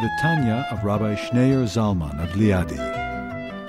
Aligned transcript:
The 0.00 0.10
Tanya 0.20 0.64
of 0.70 0.84
Rabbi 0.84 1.16
Schneur 1.16 1.64
Zalman 1.64 2.22
of 2.22 2.30
Liadi, 2.36 2.78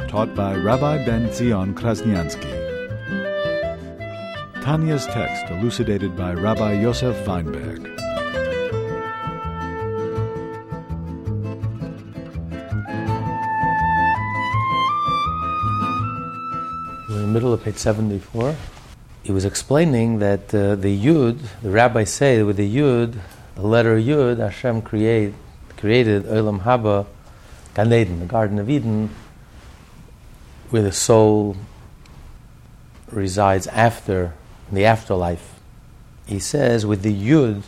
taught 0.07 0.35
by 0.35 0.55
Rabbi 0.55 1.03
Ben 1.03 1.33
Zion 1.33 1.73
Krasniansky. 1.73 2.53
Tanya's 4.61 5.07
text 5.07 5.49
elucidated 5.49 6.15
by 6.15 6.35
Rabbi 6.35 6.73
Yosef 6.81 7.25
Weinberg. 7.25 7.81
We're 17.09 17.15
in 17.15 17.21
the 17.23 17.31
middle 17.33 17.53
of 17.53 17.63
page 17.63 17.77
74. 17.77 18.55
He 19.23 19.31
was 19.31 19.45
explaining 19.45 20.19
that 20.19 20.53
uh, 20.53 20.75
the 20.75 20.95
Yud, 20.95 21.39
the 21.63 21.71
rabbis 21.71 22.13
say 22.13 22.43
with 22.43 22.57
the 22.57 22.71
Yud, 22.71 23.15
the 23.55 23.65
letter 23.65 23.97
Yud, 23.97 24.37
Hashem 24.37 24.83
create, 24.83 25.33
created 25.79 26.25
Olam 26.25 26.63
Haba, 26.63 27.05
Gan 27.73 27.93
Eden, 27.93 28.19
the 28.19 28.25
Garden 28.25 28.59
of 28.59 28.69
Eden, 28.69 29.09
where 30.69 30.81
the 30.81 30.91
soul 30.91 31.55
resides 33.09 33.65
after, 33.67 34.33
in 34.69 34.75
the 34.75 34.85
afterlife. 34.85 35.57
He 36.25 36.37
says 36.37 36.85
with 36.85 37.01
the 37.01 37.13
Yud, 37.13 37.63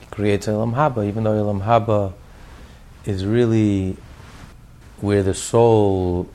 he 0.00 0.06
creates 0.10 0.46
Olam 0.46 0.74
Haba, 0.74 1.08
even 1.08 1.24
though 1.24 1.42
Olam 1.42 1.64
Haba 1.64 2.12
is 3.06 3.24
really 3.24 3.96
where 5.00 5.22
the 5.22 5.34
soul 5.34 6.28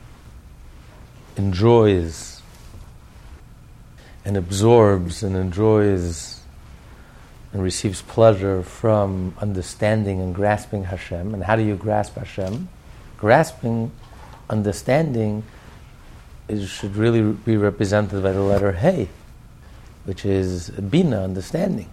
enjoys 1.38 2.42
and 4.26 4.36
absorbs 4.36 5.22
and 5.22 5.36
enjoys 5.36 6.43
and 7.54 7.62
receives 7.62 8.02
pleasure 8.02 8.64
from 8.64 9.36
understanding 9.40 10.20
and 10.20 10.34
grasping 10.34 10.86
Hashem. 10.86 11.36
And 11.36 11.44
how 11.44 11.56
do 11.56 11.62
you 11.64 11.76
grasp 11.76 12.16
Hashem? 12.16 12.68
Grasping, 13.18 13.92
understanding, 14.50 15.44
is, 16.48 16.68
should 16.68 16.96
really 16.96 17.22
be 17.22 17.56
represented 17.56 18.24
by 18.24 18.32
the 18.32 18.42
letter 18.42 18.72
Hey, 18.72 19.08
which 20.06 20.26
is 20.26 20.72
Bina, 20.72 21.24
understanding. 21.24 21.90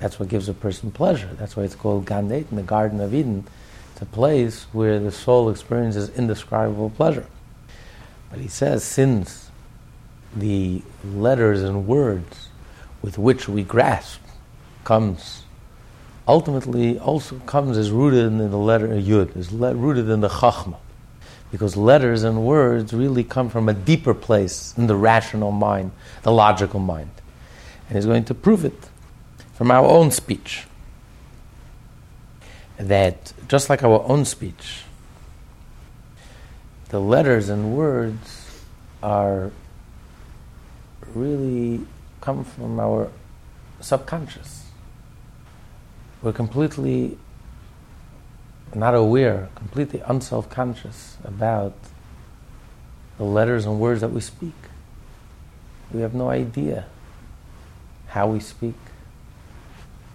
That's 0.00 0.18
what 0.18 0.28
gives 0.28 0.48
a 0.48 0.54
person 0.54 0.90
pleasure. 0.90 1.30
That's 1.38 1.56
why 1.56 1.62
it's 1.62 1.76
called 1.76 2.06
Gan 2.06 2.26
Eden, 2.26 2.56
the 2.56 2.62
Garden 2.62 3.00
of 3.00 3.14
Eden. 3.14 3.46
It's 3.92 4.02
a 4.02 4.06
place 4.06 4.66
where 4.72 4.98
the 4.98 5.12
soul 5.12 5.48
experiences 5.48 6.08
indescribable 6.10 6.90
pleasure. 6.90 7.26
But 8.30 8.40
he 8.40 8.48
says, 8.48 8.82
since 8.82 9.52
the 10.34 10.82
letters 11.04 11.62
and 11.62 11.86
words 11.86 12.48
with 13.00 13.16
which 13.16 13.48
we 13.48 13.62
grasp 13.62 14.20
comes 14.84 15.44
ultimately 16.26 16.98
also 16.98 17.38
comes 17.40 17.76
as 17.76 17.90
rooted 17.90 18.24
in 18.24 18.38
the 18.38 18.56
letter 18.56 18.86
uh, 18.92 18.96
Yud, 18.96 19.36
is 19.36 19.52
le- 19.52 19.74
rooted 19.74 20.08
in 20.08 20.20
the 20.20 20.28
Chachma. 20.28 20.76
Because 21.50 21.76
letters 21.76 22.24
and 22.24 22.44
words 22.44 22.92
really 22.92 23.22
come 23.22 23.48
from 23.48 23.68
a 23.68 23.74
deeper 23.74 24.14
place 24.14 24.74
in 24.76 24.86
the 24.86 24.96
rational 24.96 25.52
mind, 25.52 25.92
the 26.22 26.32
logical 26.32 26.80
mind. 26.80 27.10
And 27.88 27.96
he's 27.96 28.06
going 28.06 28.24
to 28.24 28.34
prove 28.34 28.64
it 28.64 28.88
from 29.52 29.70
our 29.70 29.86
own 29.86 30.10
speech. 30.10 30.64
That 32.76 33.32
just 33.46 33.70
like 33.70 33.84
our 33.84 34.02
own 34.08 34.24
speech, 34.24 34.82
the 36.88 36.98
letters 36.98 37.48
and 37.48 37.76
words 37.76 38.64
are 39.00 39.52
really 41.14 41.86
come 42.20 42.42
from 42.42 42.80
our 42.80 43.12
subconscious. 43.80 44.63
We're 46.24 46.32
completely 46.32 47.18
not 48.74 48.94
aware, 48.94 49.50
completely 49.56 50.00
unself 50.06 50.48
conscious 50.48 51.18
about 51.22 51.74
the 53.18 53.24
letters 53.24 53.66
and 53.66 53.78
words 53.78 54.00
that 54.00 54.10
we 54.10 54.22
speak. 54.22 54.54
We 55.92 56.00
have 56.00 56.14
no 56.14 56.30
idea 56.30 56.86
how 58.06 58.28
we 58.28 58.40
speak, 58.40 58.74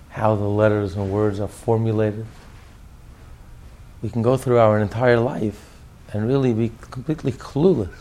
how 0.10 0.36
the 0.36 0.48
letters 0.48 0.96
and 0.96 1.12
words 1.12 1.40
are 1.40 1.48
formulated. 1.48 2.26
We 4.02 4.10
can 4.10 4.24
go 4.24 4.36
through 4.36 4.58
our 4.58 4.80
entire 4.80 5.20
life 5.20 5.76
and 6.12 6.28
really 6.28 6.54
be 6.54 6.72
completely 6.90 7.34
clueless 7.34 7.94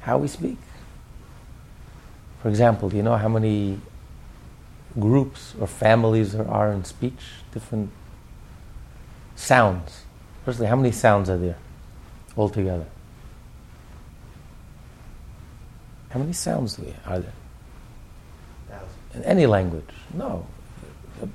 how 0.00 0.16
we 0.16 0.28
speak. 0.28 0.56
For 2.40 2.48
example, 2.48 2.88
do 2.88 2.96
you 2.96 3.02
know 3.02 3.18
how 3.18 3.28
many 3.28 3.80
groups 4.98 5.54
or 5.60 5.66
families 5.66 6.32
there 6.32 6.48
are 6.48 6.72
in 6.72 6.84
speech? 6.84 7.20
Different 7.52 7.90
sounds. 9.36 10.04
Firstly, 10.44 10.66
how 10.66 10.76
many 10.76 10.92
sounds 10.92 11.30
are 11.30 11.38
there 11.38 11.56
altogether? 12.36 12.86
How 16.10 16.20
many 16.20 16.32
sounds 16.32 16.78
are 16.78 17.18
there? 17.18 17.32
In 19.14 19.22
any 19.24 19.46
language? 19.46 19.84
No. 20.12 20.46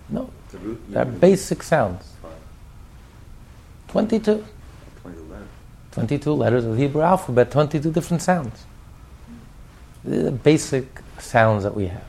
No. 0.09 0.29
They're 0.89 1.05
basic 1.05 1.63
sounds. 1.63 2.13
22. 3.87 4.45
22 5.91 6.31
letters 6.33 6.65
of 6.65 6.71
the 6.73 6.77
Hebrew 6.77 7.01
alphabet, 7.01 7.51
22 7.51 7.91
different 7.91 8.21
sounds. 8.21 8.65
The 10.03 10.31
basic 10.31 11.01
sounds 11.17 11.63
that 11.63 11.75
we 11.75 11.87
have. 11.87 12.08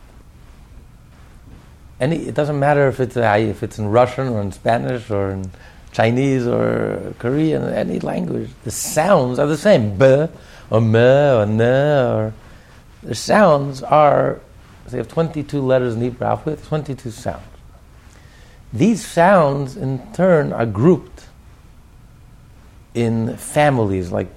Any, 2.01 2.17
it 2.29 2.35
doesn't 2.35 2.59
matter 2.59 2.89
if 2.89 2.99
it's, 2.99 3.17
uh, 3.17 3.37
if 3.39 3.63
it's 3.63 3.79
in 3.79 3.89
Russian 3.89 4.29
or 4.29 4.41
in 4.41 4.53
Spanish 4.53 5.11
or 5.11 5.31
in 5.31 5.51
Chinese 5.93 6.47
or 6.47 7.15
Korean, 7.19 7.63
any 7.65 8.01
language. 8.01 8.51
The 8.65 8.71
sounds 8.71 9.39
are 9.39 9.47
the 9.47 9.59
same. 9.59 9.99
B 9.99 10.27
or 10.71 10.81
me 10.81 10.99
or 10.99 11.47
ne 11.47 12.05
or 12.05 12.33
the 13.03 13.15
sounds 13.15 13.83
are, 13.83 14.41
they 14.89 14.99
have 14.99 15.09
22 15.09 15.61
letters 15.61 15.95
in 15.95 16.03
Hebrew 16.03 16.27
alphabet, 16.27 16.63
22 16.65 17.11
sounds. 17.11 17.43
These 18.73 19.05
sounds 19.05 19.77
in 19.77 20.01
turn 20.13 20.53
are 20.53 20.67
grouped 20.67 21.27
in 22.95 23.37
families, 23.37 24.13
like 24.13 24.31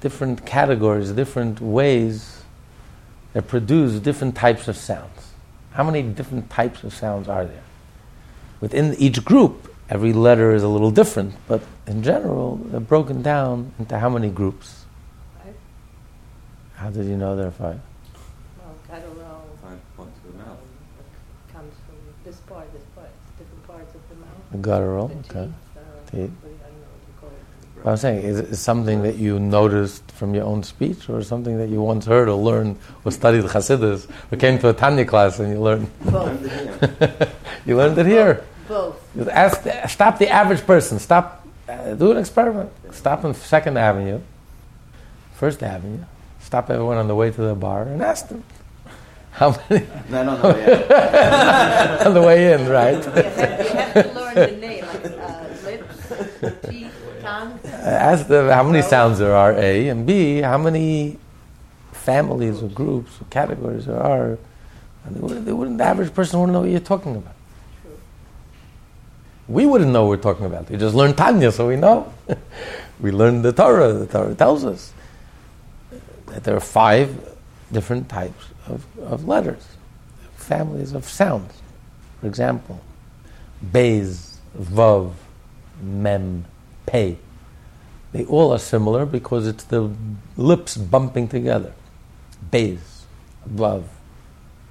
different 0.00 0.44
categories, 0.44 1.12
different 1.12 1.60
ways 1.60 2.42
that 3.32 3.46
produce 3.48 4.00
different 4.00 4.34
types 4.34 4.68
of 4.68 4.76
sounds. 4.76 5.19
How 5.72 5.84
many 5.84 6.02
different 6.02 6.50
types 6.50 6.82
of 6.84 6.92
sounds 6.94 7.28
are 7.28 7.44
there? 7.44 7.62
Within 8.60 8.94
each 8.98 9.24
group, 9.24 9.72
every 9.88 10.12
letter 10.12 10.54
is 10.54 10.62
a 10.62 10.68
little 10.68 10.90
different, 10.90 11.34
but 11.48 11.62
in 11.86 12.02
general, 12.02 12.56
they're 12.56 12.80
broken 12.80 13.22
down 13.22 13.72
into 13.78 13.98
how 13.98 14.08
many 14.08 14.28
groups? 14.28 14.84
Five. 15.42 15.54
How 16.76 16.90
did 16.90 17.06
you 17.06 17.16
know 17.16 17.36
there 17.36 17.46
are 17.48 17.50
five? 17.52 17.80
Well, 18.58 18.74
guttural 18.88 19.46
Five 19.62 19.78
points 19.96 20.18
of 20.26 20.32
the 20.32 20.38
mouth. 20.38 20.58
comes 21.52 21.72
from 21.86 21.96
this 22.24 22.36
part, 22.40 22.72
this 22.72 22.82
part, 22.94 23.08
different 23.38 23.66
parts 23.66 23.94
of 23.94 24.00
the 24.10 24.16
mouth. 24.16 24.50
The 24.52 24.58
guttural, 24.58 25.08
the 25.08 25.14
okay. 25.14 25.46
teeth, 25.46 25.54
uh, 25.76 26.10
Teeth. 26.10 26.30
what- 26.42 26.50
I 26.50 26.68
don't 26.68 26.80
know 26.82 26.90
what 26.92 27.06
you 27.06 27.14
call 27.20 27.30
it. 27.80 27.84
What 27.84 27.92
I'm 27.92 27.96
saying 27.96 28.22
is, 28.24 28.38
is 28.40 28.60
something 28.60 29.02
that 29.02 29.16
you 29.16 29.38
noticed 29.38 30.10
from 30.12 30.34
your 30.34 30.44
own 30.44 30.62
speech, 30.62 31.08
or 31.08 31.22
something 31.22 31.56
that 31.58 31.68
you 31.68 31.80
once 31.82 32.06
heard 32.06 32.28
or 32.28 32.36
learned 32.36 32.76
or 33.04 33.10
studied 33.12 33.44
Hasidus, 33.44 34.06
or 34.30 34.36
came 34.36 34.58
to 34.60 34.68
a 34.68 34.72
Tanya 34.72 35.04
class 35.04 35.38
and 35.40 35.52
you 35.52 35.60
learned. 35.60 35.88
Both, 36.04 37.32
you 37.66 37.76
learned 37.76 37.98
it 37.98 38.06
here. 38.06 38.44
both. 38.68 38.96
Ask, 39.28 39.66
stop 39.88 40.18
the 40.18 40.28
average 40.28 40.64
person. 40.66 40.98
Stop. 40.98 41.46
Uh, 41.68 41.94
do 41.94 42.10
an 42.10 42.16
experiment. 42.18 42.70
Stop 42.92 43.24
on 43.24 43.32
Second 43.34 43.78
Avenue, 43.78 44.20
First 45.34 45.62
Avenue. 45.62 46.04
Stop 46.40 46.68
everyone 46.70 46.96
on 46.96 47.06
the 47.08 47.14
way 47.14 47.30
to 47.30 47.40
the 47.40 47.54
bar 47.54 47.82
and 47.84 48.02
ask 48.02 48.28
them 48.28 48.42
how 49.32 49.54
many 49.70 49.86
No, 50.10 50.24
no, 50.24 50.42
no, 50.42 50.56
yeah. 50.58 52.02
on 52.06 52.14
the 52.14 52.20
way 52.22 52.52
in, 52.52 52.66
right? 52.68 52.94
You 53.04 53.10
have, 53.12 53.26
you 53.64 53.70
have 53.78 53.94
to 53.94 54.12
learn 54.12 54.34
the 54.34 54.56
name, 54.56 54.84
like 54.84 55.04
uh, 55.06 55.44
lips, 55.64 56.66
teeth, 56.68 56.89
Uh, 57.40 57.58
tongue. 57.58 57.60
ask 57.74 58.26
them 58.26 58.48
how 58.48 58.62
many 58.62 58.82
sounds 58.82 59.18
there 59.18 59.34
are, 59.34 59.52
A, 59.52 59.88
and 59.88 60.06
B, 60.06 60.40
how 60.40 60.58
many 60.58 61.18
families 61.92 62.62
or 62.62 62.68
groups 62.68 63.20
or 63.20 63.24
categories 63.30 63.86
there 63.86 64.00
are. 64.00 64.38
And 65.04 65.16
they 65.16 65.20
wouldn't, 65.20 65.46
they 65.46 65.52
wouldn't, 65.52 65.78
the 65.78 65.84
average 65.84 66.12
person 66.12 66.40
wouldn't 66.40 66.52
know 66.52 66.60
what 66.60 66.70
you're 66.70 66.80
talking 66.80 67.16
about. 67.16 67.34
True. 67.82 67.98
We 69.48 69.66
wouldn't 69.66 69.90
know 69.90 70.02
what 70.04 70.18
we're 70.18 70.22
talking 70.22 70.46
about. 70.46 70.68
We 70.68 70.76
just 70.76 70.94
learned 70.94 71.16
Tanya, 71.16 71.52
so 71.52 71.68
we 71.68 71.76
know. 71.76 72.12
we 73.00 73.10
learned 73.10 73.44
the 73.44 73.52
Torah. 73.52 73.92
The 73.94 74.06
Torah 74.06 74.34
tells 74.34 74.64
us 74.64 74.92
that 76.26 76.44
there 76.44 76.56
are 76.56 76.60
five 76.60 77.36
different 77.72 78.08
types 78.08 78.46
of, 78.66 78.84
of 78.98 79.26
letters, 79.26 79.66
families 80.36 80.92
of 80.92 81.08
sounds. 81.08 81.52
For 82.20 82.26
example, 82.26 82.80
Beis, 83.72 84.36
Vav, 84.58 85.12
Mem, 85.82 86.44
Pei. 86.86 87.16
They 88.12 88.24
all 88.24 88.52
are 88.52 88.58
similar 88.58 89.06
because 89.06 89.46
it's 89.46 89.64
the 89.64 89.90
lips 90.36 90.76
bumping 90.76 91.28
together. 91.28 91.72
Beis, 92.50 92.80
Vav, 93.48 93.84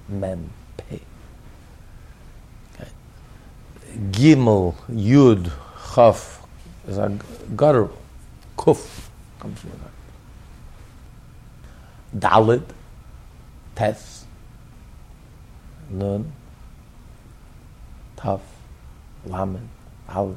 Mem, 0.08 0.50
Pei. 0.76 1.00
Okay. 2.74 2.90
Gimel, 4.10 4.74
Yud, 4.90 5.50
Chaf 5.94 6.46
is 6.86 6.98
a 6.98 7.18
guttural. 7.56 7.96
Kuf 8.58 9.08
comes 9.38 9.58
from 9.60 9.70
that. 9.70 9.90
Dalid, 12.18 12.64
Tes, 13.74 14.26
Nun, 15.88 16.32
Taf, 18.16 18.40
Lamed, 19.24 19.68
Aleph 20.08 20.36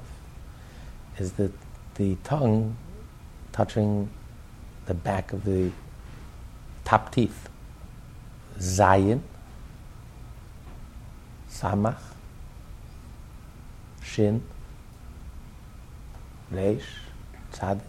is 1.18 1.34
the, 1.34 1.52
the 1.96 2.16
tongue 2.24 2.78
touching 3.54 4.10
the 4.86 4.94
back 4.94 5.32
of 5.32 5.46
the 5.46 5.72
top 6.84 7.14
teeth. 7.14 7.48
Zayin, 8.60 9.22
Samach, 11.50 11.98
Shin, 14.04 14.44
Reish, 16.52 16.84
Tzad, 17.54 17.80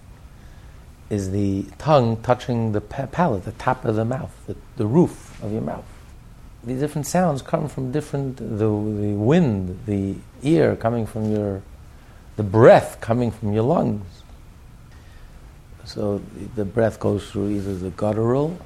is 1.11 1.31
the 1.32 1.66
tongue 1.78 2.16
touching 2.22 2.72
the 2.72 2.81
palate, 2.81 3.44
the 3.44 3.52
top 3.52 3.84
of 3.84 3.96
the 3.96 4.05
mouth, 4.05 4.34
the, 4.46 4.56
the 4.76 4.87
roof 4.87 5.43
of 5.43 5.52
your 5.52 5.61
mouth. 5.61 5.84
These 6.62 6.81
different 6.81 7.06
sounds 7.06 7.43
come 7.43 7.69
from 7.69 7.93
different, 7.93 8.38
the, 8.38 8.46
the 8.46 8.66
wind, 8.69 9.81
the 9.87 10.16
ear 10.43 10.76
coming 10.76 11.05
from 11.05 11.31
your, 11.31 11.62
the 12.37 12.43
breath 12.43 13.00
coming 13.02 13.31
from 13.31 13.52
your 13.52 13.64
lungs. 13.64 14.13
So 15.85 16.23
the 16.55 16.65
breath 16.65 16.99
goes 16.99 17.31
through 17.31 17.51
either 17.51 17.75
the 17.75 17.91
guttural, 17.91 18.59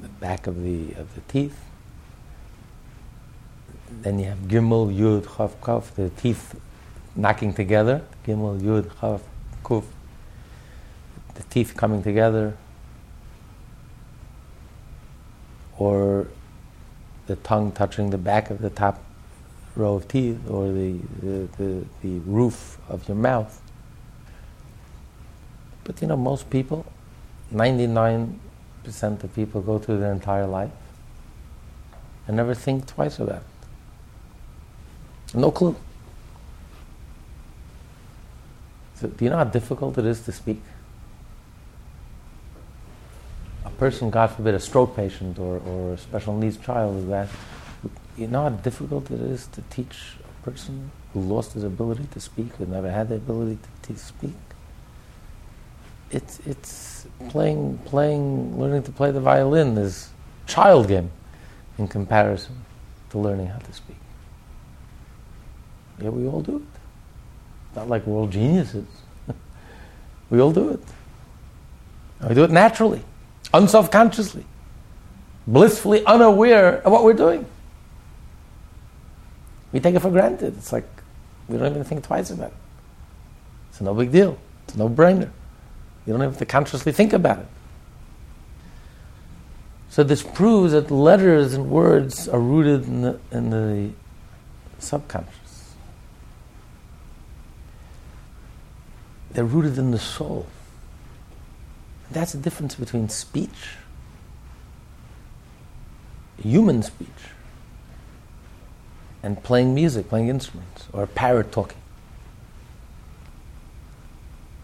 the 0.00 0.08
back 0.08 0.46
of 0.46 0.62
the 0.62 0.92
of 0.94 1.14
the 1.14 1.20
teeth. 1.28 1.58
Then 4.00 4.18
you 4.18 4.26
have 4.26 4.38
gimel, 4.38 4.94
yud, 4.96 5.36
chaf, 5.36 5.54
kaf, 5.62 5.94
the 5.94 6.08
teeth 6.10 6.58
knocking 7.14 7.52
together. 7.52 8.02
Gimel, 8.26 8.60
yud, 8.60 8.90
chaf, 9.00 9.22
kuf. 9.62 9.84
The 11.34 11.42
teeth 11.44 11.76
coming 11.76 12.02
together. 12.02 12.56
Or 15.78 16.28
the 17.26 17.36
tongue 17.36 17.72
touching 17.72 18.10
the 18.10 18.18
back 18.18 18.50
of 18.50 18.60
the 18.60 18.70
top 18.70 19.02
row 19.76 19.94
of 19.94 20.08
teeth 20.08 20.38
or 20.48 20.68
the, 20.68 20.98
the, 21.20 21.48
the, 21.58 21.84
the 22.02 22.18
roof 22.20 22.78
of 22.88 23.06
your 23.08 23.16
mouth. 23.16 23.60
But 25.84 26.00
you 26.00 26.08
know, 26.08 26.16
most 26.16 26.48
people, 26.50 26.86
99% 27.52 28.34
of 29.24 29.34
people 29.34 29.60
go 29.60 29.78
through 29.78 29.98
their 29.98 30.12
entire 30.12 30.46
life 30.46 30.70
and 32.26 32.36
never 32.36 32.54
think 32.54 32.86
twice 32.86 33.18
about 33.18 33.42
it. 33.42 35.36
No 35.36 35.50
clue. 35.50 35.74
So, 38.96 39.08
do 39.08 39.24
you 39.24 39.30
know 39.30 39.38
how 39.38 39.44
difficult 39.44 39.98
it 39.98 40.04
is 40.04 40.20
to 40.22 40.32
speak? 40.32 40.62
A 43.64 43.70
person, 43.70 44.10
God 44.10 44.28
forbid, 44.28 44.54
a 44.54 44.60
stroke 44.60 44.94
patient 44.94 45.38
or, 45.38 45.58
or 45.66 45.94
a 45.94 45.98
special 45.98 46.36
needs 46.36 46.56
child 46.56 46.98
is 46.98 47.06
that. 47.08 47.28
You 48.16 48.28
know 48.28 48.42
how 48.42 48.50
difficult 48.50 49.10
it 49.10 49.20
is 49.20 49.46
to 49.48 49.62
teach 49.70 50.16
a 50.22 50.44
person 50.44 50.90
who 51.12 51.20
lost 51.20 51.54
his 51.54 51.64
ability 51.64 52.04
to 52.12 52.20
speak, 52.20 52.52
who 52.56 52.66
never 52.66 52.90
had 52.90 53.08
the 53.08 53.16
ability 53.16 53.58
to, 53.82 53.92
to 53.94 53.98
speak? 53.98 54.34
It's 56.12 56.40
it's 56.46 57.06
playing 57.28 57.78
playing 57.84 58.58
learning 58.58 58.82
to 58.84 58.92
play 58.92 59.10
the 59.10 59.20
violin 59.20 59.76
is 59.78 60.10
child 60.46 60.88
game 60.88 61.10
in 61.78 61.88
comparison 61.88 62.54
to 63.10 63.18
learning 63.18 63.46
how 63.46 63.58
to 63.58 63.72
speak. 63.72 63.96
Yeah, 66.00 66.10
we 66.10 66.26
all 66.26 66.40
do 66.40 66.56
it. 66.56 67.76
Not 67.76 67.88
like 67.88 68.06
we're 68.06 68.16
all 68.16 68.26
geniuses. 68.26 68.86
we 70.30 70.40
all 70.40 70.52
do 70.52 70.70
it. 70.70 70.80
And 72.20 72.28
we 72.28 72.34
do 72.34 72.44
it 72.44 72.50
naturally, 72.50 73.02
unselfconsciously, 73.54 74.44
blissfully 75.46 76.04
unaware 76.04 76.76
of 76.82 76.92
what 76.92 77.04
we're 77.04 77.12
doing. 77.14 77.46
We 79.72 79.80
take 79.80 79.94
it 79.94 80.00
for 80.00 80.10
granted. 80.10 80.56
It's 80.58 80.72
like 80.72 80.88
we 81.48 81.56
don't 81.56 81.70
even 81.70 81.84
think 81.84 82.04
twice 82.04 82.30
about 82.30 82.48
it. 82.50 82.56
It's 83.70 83.80
no 83.80 83.94
big 83.94 84.12
deal. 84.12 84.38
It's 84.64 84.76
no 84.76 84.88
brainer. 84.88 85.30
You 86.06 86.12
don't 86.12 86.20
have 86.20 86.38
to 86.38 86.46
consciously 86.46 86.92
think 86.92 87.12
about 87.12 87.38
it. 87.38 87.46
So 89.88 90.02
this 90.02 90.22
proves 90.22 90.72
that 90.72 90.90
letters 90.90 91.52
and 91.52 91.68
words 91.68 92.28
are 92.28 92.40
rooted 92.40 92.86
in 92.86 93.02
the, 93.02 93.20
in 93.30 93.50
the 93.50 93.90
subconscious. 94.78 95.74
They're 99.32 99.44
rooted 99.44 99.78
in 99.78 99.90
the 99.90 99.98
soul. 99.98 100.46
That's 102.10 102.32
the 102.32 102.38
difference 102.38 102.74
between 102.74 103.08
speech, 103.08 103.76
human 106.42 106.82
speech, 106.82 107.08
and 109.22 109.42
playing 109.42 109.74
music, 109.74 110.08
playing 110.08 110.28
instruments, 110.28 110.88
or 110.92 111.02
a 111.04 111.06
parrot 111.06 111.52
talking. 111.52 111.78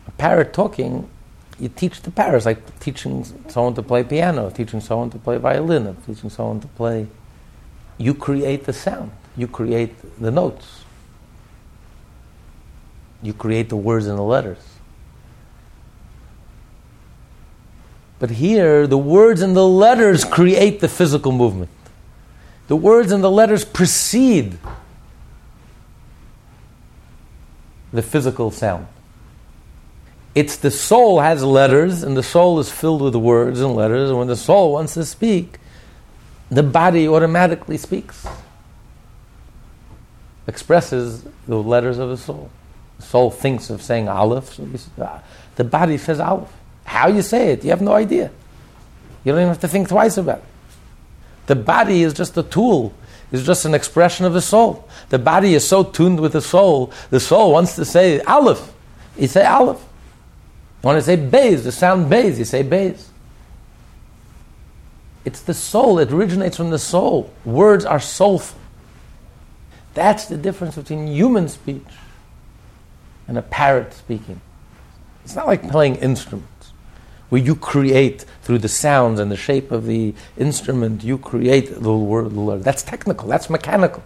A 0.06 0.10
parrot 0.12 0.52
talking 0.52 1.08
you 1.58 1.68
teach 1.68 2.02
the 2.02 2.10
parrots, 2.10 2.46
like 2.46 2.78
teaching 2.80 3.24
someone 3.48 3.74
to 3.74 3.82
play 3.82 4.04
piano, 4.04 4.50
teaching 4.50 4.80
someone 4.80 5.10
to 5.10 5.18
play 5.18 5.38
violin, 5.38 5.96
teaching 6.06 6.30
someone 6.30 6.60
to 6.60 6.68
play. 6.68 7.08
You 7.96 8.14
create 8.14 8.64
the 8.64 8.72
sound, 8.72 9.10
you 9.36 9.48
create 9.48 9.94
the 10.20 10.30
notes, 10.30 10.84
you 13.22 13.32
create 13.32 13.68
the 13.68 13.76
words 13.76 14.06
and 14.06 14.16
the 14.16 14.22
letters. 14.22 14.58
But 18.20 18.30
here, 18.30 18.86
the 18.86 18.98
words 18.98 19.42
and 19.42 19.56
the 19.56 19.66
letters 19.66 20.24
create 20.24 20.80
the 20.80 20.88
physical 20.88 21.32
movement. 21.32 21.70
The 22.66 22.76
words 22.76 23.12
and 23.12 23.22
the 23.22 23.30
letters 23.30 23.64
precede 23.64 24.58
the 27.92 28.02
physical 28.02 28.50
sound. 28.50 28.86
It's 30.38 30.54
the 30.54 30.70
soul 30.70 31.18
has 31.18 31.42
letters, 31.42 32.04
and 32.04 32.16
the 32.16 32.22
soul 32.22 32.60
is 32.60 32.70
filled 32.70 33.02
with 33.02 33.16
words 33.16 33.60
and 33.60 33.74
letters. 33.74 34.08
And 34.08 34.20
when 34.20 34.28
the 34.28 34.36
soul 34.36 34.74
wants 34.74 34.94
to 34.94 35.04
speak, 35.04 35.58
the 36.48 36.62
body 36.62 37.08
automatically 37.08 37.76
speaks, 37.76 38.24
expresses 40.46 41.24
the 41.48 41.56
letters 41.56 41.98
of 41.98 42.10
the 42.10 42.16
soul. 42.16 42.52
The 42.98 43.02
soul 43.02 43.32
thinks 43.32 43.68
of 43.68 43.82
saying 43.82 44.08
Aleph, 44.08 44.54
so 44.54 44.68
uh, 45.02 45.18
the 45.56 45.64
body 45.64 45.98
says 45.98 46.20
Aleph. 46.20 46.52
How 46.84 47.08
you 47.08 47.22
say 47.22 47.50
it, 47.50 47.64
you 47.64 47.70
have 47.70 47.82
no 47.82 47.94
idea. 47.94 48.30
You 49.24 49.32
don't 49.32 49.40
even 49.40 49.48
have 49.48 49.60
to 49.62 49.68
think 49.68 49.88
twice 49.88 50.18
about 50.18 50.38
it. 50.38 50.44
The 51.46 51.56
body 51.56 52.04
is 52.04 52.14
just 52.14 52.36
a 52.36 52.44
tool, 52.44 52.94
it's 53.32 53.42
just 53.42 53.64
an 53.64 53.74
expression 53.74 54.24
of 54.24 54.34
the 54.34 54.40
soul. 54.40 54.88
The 55.08 55.18
body 55.18 55.54
is 55.54 55.66
so 55.66 55.82
tuned 55.82 56.20
with 56.20 56.34
the 56.34 56.42
soul, 56.42 56.92
the 57.10 57.18
soul 57.18 57.50
wants 57.50 57.74
to 57.74 57.84
say 57.84 58.20
Aleph. 58.20 58.72
You 59.18 59.26
say 59.26 59.44
Aleph. 59.44 59.84
Want 60.82 60.96
to 60.96 61.02
say 61.02 61.16
bays, 61.16 61.64
the 61.64 61.72
sound 61.72 62.08
bays, 62.08 62.38
you 62.38 62.44
say 62.44 62.62
bays. 62.62 63.10
It's 65.24 65.40
the 65.40 65.54
soul, 65.54 65.98
it 65.98 66.12
originates 66.12 66.56
from 66.56 66.70
the 66.70 66.78
soul. 66.78 67.32
Words 67.44 67.84
are 67.84 68.00
soulful. 68.00 68.58
That's 69.94 70.26
the 70.26 70.36
difference 70.36 70.76
between 70.76 71.08
human 71.08 71.48
speech 71.48 71.82
and 73.26 73.36
a 73.36 73.42
parrot 73.42 73.92
speaking. 73.92 74.40
It's 75.24 75.34
not 75.34 75.46
like 75.46 75.68
playing 75.68 75.96
instruments, 75.96 76.72
where 77.28 77.42
you 77.42 77.54
create 77.56 78.24
through 78.42 78.58
the 78.58 78.68
sounds 78.68 79.18
and 79.20 79.30
the 79.30 79.36
shape 79.36 79.70
of 79.72 79.84
the 79.84 80.14
instrument, 80.38 81.02
you 81.04 81.18
create 81.18 81.82
the 81.82 81.92
word. 81.92 82.62
That's 82.62 82.82
technical, 82.82 83.28
that's 83.28 83.50
mechanical. 83.50 84.02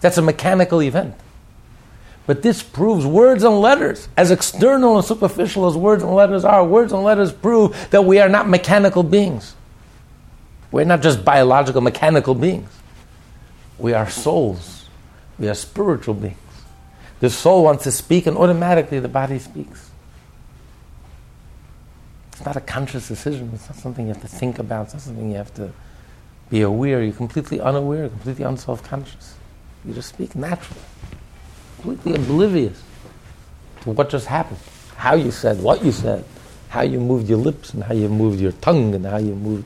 That's 0.00 0.18
a 0.18 0.22
mechanical 0.22 0.82
event. 0.82 1.14
But 2.30 2.42
this 2.42 2.62
proves 2.62 3.04
words 3.04 3.42
and 3.42 3.60
letters, 3.60 4.06
as 4.16 4.30
external 4.30 4.96
and 4.96 5.04
superficial 5.04 5.66
as 5.66 5.76
words 5.76 6.04
and 6.04 6.14
letters 6.14 6.44
are, 6.44 6.64
words 6.64 6.92
and 6.92 7.02
letters 7.02 7.32
prove 7.32 7.90
that 7.90 8.04
we 8.04 8.20
are 8.20 8.28
not 8.28 8.48
mechanical 8.48 9.02
beings. 9.02 9.56
We're 10.70 10.84
not 10.84 11.02
just 11.02 11.24
biological, 11.24 11.80
mechanical 11.80 12.36
beings. 12.36 12.70
We 13.78 13.94
are 13.94 14.08
souls. 14.08 14.86
We 15.40 15.48
are 15.48 15.54
spiritual 15.54 16.14
beings. 16.14 16.38
The 17.18 17.30
soul 17.30 17.64
wants 17.64 17.82
to 17.82 17.90
speak, 17.90 18.28
and 18.28 18.36
automatically 18.36 19.00
the 19.00 19.08
body 19.08 19.40
speaks. 19.40 19.90
It's 22.30 22.44
not 22.44 22.54
a 22.54 22.60
conscious 22.60 23.08
decision. 23.08 23.50
It's 23.54 23.68
not 23.68 23.76
something 23.76 24.06
you 24.06 24.12
have 24.12 24.22
to 24.22 24.28
think 24.28 24.60
about. 24.60 24.84
It's 24.84 24.94
not 24.94 25.02
something 25.02 25.32
you 25.32 25.36
have 25.36 25.52
to 25.54 25.72
be 26.48 26.60
aware. 26.60 27.02
You're 27.02 27.12
completely 27.12 27.60
unaware, 27.60 28.08
completely 28.08 28.44
unself 28.44 28.84
conscious. 28.84 29.34
You 29.84 29.94
just 29.94 30.10
speak 30.10 30.36
naturally, 30.36 30.80
completely 31.80 32.14
oblivious 32.14 32.82
to 33.82 33.90
what 33.90 34.10
just 34.10 34.26
happened, 34.26 34.58
how 34.96 35.14
you 35.14 35.30
said, 35.30 35.60
what 35.62 35.84
you 35.84 35.92
said, 35.92 36.24
how 36.68 36.82
you 36.82 37.00
moved 37.00 37.28
your 37.28 37.38
lips, 37.38 37.72
and 37.74 37.82
how 37.82 37.94
you 37.94 38.08
moved 38.08 38.40
your 38.40 38.52
tongue, 38.52 38.94
and 38.94 39.04
how 39.06 39.16
you 39.16 39.34
moved, 39.34 39.64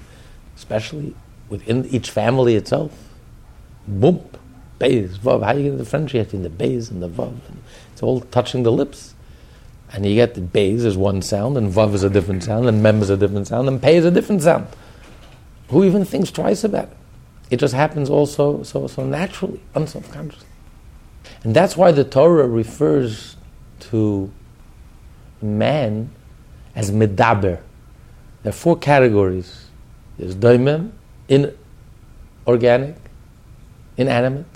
especially 0.56 1.14
within 1.48 1.84
each 1.86 2.10
family 2.10 2.54
itself. 2.54 2.92
Boom, 3.86 4.20
bays, 4.78 5.18
vav. 5.18 5.42
How 5.44 5.52
you 5.52 5.64
going 5.64 5.78
to 5.78 5.84
differentiate 5.84 6.26
between 6.28 6.42
the 6.42 6.50
bays 6.50 6.90
and 6.90 7.02
the 7.02 7.08
vav? 7.08 7.36
It's 7.92 8.02
all 8.02 8.20
touching 8.20 8.62
the 8.62 8.72
lips. 8.72 9.14
And 9.92 10.04
you 10.06 10.14
get 10.14 10.34
the 10.34 10.40
bays 10.40 10.84
is 10.84 10.96
one 10.96 11.22
sound, 11.22 11.56
and 11.56 11.70
vav 11.70 11.94
is 11.94 12.02
a 12.02 12.10
different 12.10 12.42
sound, 12.42 12.68
and 12.68 12.82
mem 12.82 13.02
is 13.02 13.10
a 13.10 13.16
different 13.16 13.46
sound, 13.46 13.68
and 13.68 13.80
pay 13.82 13.96
is 13.96 14.04
a 14.04 14.10
different 14.10 14.42
sound. 14.42 14.66
Who 15.68 15.84
even 15.84 16.04
thinks 16.04 16.30
twice 16.30 16.64
about 16.64 16.84
it? 16.84 16.96
It 17.50 17.56
just 17.58 17.74
happens 17.74 18.08
also 18.08 18.62
so, 18.62 18.86
so 18.86 19.04
naturally, 19.04 19.60
unselfconsciously. 19.74 20.44
And 21.42 21.54
that's 21.54 21.76
why 21.76 21.92
the 21.92 22.04
Torah 22.04 22.48
refers 22.48 23.36
to 23.90 24.32
man 25.42 26.10
as 26.74 26.90
medaber. 26.90 27.60
There 28.42 28.50
are 28.50 28.52
four 28.52 28.76
categories. 28.78 29.66
There's 30.18 30.34
daimem, 30.34 30.92
inorganic, 31.28 32.96
inanimate, 33.96 34.46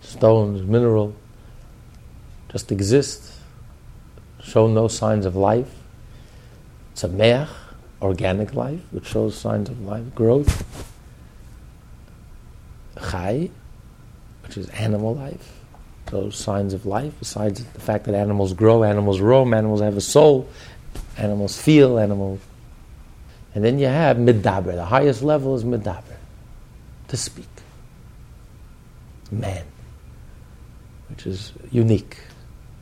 stones, 0.00 0.62
mineral, 0.62 1.14
just 2.50 2.72
exist, 2.72 3.32
show 4.42 4.66
no 4.66 4.88
signs 4.88 5.26
of 5.26 5.36
life. 5.36 5.70
Tzameach, 6.94 7.48
organic 8.02 8.54
life, 8.54 8.80
which 8.90 9.06
shows 9.06 9.36
signs 9.36 9.68
of 9.68 9.80
life, 9.82 10.14
growth. 10.14 10.64
Chai, 12.98 13.50
which 14.50 14.56
is 14.56 14.68
animal 14.70 15.14
life, 15.14 15.60
those 16.06 16.36
signs 16.36 16.74
of 16.74 16.84
life, 16.84 17.14
besides 17.20 17.62
the 17.62 17.80
fact 17.80 18.06
that 18.06 18.16
animals 18.16 18.52
grow, 18.52 18.82
animals 18.82 19.20
roam, 19.20 19.54
animals 19.54 19.80
have 19.80 19.96
a 19.96 20.00
soul, 20.00 20.48
animals 21.16 21.56
feel, 21.56 22.00
animals. 22.00 22.40
And 23.54 23.62
then 23.62 23.78
you 23.78 23.86
have 23.86 24.16
midaber. 24.16 24.74
The 24.74 24.84
highest 24.84 25.22
level 25.22 25.54
is 25.54 25.62
midaber, 25.62 26.16
to 27.06 27.16
speak. 27.16 27.46
Man, 29.30 29.64
which 31.10 31.28
is 31.28 31.52
unique, 31.70 32.18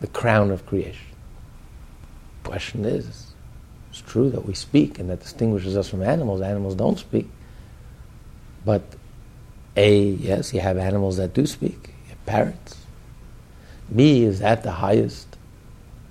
the 0.01 0.07
crown 0.07 0.51
of 0.51 0.65
creation. 0.65 1.05
Question 2.45 2.87
is, 2.87 3.35
it's 3.91 4.01
true 4.01 4.31
that 4.31 4.47
we 4.47 4.55
speak 4.55 4.99
and 4.99 5.11
that 5.11 5.21
distinguishes 5.21 5.77
us 5.77 5.91
from 5.91 6.03
animals. 6.03 6.41
Animals 6.41 6.75
don't 6.75 6.99
speak. 6.99 7.29
But 8.65 8.81
A, 9.79 10.01
yes, 10.01 10.53
you 10.53 10.61
have 10.61 10.77
animals 10.77 11.19
that 11.19 11.35
do 11.35 11.47
speak. 11.47 11.95
You 12.05 12.09
have 12.11 12.27
parrots. 12.27 12.77
B, 13.95 14.25
is 14.25 14.41
that 14.41 14.65
the 14.65 14.73
highest, 14.73 15.37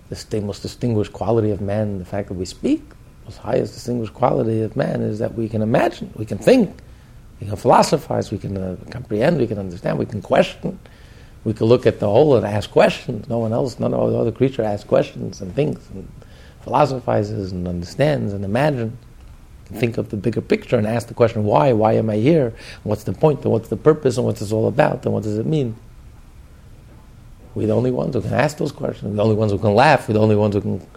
the 0.10 0.42
most 0.42 0.62
distinguished 0.62 1.12
quality 1.12 1.52
of 1.52 1.60
man, 1.60 2.00
the 2.00 2.06
fact 2.06 2.30
that 2.30 2.36
we 2.36 2.46
speak? 2.46 2.88
The 2.90 3.26
most 3.26 3.38
highest 3.40 3.74
distinguished 3.74 4.14
quality 4.14 4.62
of 4.62 4.78
man 4.78 5.02
is 5.02 5.20
that 5.20 5.34
we 5.34 5.50
can 5.50 5.62
imagine, 5.62 6.14
we 6.16 6.26
can 6.26 6.38
think, 6.38 6.78
we 7.42 7.48
can 7.48 7.58
philosophize, 7.58 8.32
we 8.32 8.38
can 8.38 8.58
uh, 8.58 8.78
comprehend, 8.90 9.38
we 9.38 9.48
can 9.48 9.60
understand, 9.60 10.00
we 10.00 10.06
can 10.06 10.22
question. 10.22 10.80
We 11.44 11.54
can 11.54 11.68
look 11.68 11.86
at 11.86 12.00
the 12.00 12.08
whole 12.08 12.38
and 12.38 12.46
ask 12.46 12.72
questions. 12.72 13.28
No 13.28 13.38
one 13.38 13.52
else, 13.52 13.80
none 13.80 13.94
of 13.94 14.12
the 14.12 14.18
other 14.18 14.32
creature 14.32 14.64
asks 14.64 14.88
questions 14.88 15.42
and 15.42 15.54
thinks. 15.54 15.90
And 15.90 16.08
philosophizes 16.62 17.52
and 17.52 17.68
understands 17.68 18.34
and 18.34 18.46
imagines, 18.46 18.98
think 19.74 19.98
of 19.98 20.10
the 20.10 20.18
bigger 20.18 20.42
picture 20.42 20.78
and 20.78 20.88
ask 20.88 21.08
the 21.08 21.14
question, 21.14 21.44
why? 21.44 21.74
Why 21.74 21.94
am 21.94 22.10
I 22.10 22.16
here? 22.16 22.54
What's 22.84 23.04
the 23.04 23.14
point? 23.14 23.44
And 23.44 23.52
what's 23.52 23.70
the 23.70 23.78
purpose? 23.78 24.18
And 24.18 24.26
what's 24.26 24.40
this 24.40 24.52
all 24.52 24.68
about? 24.68 25.06
And 25.06 25.14
what 25.14 25.24
does 25.24 25.38
it 25.38 25.46
mean? 25.46 25.76
We're 27.54 27.68
the 27.68 27.74
only 27.74 27.92
ones 27.92 28.14
who 28.14 28.22
can 28.22 28.34
ask 28.34 28.58
those 28.58 28.72
questions. 28.72 29.10
We're 29.10 29.18
the 29.18 29.24
only 29.24 29.36
ones 29.36 29.52
who 29.52 29.58
can 29.58 29.74
laugh. 29.74 30.08
We're 30.08 30.14
the 30.14 30.22
only 30.22 30.36
ones 30.36 30.56
who 30.56 30.62
can 30.62 30.88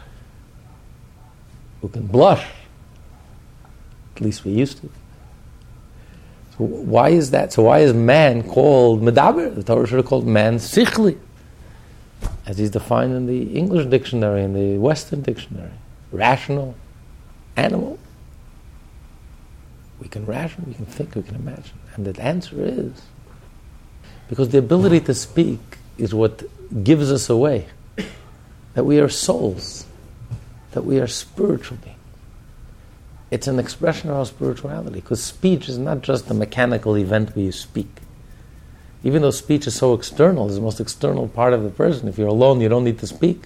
who 1.81 1.89
can 1.89 2.07
blush. 2.07 2.47
At 4.17 4.23
least 4.23 4.45
we 4.45 4.53
used 4.53 4.83
to. 4.83 4.91
So 6.59 6.65
why 6.65 7.09
is 7.09 7.31
that? 7.31 7.53
So 7.55 7.63
why 7.63 7.79
is 7.79 7.95
man 7.95 8.43
called 8.43 9.01
medaber? 9.01 9.55
The 9.55 9.63
Torah 9.63 9.87
should 9.87 9.97
have 9.97 10.05
called 10.05 10.27
man 10.27 10.57
sichli 10.57 11.19
as 12.47 12.59
he's 12.59 12.71
defined 12.71 13.15
in 13.15 13.27
the 13.27 13.57
English 13.57 13.87
dictionary 13.87 14.43
and 14.43 14.55
the 14.55 14.79
Western 14.79 15.23
dictionary. 15.23 15.71
Rational 16.13 16.75
animal. 17.57 17.99
We 20.01 20.09
can 20.09 20.25
ration, 20.25 20.65
we 20.67 20.75
can 20.75 20.87
think, 20.87 21.15
we 21.15 21.23
can 21.23 21.35
imagine. 21.35 21.79
And 21.95 22.07
the 22.07 22.21
answer 22.23 22.57
is 22.59 23.03
because 24.29 24.49
the 24.49 24.59
ability 24.59 25.01
to 25.01 25.15
speak 25.15 25.61
is 25.99 26.15
what 26.15 26.43
gives 26.83 27.13
us 27.13 27.29
away 27.29 27.67
that 28.75 28.85
we 28.85 28.99
are 29.01 29.09
souls, 29.09 29.87
that 30.71 30.83
we 30.83 30.99
are 30.99 31.07
spiritual 31.07 31.77
beings. 31.79 31.97
It's 33.31 33.47
an 33.47 33.59
expression 33.59 34.11
of 34.11 34.17
our 34.17 34.27
spirituality 34.27 35.01
because 35.01 35.23
speech 35.23 35.69
is 35.69 35.79
not 35.79 36.01
just 36.01 36.31
a 36.31 36.35
mechanical 36.35 36.97
event 36.97 37.37
where 37.37 37.45
you 37.45 37.53
speak. 37.53 37.91
Even 39.03 39.23
though 39.23 39.31
speech 39.31 39.67
is 39.67 39.75
so 39.75 39.95
external, 39.95 40.47
it's 40.47 40.57
the 40.57 40.61
most 40.61 40.81
external 40.81 41.29
part 41.29 41.53
of 41.53 41.63
the 41.63 41.71
person. 41.71 42.09
If 42.09 42.19
you're 42.19 42.29
alone, 42.29 42.61
you 42.61 42.69
don't 42.69 42.85
need 42.85 42.99
to 43.01 43.07
speak. 43.07 43.45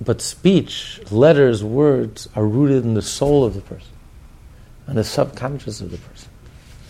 But 0.00 0.20
speech, 0.20 1.00
letters, 1.10 1.62
words 1.62 2.28
are 2.34 2.44
rooted 2.44 2.84
in 2.84 2.94
the 2.94 3.02
soul 3.02 3.44
of 3.44 3.54
the 3.54 3.60
person 3.60 3.93
and 4.86 4.98
the 4.98 5.04
subconscious 5.04 5.80
of 5.80 5.90
the 5.90 5.98
person. 5.98 6.28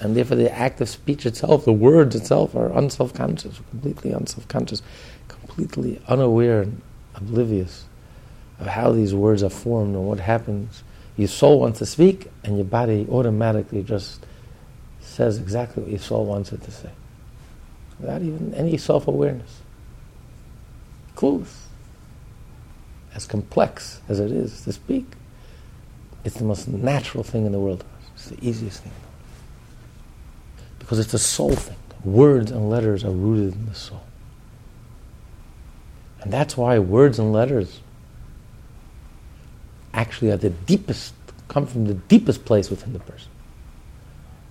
And 0.01 0.17
therefore, 0.17 0.37
the 0.37 0.53
act 0.53 0.81
of 0.81 0.89
speech 0.89 1.25
itself, 1.25 1.65
the 1.65 1.73
words 1.73 2.15
itself, 2.15 2.55
are 2.55 2.77
unself-conscious, 2.77 3.61
completely 3.71 4.11
unself-conscious, 4.13 4.83
completely 5.29 6.01
unaware 6.09 6.63
and 6.63 6.83
oblivious 7.15 7.87
of 8.59 8.67
how 8.67 8.93
these 8.93 9.15
words 9.15 9.43
are 9.43 9.51
formed 9.51 9.95
and 9.95 10.07
what 10.07 10.21
happens. 10.21 10.83
Your 11.17 11.29
soul 11.29 11.61
wants 11.61 11.79
to 11.79 11.87
speak, 11.87 12.29
and 12.43 12.57
your 12.57 12.65
body 12.65 13.07
automatically 13.09 13.83
just 13.83 14.27
says 15.01 15.39
exactly 15.39 15.83
what 15.83 15.91
your 15.91 16.01
soul 16.01 16.27
wants 16.27 16.53
it 16.53 16.63
to 16.65 16.71
say, 16.71 16.91
without 18.01 18.23
even 18.23 18.53
any 18.55 18.77
self 18.77 19.07
awareness. 19.07 19.61
Clueless. 21.17 21.61
As 23.15 23.27
complex 23.27 24.01
as 24.09 24.19
it 24.19 24.33
is 24.33 24.63
to 24.63 24.73
speak, 24.73 25.07
it's 26.25 26.37
the 26.37 26.45
most 26.45 26.69
natural 26.69 27.23
thing 27.23 27.47
in 27.47 27.52
the 27.52 27.59
world. 27.59 27.85
It's 28.14 28.31
the 28.31 28.38
easiest 28.47 28.83
thing. 28.83 28.93
Because 30.78 30.99
it's 30.99 31.14
a 31.14 31.19
soul 31.19 31.54
thing. 31.54 31.76
Words 32.04 32.50
and 32.50 32.69
letters 32.69 33.04
are 33.04 33.11
rooted 33.11 33.54
in 33.54 33.66
the 33.66 33.75
soul. 33.75 34.02
And 36.21 36.33
that's 36.33 36.57
why 36.57 36.78
words 36.78 37.19
and 37.19 37.33
letters 37.33 37.81
actually 39.93 40.31
are 40.31 40.37
the 40.37 40.50
deepest, 40.50 41.14
come 41.49 41.66
from 41.66 41.87
the 41.87 41.95
deepest 41.95 42.45
place 42.45 42.71
within 42.71 42.93
the 42.93 42.99
person. 42.99 43.31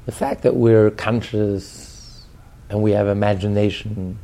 The 0.05 0.11
fact 0.11 0.43
that 0.43 0.55
we're 0.55 0.91
conscious 0.91 2.25
and 2.69 2.81
we 2.81 2.91
have 2.91 3.07
imagination 3.07 4.17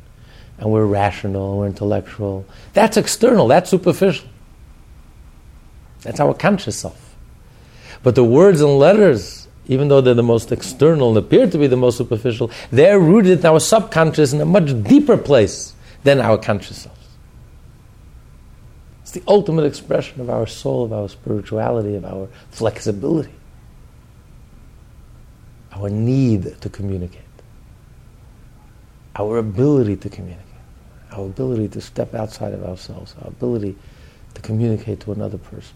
and 0.57 0.71
we're 0.71 0.85
rational, 0.85 1.57
we're 1.57 1.67
intellectual, 1.67 2.45
that's 2.73 2.97
external, 2.97 3.47
that's 3.47 3.69
superficial. 3.69 4.27
That's 6.01 6.19
our 6.19 6.33
conscious 6.33 6.77
self. 6.77 7.08
But 8.03 8.15
the 8.15 8.23
words 8.23 8.61
and 8.61 8.77
letters, 8.77 9.47
even 9.67 9.87
though 9.87 10.01
they're 10.01 10.13
the 10.13 10.23
most 10.23 10.51
external 10.51 11.09
and 11.09 11.17
appear 11.17 11.49
to 11.49 11.57
be 11.57 11.67
the 11.67 11.77
most 11.77 11.97
superficial, 11.97 12.49
they're 12.71 12.99
rooted 12.99 13.39
in 13.39 13.45
our 13.45 13.59
subconscious 13.59 14.33
in 14.33 14.41
a 14.41 14.45
much 14.45 14.81
deeper 14.83 15.17
place 15.17 15.73
than 16.03 16.21
our 16.21 16.37
conscious 16.37 16.83
selves. 16.83 16.97
It's 19.01 19.11
the 19.11 19.23
ultimate 19.27 19.65
expression 19.65 20.21
of 20.21 20.29
our 20.29 20.45
soul, 20.45 20.85
of 20.85 20.93
our 20.93 21.09
spirituality, 21.09 21.95
of 21.95 22.05
our 22.05 22.29
flexibility. 22.51 23.33
Our 25.71 25.89
need 25.89 26.61
to 26.61 26.69
communicate, 26.69 27.21
our 29.15 29.37
ability 29.37 29.95
to 29.97 30.09
communicate, 30.09 30.45
our 31.11 31.25
ability 31.25 31.69
to 31.69 31.81
step 31.81 32.13
outside 32.13 32.53
of 32.53 32.63
ourselves, 32.63 33.15
our 33.21 33.29
ability 33.29 33.75
to 34.33 34.41
communicate 34.41 34.99
to 35.01 35.11
another 35.11 35.37
person, 35.37 35.75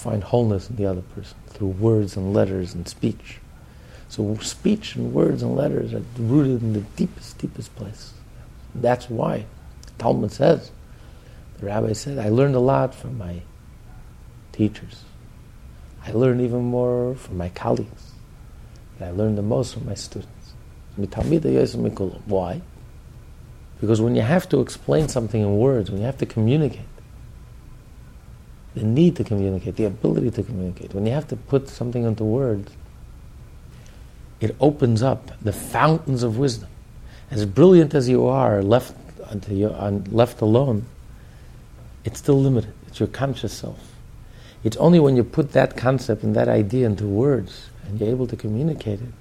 find 0.00 0.24
wholeness 0.24 0.70
in 0.70 0.76
the 0.76 0.86
other 0.86 1.02
person 1.02 1.36
through 1.48 1.68
words 1.68 2.16
and 2.16 2.32
letters 2.32 2.74
and 2.74 2.88
speech. 2.88 3.38
So 4.08 4.34
speech 4.36 4.96
and 4.96 5.12
words 5.12 5.42
and 5.42 5.54
letters 5.54 5.92
are 5.92 6.02
rooted 6.18 6.62
in 6.62 6.72
the 6.72 6.80
deepest, 6.80 7.38
deepest 7.38 7.74
place. 7.76 8.14
That's 8.74 9.10
why 9.10 9.44
Talmud 9.98 10.32
says, 10.32 10.70
the 11.58 11.66
rabbi 11.66 11.92
said, 11.92 12.18
I 12.18 12.30
learned 12.30 12.54
a 12.54 12.60
lot 12.60 12.94
from 12.94 13.18
my 13.18 13.42
teachers. 14.52 15.04
I 16.04 16.12
learned 16.12 16.40
even 16.40 16.62
more 16.62 17.14
from 17.14 17.36
my 17.36 17.50
colleagues. 17.50 18.12
But 18.98 19.08
I 19.08 19.10
learned 19.10 19.36
the 19.36 19.42
most 19.42 19.74
from 19.74 19.86
my 19.86 19.94
students. 19.94 20.54
Why? 22.26 22.62
Because 23.80 24.00
when 24.00 24.14
you 24.16 24.22
have 24.22 24.48
to 24.48 24.60
explain 24.60 25.08
something 25.08 25.40
in 25.40 25.58
words, 25.58 25.90
when 25.90 26.00
you 26.00 26.06
have 26.06 26.18
to 26.18 26.26
communicate, 26.26 26.80
the 28.74 28.82
need 28.82 29.16
to 29.16 29.24
communicate, 29.24 29.76
the 29.76 29.84
ability 29.84 30.30
to 30.30 30.42
communicate, 30.42 30.94
when 30.94 31.06
you 31.06 31.12
have 31.12 31.28
to 31.28 31.36
put 31.36 31.68
something 31.68 32.04
into 32.04 32.24
words, 32.24 32.72
it 34.40 34.56
opens 34.60 35.02
up 35.02 35.32
the 35.42 35.52
fountains 35.52 36.22
of 36.22 36.38
wisdom. 36.38 36.68
As 37.30 37.44
brilliant 37.44 37.94
as 37.94 38.08
you 38.08 38.26
are, 38.26 38.62
left 38.62 38.94
you, 39.48 39.68
left 39.68 40.40
alone, 40.40 40.86
it's 42.04 42.18
still 42.18 42.40
limited. 42.40 42.72
It's 42.88 42.98
your 42.98 43.08
conscious 43.08 43.52
self. 43.52 43.92
It's 44.64 44.76
only 44.78 44.98
when 44.98 45.16
you 45.16 45.24
put 45.24 45.52
that 45.52 45.76
concept 45.76 46.22
and 46.22 46.34
that 46.34 46.48
idea 46.48 46.86
into 46.86 47.06
words 47.06 47.70
and 47.86 48.00
you're 48.00 48.10
able 48.10 48.26
to 48.26 48.36
communicate 48.36 49.00
it, 49.00 49.12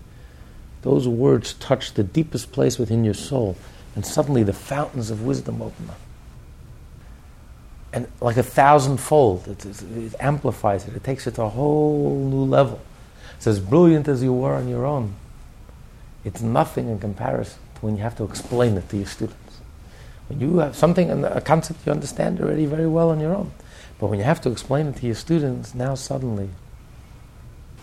those 0.82 1.08
words 1.08 1.54
touch 1.56 1.94
the 1.94 2.04
deepest 2.04 2.52
place 2.52 2.80
within 2.80 3.04
your 3.04 3.14
soul, 3.14 3.58
and 3.96 4.06
suddenly 4.06 4.44
the 4.44 4.54
fountains 4.54 5.12
of 5.12 5.24
wisdom 5.24 5.62
open 5.62 5.90
up. 5.90 6.00
And 7.92 8.08
like 8.22 8.38
a 8.38 8.44
thousandfold, 8.44 9.48
it, 9.48 9.66
it 9.66 10.16
amplifies 10.20 10.88
it, 10.88 10.96
it 10.96 11.04
takes 11.04 11.26
it 11.26 11.36
to 11.36 11.44
a 11.44 11.50
whole 11.50 12.16
new 12.30 12.46
level. 12.46 12.80
It's 13.38 13.48
as 13.48 13.60
brilliant 13.60 14.08
as 14.08 14.22
you 14.22 14.34
were 14.34 14.54
on 14.54 14.68
your 14.68 14.86
own. 14.86 15.16
It's 16.24 16.42
nothing 16.42 16.90
in 16.90 17.00
comparison 17.00 17.60
to 17.76 17.82
when 17.82 17.98
you 17.98 18.04
have 18.04 18.16
to 18.18 18.24
explain 18.24 18.78
it 18.78 18.90
to 18.90 18.98
your 18.98 19.06
students. 19.06 19.62
When 20.28 20.40
you 20.40 20.58
have 20.58 20.76
something, 20.76 21.10
and 21.10 21.26
a 21.26 21.42
concept 21.42 21.86
you 21.86 21.92
understand 21.92 22.40
already 22.40 22.66
very 22.66 22.86
well 22.86 23.10
on 23.10 23.20
your 23.20 23.34
own. 23.34 23.52
But 23.98 24.08
when 24.08 24.20
you 24.20 24.26
have 24.26 24.42
to 24.42 24.52
explain 24.52 24.88
it 24.88 24.98
to 24.98 25.06
your 25.06 25.16
students, 25.16 25.74
now 25.74 25.96
suddenly 25.96 26.50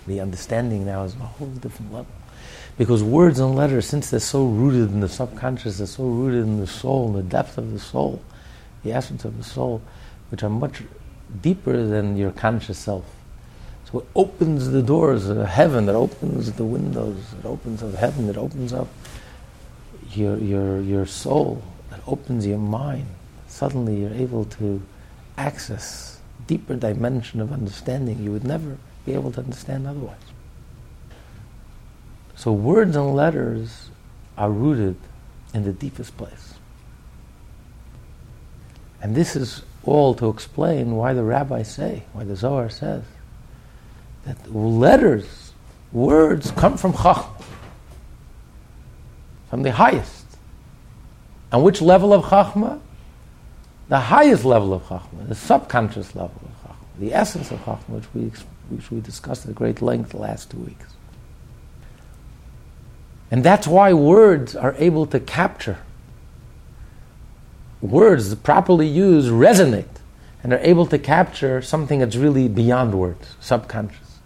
the 0.06 0.20
understanding 0.20 0.86
now 0.86 1.04
is 1.04 1.14
on 1.14 1.22
a 1.22 1.24
whole 1.24 1.48
different 1.48 1.92
level. 1.92 2.12
Because 2.78 3.02
words 3.02 3.40
and 3.40 3.56
letters, 3.56 3.86
since 3.86 4.10
they're 4.10 4.20
so 4.20 4.44
rooted 4.44 4.92
in 4.92 5.00
the 5.00 5.08
subconscious, 5.08 5.78
they're 5.78 5.86
so 5.86 6.04
rooted 6.04 6.42
in 6.42 6.60
the 6.60 6.66
soul, 6.66 7.08
in 7.08 7.14
the 7.14 7.22
depth 7.22 7.58
of 7.58 7.72
the 7.72 7.80
soul, 7.80 8.22
the 8.86 8.92
essence 8.92 9.24
of 9.24 9.36
the 9.36 9.44
soul, 9.44 9.82
which 10.30 10.42
are 10.42 10.48
much 10.48 10.82
deeper 11.42 11.86
than 11.86 12.16
your 12.16 12.30
conscious 12.30 12.78
self. 12.78 13.04
So 13.90 14.00
it 14.00 14.06
opens 14.14 14.70
the 14.70 14.82
doors 14.82 15.28
of 15.28 15.46
heaven, 15.46 15.88
it 15.88 15.94
opens 15.94 16.52
the 16.52 16.64
windows, 16.64 17.34
it 17.38 17.44
opens 17.44 17.82
up 17.82 17.94
heaven, 17.94 18.28
it 18.28 18.36
opens 18.36 18.72
up 18.72 18.88
your, 20.10 20.38
your, 20.38 20.80
your 20.80 21.06
soul, 21.06 21.62
it 21.92 22.00
opens 22.06 22.46
your 22.46 22.58
mind. 22.58 23.06
Suddenly 23.48 24.00
you're 24.00 24.14
able 24.14 24.44
to 24.44 24.82
access 25.36 26.20
deeper 26.46 26.74
dimension 26.74 27.40
of 27.40 27.52
understanding 27.52 28.22
you 28.22 28.32
would 28.32 28.44
never 28.44 28.78
be 29.04 29.14
able 29.14 29.32
to 29.32 29.40
understand 29.40 29.86
otherwise. 29.86 30.16
So 32.36 32.52
words 32.52 32.94
and 32.96 33.14
letters 33.14 33.90
are 34.36 34.50
rooted 34.50 34.96
in 35.54 35.64
the 35.64 35.72
deepest 35.72 36.16
place. 36.16 36.45
And 39.06 39.14
this 39.14 39.36
is 39.36 39.62
all 39.84 40.14
to 40.16 40.28
explain 40.28 40.96
why 40.96 41.12
the 41.12 41.22
rabbis 41.22 41.72
say, 41.72 42.02
why 42.12 42.24
the 42.24 42.34
Zohar 42.34 42.68
says, 42.68 43.04
that 44.24 44.52
letters, 44.52 45.52
words 45.92 46.50
come 46.50 46.76
from 46.76 46.92
Chachma, 46.92 47.40
from 49.48 49.62
the 49.62 49.70
highest. 49.70 50.26
And 51.52 51.62
which 51.62 51.80
level 51.80 52.12
of 52.12 52.24
Chachma? 52.24 52.80
The 53.88 54.00
highest 54.00 54.44
level 54.44 54.74
of 54.74 54.82
Chachma, 54.82 55.28
the 55.28 55.36
subconscious 55.36 56.16
level 56.16 56.40
of 56.42 56.68
Chachma, 56.68 56.98
the 56.98 57.14
essence 57.14 57.52
of 57.52 57.60
Chachma, 57.60 57.88
which 57.90 58.12
we, 58.12 58.32
which 58.70 58.90
we 58.90 58.98
discussed 59.00 59.46
at 59.46 59.54
great 59.54 59.80
length 59.80 60.10
the 60.10 60.16
last 60.16 60.50
two 60.50 60.58
weeks. 60.58 60.94
And 63.30 63.44
that's 63.44 63.68
why 63.68 63.92
words 63.92 64.56
are 64.56 64.74
able 64.78 65.06
to 65.06 65.20
capture. 65.20 65.78
Words 67.80 68.34
properly 68.36 68.86
used 68.86 69.28
resonate 69.28 69.84
and 70.42 70.52
are 70.52 70.58
able 70.58 70.86
to 70.86 70.98
capture 70.98 71.60
something 71.60 72.00
that's 72.00 72.16
really 72.16 72.48
beyond 72.48 72.94
words, 72.94 73.34
subconscious. 73.40 74.18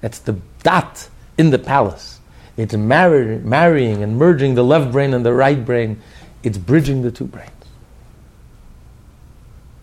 That's 0.00 0.18
the 0.18 0.38
dot 0.62 1.08
in 1.36 1.50
the 1.50 1.58
palace. 1.58 2.20
It's 2.56 2.74
marry, 2.74 3.38
marrying 3.38 4.02
and 4.02 4.16
merging 4.16 4.54
the 4.54 4.64
left 4.64 4.92
brain 4.92 5.14
and 5.14 5.24
the 5.24 5.32
right 5.32 5.64
brain. 5.64 6.00
It's 6.42 6.58
bridging 6.58 7.02
the 7.02 7.10
two 7.10 7.26
brains. 7.26 7.50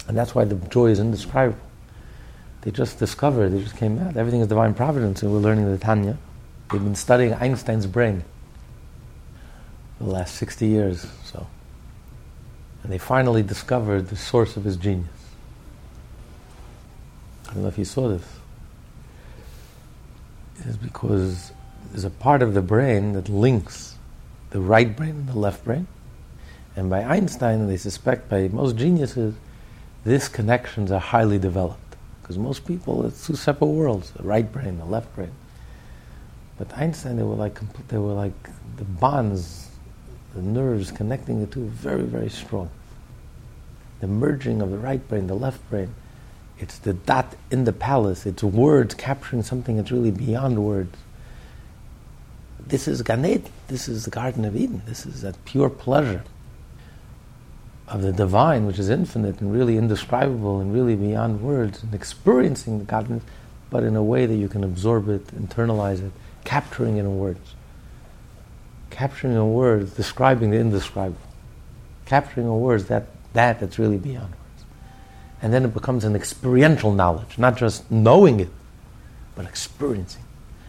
And 0.08 0.18
that's 0.18 0.36
why 0.36 0.46
the 0.46 0.56
joy 0.56 0.88
is 0.88 1.00
indescribable. 1.00 1.60
They 2.62 2.72
just 2.72 3.00
discovered, 3.00 3.50
they 3.50 3.62
just 3.62 3.78
came 3.78 4.00
out. 4.00 4.18
Everything 4.18 4.42
is 4.42 4.48
divine 4.48 4.74
providence, 4.74 5.22
and 5.22 5.32
we're 5.32 5.40
learning 5.40 5.72
the 5.72 5.78
Tanya. 5.78 6.18
They've 6.72 6.84
been 6.84 6.96
studying 6.96 7.34
Einstein's 7.34 7.86
brain 7.86 8.24
for 9.98 10.06
the 10.06 10.10
last 10.10 10.36
60 10.36 10.66
years 10.66 11.06
so. 11.24 11.48
And 12.86 12.94
they 12.94 13.00
finally 13.00 13.42
discovered 13.42 14.10
the 14.10 14.16
source 14.16 14.58
of 14.58 14.64
his 14.64 14.78
genius. 14.78 15.10
I 17.50 17.54
don't 17.54 17.64
know 17.64 17.68
if 17.68 17.80
you 17.80 17.84
saw 17.84 18.08
this 18.08 18.22
is 20.68 20.78
because 20.78 21.52
there's 21.90 22.04
a 22.04 22.12
part 22.12 22.44
of 22.44 22.54
the 22.54 22.62
brain 22.62 23.14
that 23.14 23.28
links 23.28 23.96
the 24.52 24.62
right 24.62 24.96
brain 24.96 25.10
and 25.10 25.28
the 25.28 25.40
left 25.40 25.66
brain. 25.66 25.88
And 26.76 26.88
by 26.88 27.02
Einstein, 27.02 27.66
they 27.66 27.78
suspect 27.78 28.30
by 28.30 28.50
most 28.50 28.76
geniuses, 28.76 29.34
these 30.06 30.30
connections 30.30 30.92
are 30.92 31.00
highly 31.00 31.40
developed. 31.40 31.96
Because 32.22 32.38
most 32.38 32.68
people, 32.68 33.04
it's 33.08 33.26
two 33.26 33.36
separate 33.36 33.66
worlds, 33.66 34.12
the 34.12 34.22
right 34.22 34.52
brain, 34.52 34.78
the 34.78 34.86
left 34.86 35.16
brain. 35.16 35.32
But 36.60 36.72
Einstein, 36.78 37.18
they 37.18 37.24
were 37.24 37.34
like, 37.34 37.60
they 37.88 37.98
were 37.98 38.14
like 38.14 38.50
the 38.78 38.86
bonds, 38.86 39.65
the 40.36 40.42
nerves 40.42 40.92
connecting 40.92 41.40
the 41.40 41.48
two, 41.48 41.66
very, 41.66 42.04
very 42.04 42.30
strong. 42.30 42.70
The 44.02 44.08
merging 44.08 44.62
of 44.62 44.70
the 44.70 44.78
right 44.78 45.06
brain, 45.08 45.28
the 45.28 45.34
left 45.34 45.68
brain, 45.70 45.96
it's 46.60 46.78
the 46.78 46.94
dot 46.94 47.36
in 47.50 47.64
the 47.64 47.74
palace. 47.74 48.26
It's 48.26 48.44
words 48.44 48.94
capturing 48.94 49.44
something 49.44 49.78
that's 49.78 49.92
really 49.92 50.12
beyond 50.12 50.64
words. 50.64 50.96
This 52.60 52.88
is 52.88 53.02
Gan 53.02 53.26
Eden. 53.26 53.52
This 53.68 53.88
is 53.88 54.06
the 54.06 54.12
Garden 54.12 54.46
of 54.46 54.56
Eden. 54.56 54.82
This 54.86 55.06
is 55.06 55.22
that 55.22 55.44
pure 55.46 55.70
pleasure 55.70 56.24
of 57.88 58.02
the 58.02 58.12
divine, 58.12 58.66
which 58.66 58.80
is 58.80 58.90
infinite 58.90 59.40
and 59.40 59.54
really 59.54 59.78
indescribable 59.78 60.60
and 60.60 60.74
really 60.74 60.96
beyond 60.96 61.42
words, 61.42 61.84
and 61.84 61.94
experiencing 61.94 62.80
the 62.80 62.86
godness, 62.86 63.22
but 63.70 63.84
in 63.84 63.96
a 63.96 64.04
way 64.04 64.26
that 64.26 64.36
you 64.36 64.48
can 64.48 64.64
absorb 64.64 65.08
it, 65.10 65.28
internalize 65.28 66.06
it, 66.06 66.12
capturing 66.44 66.98
it 66.98 67.02
in 67.02 67.18
words. 67.18 67.55
Capturing 68.96 69.34
in 69.34 69.52
words, 69.52 69.92
describing 69.92 70.52
the 70.52 70.58
indescribable. 70.58 71.20
Capturing 72.06 72.48
in 72.48 72.62
words 72.62 72.86
that, 72.86 73.08
that 73.34 73.60
that's 73.60 73.78
really 73.78 73.98
beyond 73.98 74.30
words. 74.30 74.66
And 75.42 75.54
then 75.54 75.66
it 75.66 75.74
becomes 75.74 76.06
an 76.06 76.16
experiential 76.16 76.94
knowledge, 76.94 77.38
not 77.38 77.58
just 77.58 77.92
knowing 77.92 78.40
it, 78.40 78.48
but 79.36 79.44
experiencing. 79.44 80.24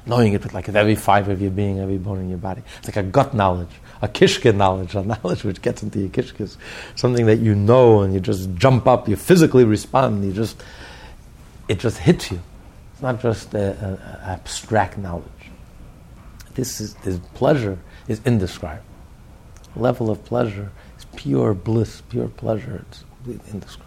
Knowing 0.06 0.32
it 0.32 0.42
with 0.42 0.52
like 0.52 0.68
every 0.68 0.96
fiber 0.96 1.30
of 1.30 1.40
your 1.40 1.52
being, 1.52 1.78
every 1.78 1.98
bone 1.98 2.18
in 2.18 2.28
your 2.28 2.38
body. 2.38 2.62
It's 2.78 2.88
like 2.88 2.96
a 2.96 3.04
gut 3.04 3.32
knowledge, 3.32 3.70
a 4.02 4.08
kishke 4.08 4.52
knowledge, 4.52 4.96
a 4.96 5.02
knowledge 5.22 5.44
which 5.44 5.62
gets 5.62 5.84
into 5.84 6.00
your 6.00 6.08
kishkes. 6.08 6.56
Something 6.96 7.26
that 7.26 7.38
you 7.38 7.54
know 7.54 8.02
and 8.02 8.12
you 8.12 8.18
just 8.18 8.52
jump 8.56 8.88
up, 8.88 9.08
you 9.08 9.14
physically 9.14 9.62
respond, 9.62 10.24
you 10.24 10.32
just, 10.32 10.60
it 11.68 11.78
just 11.78 11.98
hits 11.98 12.32
you. 12.32 12.40
It's 12.92 13.02
not 13.02 13.22
just 13.22 13.54
an 13.54 14.00
abstract 14.24 14.98
knowledge. 14.98 15.22
This 16.54 16.80
is, 16.80 16.94
this 17.04 17.20
pleasure 17.34 17.78
is 18.08 18.20
indescribable. 18.24 18.84
Level 19.74 20.10
of 20.10 20.24
pleasure 20.24 20.70
is 20.98 21.04
pure 21.16 21.54
bliss, 21.54 22.00
pure 22.02 22.28
pleasure. 22.28 22.84
It's 22.88 23.04
completely 23.18 23.52
indescribable. 23.52 23.86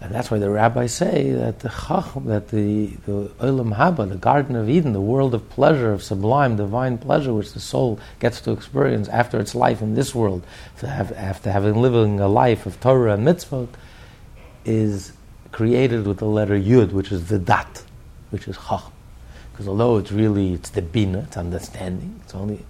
And 0.00 0.14
that's 0.14 0.30
why 0.30 0.38
the 0.38 0.50
rabbis 0.50 0.94
say 0.94 1.30
that 1.32 1.60
the 1.60 1.70
chacham, 1.70 2.26
that 2.26 2.48
the, 2.48 2.88
the 3.06 3.30
Olam 3.40 3.76
Haba, 3.76 4.08
the 4.08 4.16
Garden 4.16 4.54
of 4.54 4.68
Eden, 4.68 4.92
the 4.92 5.00
world 5.00 5.34
of 5.34 5.48
pleasure, 5.48 5.92
of 5.92 6.02
sublime, 6.02 6.56
divine 6.56 6.98
pleasure, 6.98 7.32
which 7.32 7.52
the 7.52 7.60
soul 7.60 7.98
gets 8.20 8.40
to 8.42 8.52
experience 8.52 9.08
after 9.08 9.40
its 9.40 9.54
life 9.54 9.80
in 9.80 9.94
this 9.94 10.14
world, 10.14 10.44
have, 10.82 11.12
after 11.12 11.50
having 11.50 11.80
living 11.80 12.20
a 12.20 12.28
life 12.28 12.66
of 12.66 12.78
Torah 12.78 13.14
and 13.14 13.26
mitzvot, 13.26 13.68
is 14.66 15.12
created 15.50 16.06
with 16.06 16.18
the 16.18 16.26
letter 16.26 16.58
Yud, 16.58 16.92
which 16.92 17.10
is 17.10 17.28
the 17.28 17.38
Dat, 17.38 17.82
which 18.30 18.46
is 18.46 18.56
chacham. 18.56 18.92
Because 19.56 19.68
although 19.68 19.96
it's 19.96 20.12
really, 20.12 20.52
it's 20.52 20.68
the 20.68 20.82
bina, 20.82 21.20
it's 21.20 21.38
understanding, 21.38 22.20
it's 22.22 22.34
only, 22.34 22.62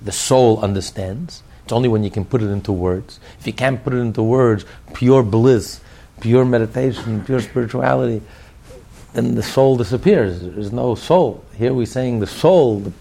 the 0.00 0.12
soul 0.12 0.60
understands, 0.60 1.42
it's 1.62 1.74
only 1.74 1.90
when 1.90 2.02
you 2.02 2.10
can 2.10 2.24
put 2.24 2.40
it 2.40 2.46
into 2.46 2.72
words. 2.72 3.20
If 3.38 3.46
you 3.46 3.52
can't 3.52 3.84
put 3.84 3.92
it 3.92 3.98
into 3.98 4.22
words, 4.22 4.64
pure 4.94 5.22
bliss, 5.22 5.80
pure 6.22 6.46
meditation, 6.46 7.22
pure 7.22 7.40
spirituality, 7.40 8.22
then 9.12 9.34
the 9.34 9.42
soul 9.42 9.76
disappears. 9.76 10.40
There's 10.40 10.72
no 10.72 10.94
soul. 10.94 11.44
Here 11.54 11.74
we're 11.74 11.84
saying 11.84 12.20
the 12.20 12.26
soul 12.26 12.92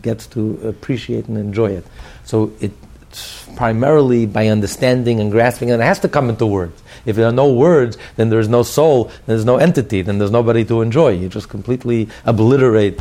gets 0.00 0.28
to 0.28 0.60
appreciate 0.68 1.26
and 1.26 1.36
enjoy 1.36 1.72
it. 1.72 1.86
So 2.22 2.52
it's 2.60 3.44
primarily 3.56 4.26
by 4.26 4.46
understanding 4.48 5.18
and 5.18 5.32
grasping, 5.32 5.72
and 5.72 5.82
it 5.82 5.84
has 5.84 5.98
to 6.00 6.08
come 6.08 6.28
into 6.30 6.46
words. 6.46 6.80
If 7.04 7.16
there 7.16 7.26
are 7.26 7.32
no 7.32 7.52
words, 7.52 7.98
then 8.16 8.30
there's 8.30 8.48
no 8.48 8.62
soul, 8.62 9.10
there's 9.26 9.44
no 9.44 9.56
entity, 9.56 10.02
then 10.02 10.18
there's 10.18 10.30
nobody 10.30 10.64
to 10.66 10.82
enjoy. 10.82 11.10
You 11.10 11.28
just 11.28 11.48
completely 11.48 12.08
obliterate 12.24 13.00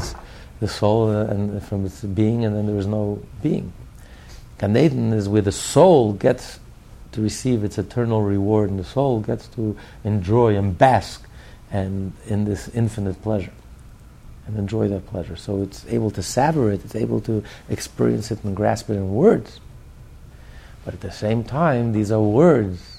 the 0.60 0.68
soul 0.68 1.10
uh, 1.10 1.26
and 1.26 1.64
from 1.64 1.86
its 1.86 2.02
being, 2.02 2.46
and 2.46 2.56
then 2.56 2.68
there 2.68 2.78
is 2.78 2.88
no 2.88 3.22
being. 3.42 3.74
Gan 4.58 4.76
is 4.76 5.28
where 5.28 5.42
the 5.42 5.52
soul 5.52 6.14
gets 6.14 6.60
to 7.12 7.22
receive 7.22 7.64
its 7.64 7.78
eternal 7.78 8.22
reward, 8.22 8.70
and 8.70 8.80
the 8.80 8.84
soul 8.84 9.20
gets 9.20 9.48
to 9.50 9.78
enjoy 10.04 10.56
and 10.56 10.78
bask 10.78 11.28
and 11.72 12.14
in 12.28 12.46
this 12.46 12.70
infinite 12.70 13.22
pleasure 13.22 13.54
and 14.46 14.58
enjoy 14.58 14.88
that 14.88 15.06
pleasure. 15.08 15.36
So 15.36 15.62
it's 15.62 15.86
able 15.88 16.12
to 16.12 16.24
savor 16.24 16.72
it, 16.72 16.84
it's 16.84 16.96
able 16.96 17.22
to 17.22 17.44
experience 17.70 18.32
it 18.32 18.44
and 18.44 18.56
grasp 18.56 18.90
it 18.90 18.94
in 18.94 19.14
words. 19.14 19.60
But 20.84 20.94
at 20.96 21.02
the 21.02 21.12
same 21.12 21.44
time, 21.44 21.94
these 21.94 22.12
are 22.12 22.22
words, 22.22 22.91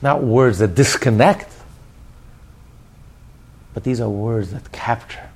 not 0.00 0.22
words 0.22 0.58
that 0.58 0.74
disconnect, 0.74 1.50
but 3.74 3.84
these 3.84 4.00
are 4.00 4.08
words 4.08 4.52
that 4.52 4.70
capture 4.72 5.30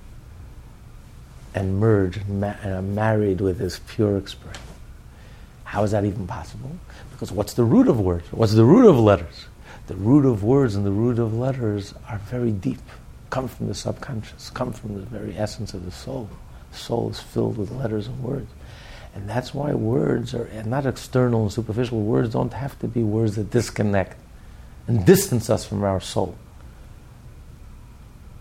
and 1.55 1.79
merge 1.79 2.17
and, 2.17 2.45
are 2.45 2.83
married 2.83 3.41
with 3.41 3.59
this 3.59 3.81
pure 3.89 4.17
experience. 4.17 4.59
How 5.65 5.85
is 5.85 5.91
that 5.93 6.05
even 6.05 6.27
possible? 6.27 6.71
Because 7.13 7.33
what's 7.33 7.55
the 7.55 7.65
root 7.65 7.89
of 7.89 7.99
words? 8.01 8.31
What's 8.31 8.55
the 8.55 8.65
root 8.65 8.89
of 8.89 8.99
letters? 8.99 9.47
The 9.87 9.97
root 9.97 10.27
of 10.27 10.45
words 10.45 10.75
and 10.77 10.87
the 10.87 10.93
root 10.93 11.19
of 11.19 11.35
letters 11.35 11.95
are 12.09 12.19
very 12.19 12.53
deep, 12.53 12.81
come 13.31 13.49
from 13.49 13.69
the 13.69 13.75
subconscious, 13.75 14.51
come 14.51 14.73
from 14.73 14.95
the 14.95 15.01
very 15.01 15.37
essence 15.37 15.75
of 15.75 15.85
the 15.85 15.91
soul. 15.91 16.29
The 16.73 16.79
soul 16.79 17.11
is 17.11 17.21
filled 17.21 17.59
with 17.59 17.71
letters 17.71 18.07
and 18.07 18.23
words. 18.23 18.51
And 19.15 19.29
that's 19.29 19.53
why 19.53 19.75
words 19.75 20.35
are 20.35 20.49
not 20.65 20.87
external 20.87 21.43
and 21.43 21.53
superficial. 21.53 22.01
Words 22.01 22.31
don't 22.33 22.53
have 22.53 22.79
to 22.79 22.89
be 22.89 23.03
words 23.03 23.37
that 23.37 23.51
disconnect 23.51 24.17
and 24.87 25.05
distance 25.07 25.49
us 25.49 25.65
from 25.65 25.85
our 25.85 26.01
soul. 26.01 26.37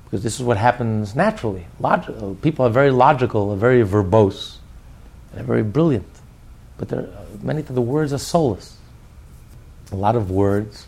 Because 0.06 0.24
this 0.24 0.40
is 0.40 0.44
what 0.44 0.58
happens 0.58 1.16
naturally. 1.16 1.68
Logical. 1.80 2.32
Uh, 2.32 2.34
people 2.42 2.66
are 2.66 2.70
very 2.70 2.92
logical, 2.92 3.52
are 3.52 3.58
very 3.58 3.84
verbose, 3.84 4.58
they're 5.34 5.44
very 5.44 5.64
brilliant. 5.64 6.08
But 6.78 6.92
uh, 6.92 7.04
many 7.42 7.62
of 7.62 7.74
the 7.74 7.82
words 7.82 8.12
are 8.12 8.18
soulless. 8.18 8.76
A 9.92 9.96
lot 9.96 10.16
of 10.16 10.32
words, 10.32 10.88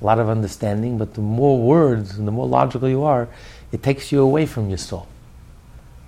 a 0.00 0.04
lot 0.04 0.18
of 0.18 0.28
understanding, 0.28 0.98
but 0.98 1.14
the 1.14 1.20
more 1.20 1.60
words 1.60 2.18
and 2.18 2.26
the 2.26 2.32
more 2.32 2.46
logical 2.46 2.88
you 2.88 3.02
are, 3.04 3.28
it 3.72 3.82
takes 3.82 4.10
you 4.12 4.20
away 4.20 4.46
from 4.46 4.68
your 4.68 4.78
soul. 4.78 5.06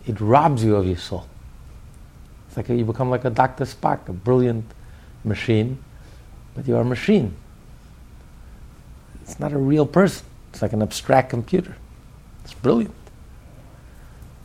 It 0.07 0.21
robs 0.21 0.65
you 0.65 0.77
of 0.77 0.87
your 0.87 0.97
soul. 0.97 1.27
It's 2.49 2.57
like 2.57 2.69
you 2.69 2.85
become 2.85 3.11
like 3.11 3.25
a 3.25 3.31
Dr. 3.31 3.65
Spock, 3.65 4.09
a 4.09 4.13
brilliant 4.13 4.65
machine, 5.25 5.79
but 6.55 6.67
you 6.67 6.77
are 6.77 6.81
a 6.81 6.85
machine. 6.85 7.37
It's 9.29 9.39
not 9.39 9.53
a 9.53 9.59
real 9.59 9.85
person. 9.85 10.25
It's 10.51 10.63
like 10.63 10.73
an 10.73 10.81
abstract 10.81 11.29
computer. 11.29 11.77
It's 12.45 12.55
brilliant. 12.55 12.95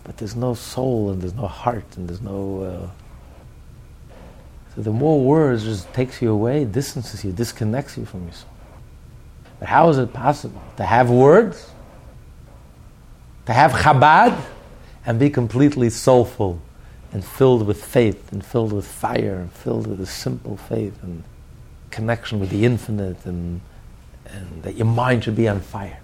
But 0.04 0.17
there's 0.17 0.36
no 0.36 0.56
soul 0.56 1.10
and 1.10 1.22
there's 1.22 1.34
no 1.34 1.48
heart 1.48 1.86
and 1.96 2.10
there's 2.10 2.22
no. 2.22 2.63
Uh, 2.63 4.15
so 4.76 4.82
the 4.82 4.91
more 4.91 5.22
words 5.22 5.63
just 5.63 5.91
takes 5.93 6.22
you 6.22 6.32
away, 6.32 6.65
distances 6.65 7.24
you, 7.24 7.32
disconnects 7.32 7.98
you 7.98 8.04
from 8.04 8.26
yourself. 8.26 8.50
But 9.60 9.69
how 9.69 9.88
is 9.88 9.98
it 9.98 10.12
possible 10.12 10.62
to 10.76 10.84
have 10.84 11.10
words, 11.10 11.72
to 13.46 13.54
have 13.54 13.72
Chabad, 13.72 14.38
and 15.06 15.17
be 15.17 15.30
completely 15.30 15.89
soulful 15.89 16.60
and 17.13 17.24
filled 17.24 17.65
with 17.65 17.82
faith 17.82 18.34
and 18.34 18.43
filled 18.43 18.74
with 18.74 18.86
fire 18.86 19.38
and 19.38 19.54
filled 19.54 19.88
with 19.88 20.02
a 20.02 20.06
simple 20.06 20.58
faith 20.58 21.02
and 21.04 21.24
connection 21.89 22.41
with 22.41 22.50
the 22.50 22.65
infinite 22.65 23.26
and, 23.26 23.62
and 24.34 24.63
that 24.63 24.76
your 24.76 24.88
mind 24.88 25.24
should 25.24 25.36
be 25.36 25.48
on 25.48 25.62
fire? 25.62 26.00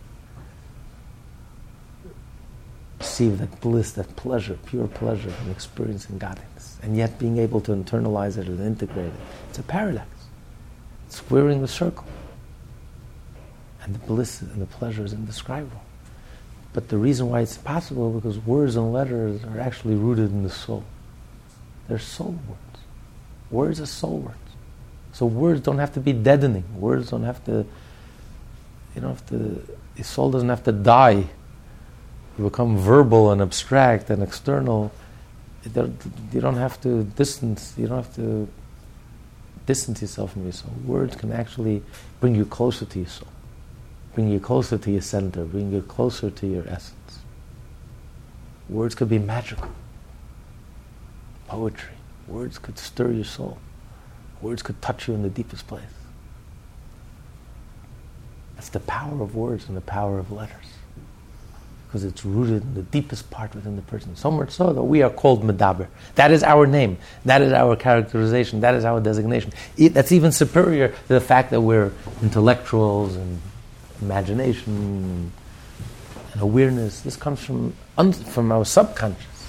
Receive 2.99 3.37
that 3.39 3.59
bliss, 3.61 3.91
that 3.93 4.15
pleasure, 4.15 4.57
pure 4.65 4.87
pleasure 4.87 5.31
from 5.31 5.51
experiencing 5.51 6.17
godliness, 6.17 6.77
and 6.83 6.95
yet 6.95 7.17
being 7.17 7.37
able 7.37 7.61
to 7.61 7.71
internalize 7.71 8.37
it 8.37 8.47
and 8.47 8.59
integrate 8.59 9.07
it. 9.07 9.13
It's 9.49 9.59
a 9.59 9.63
paradox. 9.63 10.07
It's 11.07 11.17
squaring 11.17 11.61
the 11.61 11.67
circle. 11.67 12.05
And 13.83 13.95
the 13.95 13.99
bliss 13.99 14.41
and 14.41 14.61
the 14.61 14.65
pleasure 14.65 15.03
is 15.03 15.13
indescribable. 15.13 15.81
But 16.73 16.89
the 16.89 16.97
reason 16.97 17.29
why 17.29 17.41
it's 17.41 17.57
possible 17.57 18.11
because 18.11 18.37
words 18.39 18.75
and 18.75 18.93
letters 18.93 19.43
are 19.43 19.59
actually 19.59 19.95
rooted 19.95 20.31
in 20.31 20.43
the 20.43 20.49
soul. 20.49 20.83
They're 21.87 21.99
soul 21.99 22.37
words. 22.47 22.83
Words 23.49 23.81
are 23.81 23.87
soul 23.87 24.19
words. 24.19 24.37
So 25.13 25.25
words 25.25 25.61
don't 25.61 25.79
have 25.79 25.93
to 25.93 25.99
be 25.99 26.13
deadening. 26.13 26.63
Words 26.79 27.09
don't 27.09 27.23
have 27.23 27.43
to, 27.45 27.65
you 28.99 29.07
don't 29.07 29.15
have 29.15 29.25
to, 29.29 29.77
the 29.95 30.03
soul 30.03 30.31
doesn't 30.31 30.49
have 30.49 30.63
to 30.63 30.71
die. 30.71 31.25
You 32.37 32.43
become 32.43 32.77
verbal 32.77 33.31
and 33.31 33.41
abstract 33.41 34.09
and 34.09 34.21
external. 34.21 34.91
You 35.63 36.41
don't 36.41 36.57
have 36.57 36.79
to 36.81 37.03
distance, 37.03 37.73
you 37.77 37.87
don't 37.87 37.97
have 37.97 38.15
to 38.15 38.47
distance 39.65 40.01
yourself 40.01 40.33
from 40.33 40.43
your 40.43 40.51
soul. 40.53 40.73
Words 40.85 41.15
can 41.15 41.31
actually 41.31 41.81
bring 42.19 42.35
you 42.35 42.45
closer 42.45 42.85
to 42.85 42.99
your 42.99 43.07
soul 43.07 43.27
bring 44.19 44.29
you 44.29 44.39
closer 44.39 44.77
to 44.77 44.91
your 44.91 45.01
center, 45.01 45.45
bring 45.45 45.71
you 45.71 45.81
closer 45.81 46.29
to 46.29 46.47
your 46.47 46.67
essence. 46.67 47.19
Words 48.67 48.95
could 48.95 49.07
be 49.07 49.19
magical. 49.19 49.69
Poetry. 51.47 51.95
Words 52.27 52.59
could 52.59 52.77
stir 52.77 53.11
your 53.11 53.23
soul. 53.23 53.57
Words 54.41 54.61
could 54.61 54.81
touch 54.81 55.07
you 55.07 55.13
in 55.13 55.23
the 55.23 55.29
deepest 55.29 55.67
place. 55.67 55.83
That's 58.59 58.67
the 58.67 58.81
power 58.81 59.21
of 59.21 59.35
words 59.35 59.69
and 59.69 59.77
the 59.77 59.81
power 59.81 60.19
of 60.19 60.33
letters. 60.33 60.65
Because 61.87 62.03
it's 62.03 62.25
rooted 62.25 62.61
in 62.61 62.73
the 62.73 62.81
deepest 62.81 63.31
part 63.31 63.55
within 63.55 63.77
the 63.77 63.81
person. 63.83 64.17
So 64.17 64.29
much 64.29 64.51
so 64.51 64.73
that 64.73 64.83
we 64.83 65.01
are 65.01 65.09
called 65.09 65.43
Medaber. 65.43 65.87
That 66.15 66.31
is 66.31 66.43
our 66.43 66.67
name. 66.67 66.97
That 67.23 67.41
is 67.41 67.53
our 67.53 67.77
characterization. 67.77 68.59
That 68.59 68.75
is 68.75 68.83
our 68.83 68.99
designation. 68.99 69.53
that's 69.77 70.11
even 70.11 70.33
superior 70.33 70.89
to 70.89 71.07
the 71.07 71.21
fact 71.21 71.51
that 71.51 71.61
we're 71.61 71.93
intellectuals 72.21 73.15
and 73.15 73.39
imagination 74.01 75.31
and 76.33 76.41
awareness. 76.41 76.99
This 76.99 77.15
comes 77.15 77.41
from, 77.41 77.71
from 78.11 78.51
our 78.51 78.65
subconscious. 78.65 79.47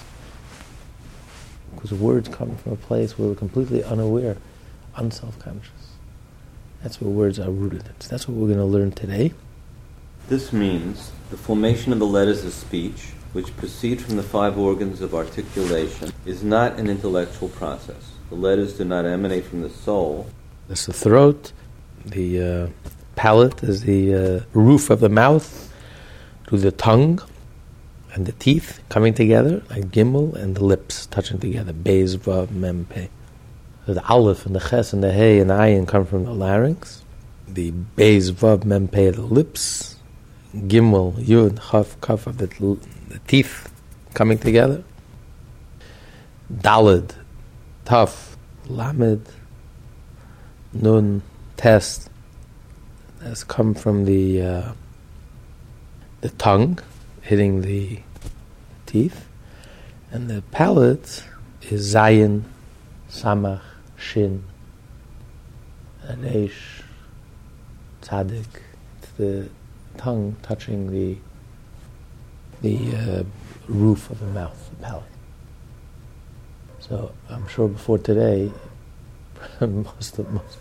Because 1.75 1.93
words 1.93 2.29
come 2.29 2.55
from 2.59 2.75
a 2.75 2.77
place 2.77 3.19
where 3.19 3.31
we're 3.31 3.35
completely 3.35 3.83
unaware, 3.83 4.37
unself-conscious. 4.95 5.80
That's 6.83 7.01
where 7.01 7.11
words 7.11 7.39
are 7.39 7.51
rooted 7.51 7.87
in. 7.87 8.01
So 8.01 8.09
that's 8.09 8.27
what 8.27 8.37
we're 8.37 8.47
going 8.47 8.59
to 8.59 8.65
learn 8.65 8.93
today. 8.93 9.33
This 10.29 10.53
means 10.53 11.13
the 11.31 11.37
formation 11.37 11.93
of 11.93 11.99
the 11.99 12.07
letters 12.07 12.45
of 12.45 12.53
speech, 12.53 13.09
which 13.33 13.55
proceed 13.57 14.01
from 14.01 14.17
the 14.17 14.23
five 14.23 14.59
organs 14.59 15.01
of 15.01 15.15
articulation, 15.15 16.13
is 16.25 16.43
not 16.43 16.79
an 16.79 16.89
intellectual 16.89 17.49
process. 17.49 18.13
The 18.31 18.37
letters 18.37 18.79
do 18.79 18.85
not 18.85 19.05
emanate 19.05 19.45
from 19.45 19.63
the 19.63 19.71
soul. 19.71 20.29
That's 20.69 20.87
the 20.87 20.93
throat, 20.93 21.53
the 22.05 22.43
uh, 22.43 22.91
palate 23.17 23.63
is 23.63 23.83
the 23.83 24.15
uh, 24.15 24.41
roof 24.55 24.89
of 24.89 25.01
the 25.01 25.09
mouth, 25.09 25.73
to 26.47 26.57
the 26.57 26.73
tongue 26.73 27.21
and 28.15 28.27
the 28.27 28.33
teeth 28.33 28.81
coming 28.89 29.15
together, 29.15 29.63
like 29.71 29.91
gimel, 29.91 30.35
and 30.35 30.57
the 30.57 30.65
lips 30.65 31.07
touching 31.07 31.39
together, 31.39 31.73
beis, 31.73 32.17
vav, 32.17 32.51
mem, 32.51 32.87
pe. 32.87 33.09
The 33.87 34.05
aleph 34.07 34.47
and 34.47 34.55
the 34.55 34.61
ches 34.61 34.93
and 34.93 35.03
the 35.03 35.13
hey 35.13 35.41
and 35.41 35.51
the 35.51 35.55
ayin 35.55 35.89
come 35.89 36.07
from 36.07 36.25
the 36.25 36.33
larynx. 36.33 37.03
The 37.49 37.73
beis, 37.97 38.31
vav, 38.31 38.65
mem, 38.65 38.89
pe, 38.89 39.11
the 39.11 39.23
lips. 39.23 39.97
Gimel, 40.55 41.15
yud, 41.15 41.71
chaf, 41.71 42.01
kaf 42.01 42.27
of 42.27 42.39
the, 42.39 42.47
the 42.47 43.19
teeth 43.27 43.73
coming 44.15 44.39
together. 44.39 44.85
Dalid, 46.53 47.15
taf, 47.85 48.37
lamed, 48.67 49.27
nun, 50.73 51.23
test, 51.57 52.11
has 53.23 53.45
come 53.45 53.75
from 53.75 54.05
the 54.05 54.43
uh, 54.43 54.73
the 56.21 56.31
tongue 56.31 56.79
hitting 57.23 57.63
the 57.63 58.01
teeth, 58.87 59.27
and 60.11 60.29
the 60.29 60.43
palate 60.51 61.25
is 61.63 61.95
zayin, 61.95 62.43
samach, 63.11 63.61
shin, 64.01 64.43
anesh, 66.07 66.83
tzadik. 68.03 68.47
It's 69.03 69.11
the 69.19 69.49
tongue 69.99 70.37
touching 70.43 70.91
the 70.91 71.19
the 72.63 72.95
uh, 72.95 73.23
roof 73.69 74.11
of 74.11 74.21
the 74.21 74.27
mouth, 74.27 74.71
the 74.71 74.85
palate. 74.85 75.05
So 76.81 77.13
I'm 77.29 77.47
sure 77.49 77.69
before 77.69 77.99
today, 77.99 78.51
most 79.61 80.19
of 80.19 80.31
most, 80.31 80.59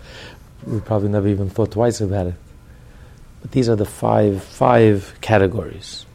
we 0.65 0.79
probably 0.79 1.09
never 1.09 1.27
even 1.27 1.49
thought 1.49 1.71
twice 1.71 1.99
about 2.01 2.27
it. 2.27 2.35
But 3.41 3.51
these 3.51 3.69
are 3.69 3.75
the 3.75 3.85
five, 3.85 4.43
five 4.43 5.17
categories. 5.21 6.05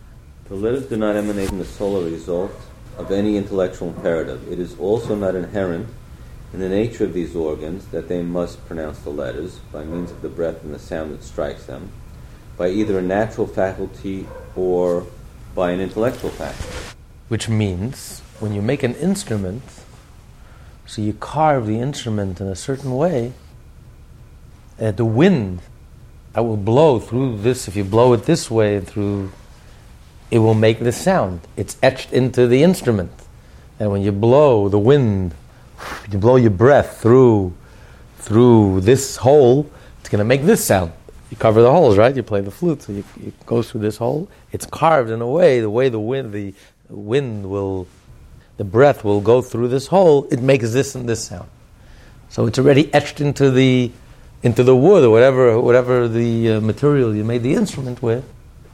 The 0.48 0.54
letters 0.54 0.86
do 0.86 0.96
not 0.96 1.16
emanate 1.16 1.48
from 1.48 1.58
the 1.58 1.64
soul 1.64 1.96
or 1.96 2.04
result 2.04 2.52
of 2.98 3.10
any 3.10 3.36
intellectual 3.36 3.88
imperative. 3.88 4.50
It 4.50 4.58
is 4.58 4.78
also 4.78 5.14
not 5.14 5.34
inherent 5.34 5.88
in 6.54 6.60
the 6.60 6.68
nature 6.68 7.02
of 7.02 7.12
these 7.12 7.34
organs 7.34 7.84
that 7.86 8.06
they 8.06 8.22
must 8.22 8.64
pronounce 8.66 9.00
the 9.00 9.10
letters 9.10 9.58
by 9.72 9.82
means 9.82 10.12
of 10.12 10.22
the 10.22 10.28
breath 10.28 10.62
and 10.62 10.72
the 10.72 10.78
sound 10.78 11.12
that 11.12 11.24
strikes 11.24 11.64
them, 11.64 11.90
by 12.56 12.68
either 12.68 12.96
a 12.96 13.02
natural 13.02 13.48
faculty 13.48 14.24
or 14.54 15.04
by 15.52 15.72
an 15.72 15.80
intellectual 15.80 16.30
faculty. 16.30 16.96
Which 17.26 17.48
means 17.48 18.20
when 18.38 18.54
you 18.54 18.62
make 18.62 18.84
an 18.84 18.94
instrument, 18.94 19.64
so 20.86 21.02
you 21.02 21.14
carve 21.14 21.66
the 21.66 21.80
instrument 21.80 22.40
in 22.40 22.46
a 22.46 22.54
certain 22.54 22.94
way, 22.94 23.32
uh, 24.80 24.92
the 24.92 25.04
wind 25.04 25.60
that 26.34 26.44
will 26.44 26.56
blow 26.56 27.00
through 27.00 27.38
this, 27.38 27.66
if 27.66 27.74
you 27.74 27.82
blow 27.82 28.12
it 28.12 28.26
this 28.26 28.48
way, 28.48 28.78
through, 28.78 29.32
it 30.30 30.38
will 30.38 30.54
make 30.54 30.78
this 30.78 31.02
sound. 31.02 31.40
It's 31.56 31.76
etched 31.82 32.12
into 32.12 32.46
the 32.46 32.62
instrument. 32.62 33.10
And 33.80 33.90
when 33.90 34.02
you 34.02 34.12
blow 34.12 34.68
the 34.68 34.78
wind, 34.78 35.34
you 36.10 36.18
blow 36.18 36.36
your 36.36 36.50
breath 36.50 37.00
through, 37.00 37.54
through 38.18 38.80
this 38.82 39.16
hole, 39.16 39.70
it's 40.00 40.08
going 40.08 40.18
to 40.18 40.24
make 40.24 40.42
this 40.42 40.64
sound. 40.64 40.92
You 41.30 41.36
cover 41.36 41.62
the 41.62 41.70
holes, 41.70 41.96
right? 41.96 42.14
You 42.14 42.22
play 42.22 42.40
the 42.40 42.50
flute, 42.50 42.82
so 42.82 42.92
you, 42.92 43.04
it 43.24 43.46
goes 43.46 43.70
through 43.70 43.80
this 43.80 43.96
hole. 43.96 44.28
It's 44.52 44.66
carved 44.66 45.10
in 45.10 45.20
a 45.20 45.26
way, 45.26 45.60
the 45.60 45.70
way 45.70 45.88
the 45.88 45.98
wind, 45.98 46.32
the 46.32 46.54
wind 46.88 47.48
will, 47.48 47.86
the 48.56 48.64
breath 48.64 49.04
will 49.04 49.20
go 49.20 49.42
through 49.42 49.68
this 49.68 49.86
hole. 49.88 50.28
It 50.30 50.40
makes 50.40 50.72
this 50.72 50.94
and 50.94 51.08
this 51.08 51.24
sound. 51.24 51.48
So 52.28 52.46
it's 52.46 52.58
already 52.58 52.92
etched 52.92 53.20
into 53.20 53.50
the, 53.50 53.90
into 54.42 54.62
the 54.62 54.76
wood 54.76 55.04
or 55.04 55.10
whatever, 55.10 55.60
whatever 55.60 56.06
the 56.08 56.52
uh, 56.52 56.60
material 56.60 57.14
you 57.14 57.24
made 57.24 57.42
the 57.42 57.54
instrument 57.54 58.02
with. 58.02 58.24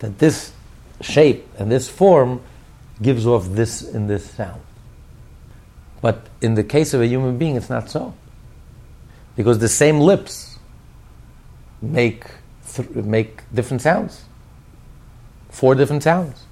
That 0.01 0.19
this 0.19 0.53
shape 1.01 1.47
and 1.59 1.71
this 1.71 1.89
form 1.89 2.43
gives 3.01 3.27
off 3.27 3.47
this 3.47 3.83
and 3.83 4.09
this 4.09 4.31
sound. 4.31 4.61
But 6.01 6.27
in 6.41 6.55
the 6.55 6.65
case 6.65 6.95
of 6.95 7.01
a 7.01 7.07
human 7.07 7.39
being, 7.39 7.57
it's 7.57 7.69
not 7.69 7.91
so. 7.91 8.15
Because 9.37 9.59
the 9.59 9.69
same 9.69 10.01
lips 10.01 10.59
make, 11.83 12.25
th- 12.73 12.91
make 12.91 13.43
different 13.53 13.83
sounds. 13.83 14.25
Four 15.51 15.75
different 15.75 16.03
sounds. 16.03 16.45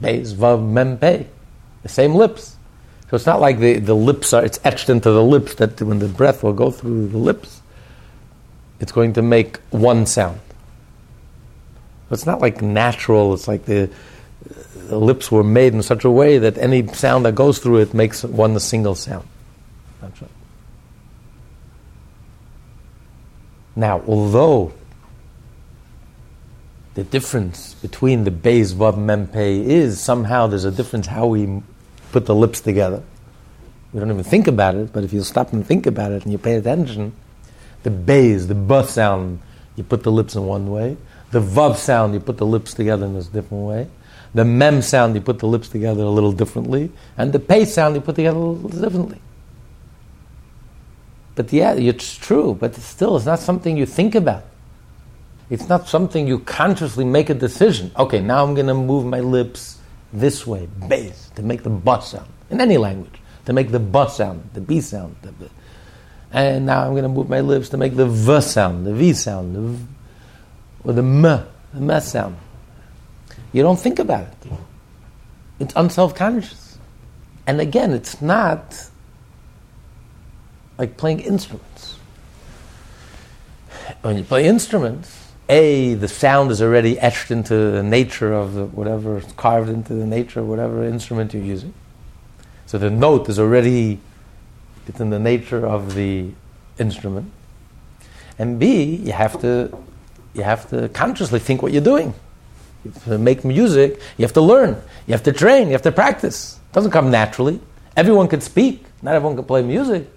Beis, 0.00 0.34
Vav, 0.34 0.66
Mem, 0.66 0.98
Pei. 0.98 1.26
The 1.82 1.88
same 1.88 2.14
lips. 2.14 2.56
So 3.08 3.16
it's 3.16 3.26
not 3.26 3.40
like 3.40 3.58
the, 3.58 3.78
the 3.78 3.94
lips 3.94 4.32
are, 4.32 4.44
it's 4.44 4.58
etched 4.64 4.88
into 4.88 5.10
the 5.10 5.22
lips 5.22 5.54
that 5.56 5.80
when 5.82 5.98
the 5.98 6.08
breath 6.08 6.42
will 6.42 6.52
go 6.52 6.70
through 6.70 7.08
the 7.08 7.18
lips, 7.18 7.60
it's 8.80 8.92
going 8.92 9.12
to 9.14 9.22
make 9.22 9.58
one 9.70 10.06
sound. 10.06 10.40
It's 12.10 12.26
not 12.26 12.40
like 12.40 12.60
natural, 12.60 13.32
it's 13.32 13.48
like 13.48 13.64
the, 13.64 13.86
the 13.86 13.90
lips 14.98 15.30
were 15.30 15.44
made 15.44 15.74
in 15.74 15.82
such 15.82 16.04
a 16.04 16.10
way 16.10 16.38
that 16.38 16.58
any 16.58 16.86
sound 16.88 17.24
that 17.24 17.34
goes 17.34 17.58
through 17.58 17.78
it 17.78 17.94
makes 17.94 18.24
one 18.24 18.58
single 18.58 18.94
sound. 18.94 19.26
Now, 23.74 24.02
although 24.06 24.72
the 26.94 27.04
difference 27.04 27.74
between 27.74 28.24
the 28.24 28.30
Beis, 28.30 28.74
Vav, 28.74 28.98
Mem, 28.98 29.28
Pei 29.28 29.60
is 29.60 29.98
somehow 29.98 30.46
there's 30.46 30.66
a 30.66 30.70
difference 30.70 31.06
how 31.06 31.26
we 31.26 31.62
put 32.10 32.26
the 32.26 32.34
lips 32.34 32.60
together. 32.60 33.02
We 33.92 34.00
don't 34.00 34.10
even 34.10 34.24
think 34.24 34.46
about 34.46 34.74
it, 34.74 34.92
but 34.92 35.04
if 35.04 35.12
you 35.12 35.22
stop 35.22 35.52
and 35.52 35.66
think 35.66 35.86
about 35.86 36.12
it 36.12 36.24
and 36.24 36.32
you 36.32 36.38
pay 36.38 36.54
attention, 36.54 37.14
the 37.82 37.90
Beis, 37.90 38.48
the 38.48 38.54
B 38.54 38.82
sound, 38.84 39.40
you 39.76 39.84
put 39.84 40.02
the 40.02 40.12
lips 40.12 40.34
in 40.34 40.44
one 40.46 40.70
way. 40.70 40.96
The 41.30 41.40
Vav 41.40 41.76
sound, 41.76 42.12
you 42.12 42.20
put 42.20 42.36
the 42.36 42.46
lips 42.46 42.74
together 42.74 43.06
in 43.06 43.14
this 43.14 43.26
different 43.26 43.64
way. 43.64 43.88
The 44.34 44.44
Mem 44.44 44.80
sound, 44.80 45.14
you 45.14 45.20
put 45.20 45.38
the 45.40 45.46
lips 45.46 45.68
together 45.68 46.02
a 46.02 46.08
little 46.08 46.32
differently. 46.32 46.90
And 47.18 47.32
the 47.32 47.38
Pei 47.38 47.64
sound, 47.64 47.94
you 47.94 48.00
put 48.00 48.16
together 48.16 48.38
a 48.38 48.40
little 48.40 48.80
differently. 48.80 49.20
But 51.34 51.52
yeah, 51.52 51.72
it's 51.74 52.14
true, 52.16 52.56
but 52.58 52.74
still, 52.76 53.16
it's 53.16 53.26
not 53.26 53.38
something 53.38 53.76
you 53.76 53.86
think 53.86 54.14
about. 54.14 54.44
It's 55.50 55.68
not 55.68 55.88
something 55.88 56.26
you 56.26 56.38
consciously 56.40 57.04
make 57.04 57.28
a 57.28 57.34
decision. 57.34 57.90
Okay, 57.98 58.20
now 58.20 58.44
I'm 58.44 58.54
going 58.54 58.68
to 58.68 58.74
move 58.74 59.04
my 59.04 59.20
lips 59.20 59.78
this 60.12 60.46
way, 60.46 60.68
bass, 60.88 61.30
to 61.36 61.42
make 61.42 61.62
the 61.62 61.70
bus 61.70 62.12
sound, 62.12 62.28
in 62.50 62.60
any 62.60 62.78
language, 62.78 63.14
to 63.46 63.52
make 63.52 63.70
the 63.70 63.80
bus 63.80 64.16
sound, 64.16 64.48
the 64.54 64.60
B 64.60 64.80
sound. 64.80 65.16
The. 65.22 65.32
And 66.32 66.66
now 66.66 66.84
I'm 66.84 66.92
going 66.92 67.02
to 67.02 67.08
move 67.08 67.28
my 67.28 67.40
lips 67.40 67.68
to 67.70 67.76
make 67.76 67.96
the 67.96 68.06
V 68.06 68.40
sound, 68.40 68.86
the 68.86 68.94
V 68.94 69.12
sound, 69.12 69.54
the 69.54 69.60
v, 69.60 69.86
or 70.84 70.92
the 70.94 71.02
M, 71.02 71.22
the 71.22 71.46
M 71.74 72.00
sound. 72.00 72.36
You 73.52 73.62
don't 73.62 73.78
think 73.78 73.98
about 73.98 74.26
it. 74.26 74.52
It's 75.60 75.74
unself 75.76 76.14
conscious. 76.14 76.78
And 77.46 77.60
again, 77.60 77.92
it's 77.92 78.22
not 78.22 78.88
like 80.78 80.96
playing 80.96 81.20
instruments. 81.20 81.96
When 84.00 84.16
you 84.16 84.24
play 84.24 84.46
instruments, 84.46 85.32
A, 85.48 85.94
the 85.94 86.08
sound 86.08 86.50
is 86.50 86.62
already 86.62 86.98
etched 86.98 87.30
into 87.30 87.70
the 87.72 87.82
nature 87.82 88.32
of 88.32 88.54
the, 88.54 88.64
whatever, 88.66 89.20
carved 89.36 89.68
into 89.68 89.94
the 89.94 90.06
nature 90.06 90.40
of 90.40 90.48
whatever 90.48 90.84
instrument 90.84 91.34
you're 91.34 91.42
using. 91.42 91.74
So 92.66 92.78
the 92.78 92.90
note 92.90 93.28
is 93.28 93.38
already, 93.38 94.00
it's 94.86 95.00
in 95.00 95.10
the 95.10 95.18
nature 95.18 95.66
of 95.66 95.94
the 95.94 96.30
instrument. 96.78 97.30
And 98.38 98.58
B, 98.58 98.96
you 98.96 99.12
have 99.12 99.40
to, 99.42 99.76
you 100.32 100.42
have 100.42 100.70
to 100.70 100.88
consciously 100.88 101.38
think 101.38 101.60
what 101.60 101.72
you're 101.72 101.82
doing. 101.82 102.14
To 103.04 103.18
make 103.18 103.44
music, 103.44 104.00
you 104.16 104.24
have 104.24 104.32
to 104.32 104.40
learn, 104.40 104.70
you 105.06 105.12
have 105.12 105.22
to 105.24 105.32
train, 105.32 105.68
you 105.68 105.72
have 105.72 105.82
to 105.82 105.92
practice. 105.92 106.58
It 106.70 106.74
doesn't 106.74 106.90
come 106.90 107.10
naturally. 107.10 107.60
Everyone 107.96 108.28
can 108.28 108.40
speak, 108.40 108.84
not 109.02 109.14
everyone 109.14 109.36
can 109.36 109.44
play 109.44 109.62
music. 109.62 110.08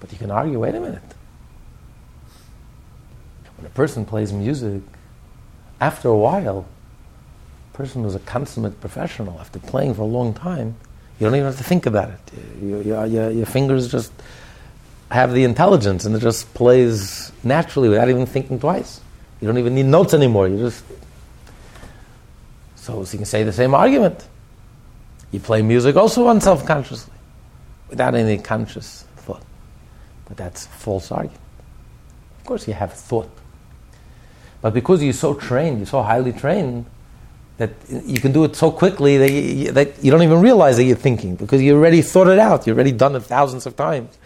But 0.00 0.12
you 0.12 0.18
can 0.18 0.30
argue 0.30 0.60
wait 0.60 0.74
a 0.74 0.80
minute. 0.80 1.02
When 3.56 3.66
a 3.66 3.70
person 3.70 4.04
plays 4.04 4.32
music, 4.32 4.82
after 5.80 6.08
a 6.08 6.16
while, 6.16 6.66
a 7.72 7.76
person 7.76 8.02
who's 8.02 8.14
a 8.14 8.20
consummate 8.20 8.80
professional, 8.80 9.38
after 9.40 9.58
playing 9.58 9.94
for 9.94 10.02
a 10.02 10.06
long 10.06 10.34
time, 10.34 10.76
you 11.18 11.26
don't 11.26 11.34
even 11.34 11.46
have 11.46 11.56
to 11.56 11.64
think 11.64 11.86
about 11.86 12.10
it. 12.10 12.20
You, 12.60 12.80
you, 12.80 13.04
your, 13.06 13.30
your 13.30 13.46
fingers 13.46 13.90
just 13.90 14.12
have 15.10 15.32
the 15.32 15.44
intelligence 15.44 16.04
and 16.04 16.14
it 16.14 16.20
just 16.20 16.52
plays 16.54 17.32
naturally 17.42 17.88
without 17.88 18.08
even 18.08 18.26
thinking 18.26 18.58
twice. 18.58 19.00
You 19.40 19.46
don't 19.46 19.58
even 19.58 19.74
need 19.74 19.86
notes 19.86 20.14
anymore. 20.14 20.48
You 20.48 20.58
just. 20.58 20.84
So, 22.76 23.04
so 23.04 23.12
you 23.12 23.18
can 23.18 23.26
say 23.26 23.42
the 23.42 23.52
same 23.52 23.74
argument. 23.74 24.26
You 25.32 25.40
play 25.40 25.62
music 25.62 25.96
also 25.96 26.28
unself 26.28 26.64
consciously, 26.64 27.12
without 27.88 28.14
any 28.14 28.38
conscious 28.38 29.04
thought. 29.16 29.42
But 30.26 30.36
that's 30.36 30.66
a 30.66 30.68
false 30.68 31.10
argument. 31.10 31.40
Of 32.38 32.46
course, 32.46 32.68
you 32.68 32.74
have 32.74 32.92
thought. 32.92 33.30
But 34.62 34.72
because 34.72 35.02
you're 35.02 35.12
so 35.12 35.34
trained, 35.34 35.78
you're 35.78 35.86
so 35.86 36.02
highly 36.02 36.32
trained, 36.32 36.86
that 37.58 37.70
you 37.88 38.20
can 38.20 38.32
do 38.32 38.44
it 38.44 38.54
so 38.54 38.70
quickly 38.70 39.16
that 39.18 39.30
you, 39.30 39.72
that 39.72 40.04
you 40.04 40.10
don't 40.10 40.22
even 40.22 40.40
realize 40.40 40.76
that 40.76 40.84
you're 40.84 40.96
thinking 40.96 41.36
because 41.36 41.62
you 41.62 41.74
already 41.74 42.02
thought 42.02 42.28
it 42.28 42.38
out. 42.38 42.66
You've 42.66 42.76
already 42.76 42.92
done 42.92 43.16
it 43.16 43.20
thousands 43.20 43.66
of 43.66 43.76
times. 43.76 44.18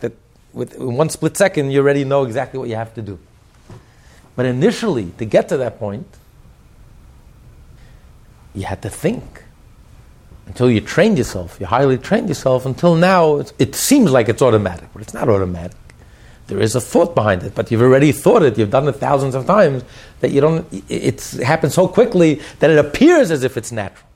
That 0.00 0.12
with 0.52 0.74
in 0.74 0.94
one 0.94 1.08
split 1.08 1.36
second, 1.36 1.70
you 1.70 1.80
already 1.80 2.04
know 2.04 2.24
exactly 2.24 2.58
what 2.58 2.68
you 2.68 2.76
have 2.76 2.94
to 2.94 3.02
do. 3.02 3.18
But 4.36 4.46
initially, 4.46 5.12
to 5.18 5.24
get 5.24 5.48
to 5.50 5.56
that 5.58 5.78
point, 5.78 6.06
you 8.54 8.64
had 8.64 8.82
to 8.82 8.90
think 8.90 9.44
until 10.46 10.70
you 10.70 10.80
trained 10.80 11.18
yourself. 11.18 11.56
You 11.60 11.66
highly 11.66 11.98
trained 11.98 12.28
yourself 12.28 12.66
until 12.66 12.94
now. 12.94 13.42
it 13.58 13.74
seems 13.74 14.10
like 14.10 14.28
it's 14.28 14.42
automatic, 14.42 14.88
but 14.92 15.02
it's 15.02 15.14
not 15.14 15.28
automatic. 15.28 15.76
There 16.46 16.60
is 16.60 16.74
a 16.74 16.80
thought 16.80 17.14
behind 17.14 17.42
it, 17.42 17.54
but 17.54 17.70
you've 17.70 17.80
already 17.80 18.12
thought 18.12 18.42
it. 18.42 18.58
You've 18.58 18.70
done 18.70 18.86
it 18.86 18.96
thousands 18.96 19.34
of 19.34 19.46
times 19.46 19.82
that 20.20 20.30
you 20.30 20.40
don't. 20.40 20.66
It's 20.88 21.38
happened 21.40 21.72
so 21.72 21.88
quickly 21.88 22.40
that 22.58 22.70
it 22.70 22.78
appears 22.78 23.30
as 23.30 23.44
if 23.44 23.56
it's 23.56 23.72
natural. 23.72 24.08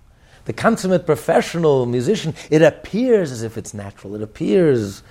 The 0.44 0.52
consummate 0.52 1.06
professional 1.06 1.86
musician, 1.86 2.34
it 2.50 2.62
appears 2.62 3.32
as 3.32 3.42
if 3.42 3.56
it's 3.56 3.72
natural. 3.72 4.14
It 4.14 4.22
appears 4.22 5.02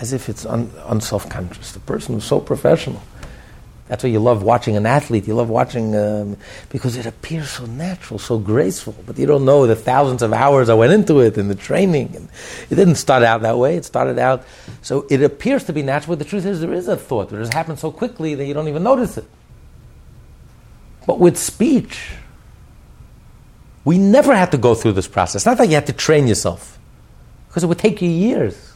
as 0.00 0.12
if 0.12 0.28
it's 0.28 0.44
un, 0.44 0.70
unself-conscious. 0.84 1.72
The 1.72 1.80
person 1.80 2.14
who's 2.14 2.24
so 2.24 2.40
professional. 2.40 3.02
That's 3.88 4.02
why 4.02 4.10
you 4.10 4.18
love 4.18 4.42
watching 4.42 4.76
an 4.76 4.84
athlete. 4.84 5.28
You 5.28 5.34
love 5.34 5.48
watching 5.48 5.94
um, 5.94 6.36
because 6.70 6.96
it 6.96 7.06
appears 7.06 7.50
so 7.50 7.66
natural, 7.66 8.18
so 8.18 8.38
graceful. 8.38 8.96
But 9.06 9.16
you 9.16 9.26
don't 9.26 9.44
know 9.44 9.66
the 9.66 9.76
thousands 9.76 10.22
of 10.22 10.32
hours 10.32 10.68
I 10.68 10.74
went 10.74 10.92
into 10.92 11.20
it 11.20 11.38
and 11.38 11.48
the 11.48 11.54
training. 11.54 12.16
And 12.16 12.28
it 12.68 12.74
didn't 12.74 12.96
start 12.96 13.22
out 13.22 13.42
that 13.42 13.58
way. 13.58 13.76
It 13.76 13.84
started 13.84 14.18
out 14.18 14.44
so 14.82 15.06
it 15.08 15.22
appears 15.22 15.64
to 15.64 15.72
be 15.72 15.82
natural. 15.82 16.16
But 16.16 16.24
the 16.24 16.28
truth 16.28 16.46
is, 16.46 16.60
there 16.60 16.72
is 16.72 16.88
a 16.88 16.96
thought. 16.96 17.32
It 17.32 17.38
just 17.38 17.54
happens 17.54 17.80
so 17.80 17.92
quickly 17.92 18.34
that 18.34 18.44
you 18.44 18.54
don't 18.54 18.68
even 18.68 18.82
notice 18.82 19.18
it. 19.18 19.24
But 21.06 21.20
with 21.20 21.38
speech, 21.38 22.10
we 23.84 23.98
never 23.98 24.34
had 24.34 24.50
to 24.50 24.58
go 24.58 24.74
through 24.74 24.92
this 24.92 25.06
process. 25.06 25.46
Not 25.46 25.58
that 25.58 25.68
you 25.68 25.74
had 25.74 25.86
to 25.86 25.92
train 25.92 26.26
yourself, 26.26 26.76
because 27.48 27.62
it 27.62 27.68
would 27.68 27.78
take 27.78 28.02
you 28.02 28.10
years. 28.10 28.72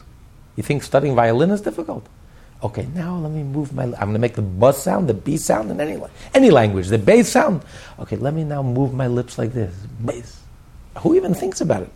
You 0.55 0.63
think 0.63 0.83
studying 0.83 1.15
violin 1.15 1.51
is 1.51 1.59
difficult? 1.59 2.07
Okay, 2.63 2.87
now 2.93 3.17
let 3.17 3.31
me 3.31 3.41
move 3.41 3.73
my. 3.73 3.83
I'm 3.83 3.91
going 3.91 4.13
to 4.13 4.19
make 4.19 4.35
the 4.35 4.43
buzz 4.43 4.81
sound, 4.81 5.09
the 5.09 5.15
B 5.15 5.35
sound 5.37 5.71
in 5.71 5.81
any 5.81 5.99
any 6.33 6.51
language, 6.51 6.89
the 6.89 6.99
bass 6.99 7.29
sound. 7.29 7.63
Okay, 7.99 8.17
let 8.17 8.35
me 8.35 8.43
now 8.43 8.61
move 8.61 8.93
my 8.93 9.07
lips 9.07 9.37
like 9.39 9.51
this, 9.51 9.73
bass. 10.05 10.39
Who 10.99 11.15
even 11.15 11.33
thinks 11.33 11.61
about 11.61 11.83
it? 11.83 11.89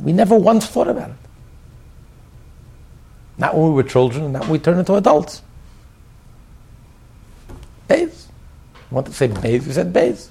We 0.00 0.12
never 0.12 0.34
once 0.34 0.66
thought 0.66 0.88
about 0.88 1.10
it. 1.10 1.16
Not 3.36 3.54
when 3.54 3.68
we 3.68 3.70
were 3.74 3.82
children, 3.82 4.32
not 4.32 4.42
when 4.42 4.52
we 4.52 4.58
turn 4.58 4.78
into 4.78 4.94
adults. 4.94 5.42
Bass. 7.86 8.28
You 8.90 8.94
want 8.94 9.06
to 9.08 9.12
say 9.12 9.26
bass? 9.26 9.66
You 9.66 9.72
said 9.72 9.92
bass. 9.92 10.30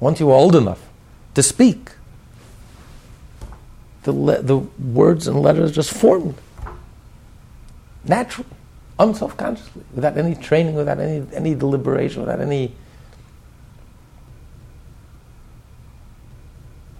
Once 0.00 0.20
you 0.20 0.26
were 0.26 0.34
old 0.34 0.56
enough 0.56 0.80
to 1.34 1.42
speak. 1.42 1.90
The, 4.04 4.12
le- 4.12 4.40
the 4.40 4.56
words 4.56 5.28
and 5.28 5.42
letters 5.42 5.72
just 5.72 5.92
formed 5.92 6.34
naturally, 8.08 8.48
unself 8.98 9.36
consciously, 9.36 9.82
without 9.94 10.16
any 10.16 10.34
training, 10.34 10.74
without 10.74 10.98
any, 10.98 11.26
any 11.32 11.54
deliberation, 11.54 12.22
without 12.22 12.40
any. 12.40 12.74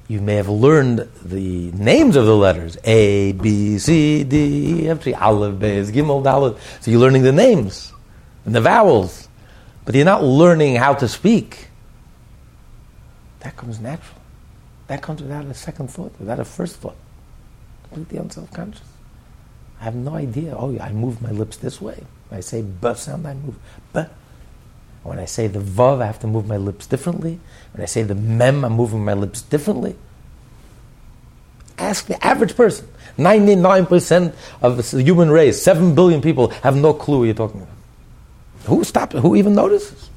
You 0.06 0.22
may 0.22 0.36
have 0.36 0.48
learned 0.48 1.06
the 1.22 1.70
names 1.72 2.16
of 2.16 2.24
the 2.24 2.34
letters 2.34 2.78
A, 2.84 3.32
B, 3.32 3.78
C, 3.78 4.24
D, 4.24 4.84
E, 4.84 4.88
F, 4.88 5.04
G, 5.04 5.12
Aleph, 5.12 5.58
Gimel, 5.58 6.22
Dalet. 6.22 6.58
So 6.80 6.90
you're 6.90 7.00
learning 7.00 7.22
the 7.24 7.32
names 7.32 7.92
and 8.46 8.54
the 8.54 8.60
vowels, 8.62 9.28
but 9.84 9.94
you're 9.94 10.06
not 10.06 10.24
learning 10.24 10.76
how 10.76 10.94
to 10.94 11.08
speak. 11.08 11.68
That 13.40 13.56
comes 13.56 13.80
natural. 13.80 14.18
That 14.86 15.02
comes 15.02 15.20
without 15.20 15.44
a 15.44 15.54
second 15.54 15.90
thought, 15.90 16.12
without 16.18 16.40
a 16.40 16.44
first 16.44 16.76
thought. 16.76 16.96
Completely 17.82 18.18
unself 18.18 18.50
conscious. 18.52 18.97
I 19.80 19.84
have 19.84 19.94
no 19.94 20.14
idea. 20.14 20.56
Oh, 20.56 20.76
I 20.78 20.92
move 20.92 21.22
my 21.22 21.30
lips 21.30 21.56
this 21.56 21.80
way. 21.80 22.04
When 22.28 22.38
I 22.38 22.40
say 22.40 22.62
b 22.62 22.94
sound, 22.94 23.26
I 23.26 23.34
move 23.34 23.56
b. 23.92 24.02
When 25.02 25.18
I 25.18 25.24
say 25.24 25.46
the 25.46 25.60
vav, 25.60 26.02
I 26.02 26.06
have 26.06 26.18
to 26.20 26.26
move 26.26 26.46
my 26.46 26.56
lips 26.56 26.86
differently. 26.86 27.38
When 27.72 27.82
I 27.82 27.86
say 27.86 28.02
the 28.02 28.14
mem, 28.14 28.64
I'm 28.64 28.72
moving 28.72 29.04
my 29.04 29.14
lips 29.14 29.40
differently. 29.42 29.96
Ask 31.78 32.06
the 32.06 32.22
average 32.24 32.56
person. 32.56 32.88
99% 33.16 34.34
of 34.62 34.76
the 34.76 35.02
human 35.02 35.30
race, 35.30 35.62
7 35.62 35.94
billion 35.94 36.20
people, 36.20 36.48
have 36.62 36.76
no 36.76 36.92
clue 36.92 37.20
what 37.20 37.24
you're 37.24 37.34
talking 37.34 37.62
about. 37.62 37.74
Who 38.64 38.84
stops? 38.84 39.16
Who 39.16 39.36
even 39.36 39.54
notices? 39.54 40.10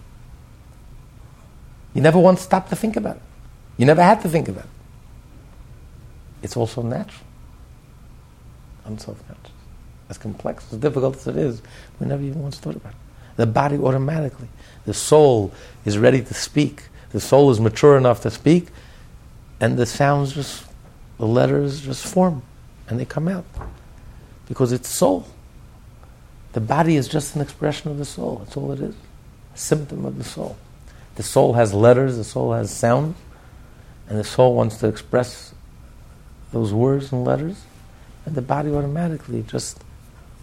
You 1.93 2.01
never 2.01 2.19
once 2.19 2.41
stopped 2.41 2.69
to 2.69 2.75
think 2.75 2.95
about 2.95 3.17
it. 3.17 3.21
You 3.77 3.85
never 3.85 4.01
had 4.01 4.21
to 4.21 4.29
think 4.29 4.47
about 4.47 4.65
it. 4.65 4.69
It's 6.43 6.57
also 6.57 6.81
natural. 6.81 7.25
Unself-conscious. 8.85 9.50
As 10.11 10.17
complex, 10.17 10.65
as 10.73 10.77
difficult 10.77 11.15
as 11.15 11.25
it 11.25 11.37
is, 11.37 11.61
we 11.97 12.05
never 12.05 12.21
even 12.21 12.43
once 12.43 12.59
thought 12.59 12.75
about 12.75 12.91
it. 12.91 12.97
The 13.37 13.47
body 13.47 13.77
automatically, 13.77 14.49
the 14.85 14.93
soul 14.93 15.53
is 15.85 15.97
ready 15.97 16.21
to 16.21 16.33
speak. 16.33 16.89
The 17.11 17.21
soul 17.21 17.49
is 17.49 17.61
mature 17.61 17.95
enough 17.95 18.19
to 18.23 18.29
speak, 18.29 18.67
and 19.61 19.77
the 19.77 19.85
sounds 19.85 20.33
just, 20.33 20.65
the 21.17 21.25
letters 21.25 21.79
just 21.79 22.05
form, 22.05 22.43
and 22.89 22.99
they 22.99 23.05
come 23.05 23.29
out. 23.29 23.45
Because 24.49 24.73
it's 24.73 24.89
soul. 24.89 25.27
The 26.51 26.59
body 26.59 26.97
is 26.97 27.07
just 27.07 27.37
an 27.37 27.41
expression 27.41 27.89
of 27.89 27.97
the 27.97 28.03
soul. 28.03 28.39
That's 28.39 28.57
all 28.57 28.73
it 28.73 28.81
is. 28.81 28.95
A 29.55 29.57
symptom 29.57 30.03
of 30.03 30.17
the 30.17 30.25
soul. 30.25 30.57
The 31.15 31.23
soul 31.23 31.53
has 31.53 31.73
letters, 31.73 32.17
the 32.17 32.25
soul 32.25 32.51
has 32.51 32.69
sound, 32.69 33.15
and 34.09 34.19
the 34.19 34.25
soul 34.25 34.55
wants 34.55 34.75
to 34.79 34.89
express 34.89 35.53
those 36.51 36.73
words 36.73 37.13
and 37.13 37.23
letters, 37.23 37.63
and 38.25 38.35
the 38.35 38.41
body 38.41 38.71
automatically 38.71 39.41
just 39.43 39.81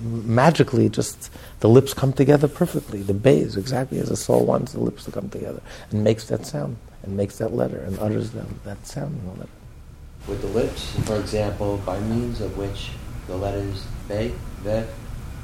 magically 0.01 0.89
just 0.89 1.31
the 1.61 1.69
lips 1.69 1.95
come 1.95 2.13
together 2.13 2.49
perfectly. 2.49 3.03
The 3.03 3.15
Beis, 3.15 3.57
exactly 3.57 3.99
as 3.99 4.09
the 4.09 4.17
soul 4.17 4.45
wants 4.45 4.73
the 4.73 4.81
lips 4.81 5.05
to 5.05 5.11
come 5.11 5.29
together, 5.29 5.61
and 5.91 6.05
makes 6.05 6.25
that 6.29 6.47
sound, 6.47 6.77
and 7.03 7.17
makes 7.17 7.39
that 7.39 7.55
letter, 7.55 7.79
and 7.81 7.99
utters 7.99 8.31
that, 8.33 8.65
that 8.65 8.87
sound 8.87 9.19
in 9.19 9.27
the 9.27 9.41
letter. 9.41 9.51
With 10.27 10.41
the 10.43 10.49
lips, 10.49 10.99
for 11.07 11.17
example, 11.19 11.79
by 11.87 11.99
means 12.01 12.41
of 12.41 12.57
which 12.57 12.91
the 13.27 13.37
letters 13.37 13.87
Be, 14.09 14.35
Ve, 14.63 14.85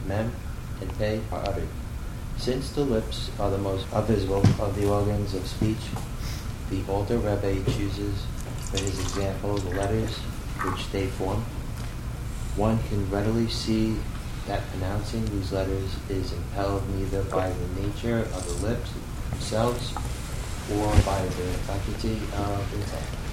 Mem, 0.06 0.32
and 0.80 0.98
Pe 0.98 1.20
are 1.32 1.40
uttered. 1.48 1.68
Since 2.36 2.72
the 2.72 2.82
lips 2.82 3.30
are 3.38 3.50
the 3.50 3.58
most 3.58 3.86
visible 3.86 4.42
of 4.60 4.76
the 4.76 4.88
organs 4.88 5.34
of 5.34 5.46
speech, 5.46 5.78
the 6.70 6.82
Alter 6.88 7.18
Rebbe 7.18 7.64
chooses 7.70 8.26
for 8.70 8.78
his 8.78 8.98
example 9.00 9.56
the 9.56 9.76
letters 9.76 10.16
which 10.64 10.90
they 10.90 11.06
form. 11.06 11.44
One 12.56 12.78
can 12.88 13.08
readily 13.10 13.48
see 13.48 13.96
that 14.46 14.68
pronouncing 14.70 15.24
these 15.26 15.52
letters 15.52 15.96
is 16.08 16.32
impelled 16.32 16.82
neither 16.96 17.22
by 17.24 17.48
the 17.48 17.82
nature 17.82 18.18
of 18.18 18.44
the 18.46 18.66
lips 18.66 18.90
themselves 19.30 19.94
or 20.72 20.88
by 21.04 21.22
the 21.24 21.48
faculty 21.66 22.16
of 22.36 22.70
the 22.70 22.84
tongue. 22.90 23.24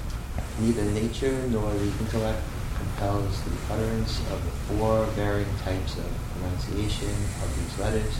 Neither 0.59 0.83
nature 0.91 1.47
nor 1.47 1.73
the 1.73 1.91
intellect 1.99 2.41
compels 2.75 3.41
the 3.43 3.73
utterance 3.73 4.19
of 4.31 4.43
the 4.43 4.75
four 4.75 5.05
varying 5.07 5.55
types 5.63 5.97
of 5.97 6.05
pronunciation 6.33 7.09
of 7.43 7.55
these 7.57 7.79
letters 7.79 8.17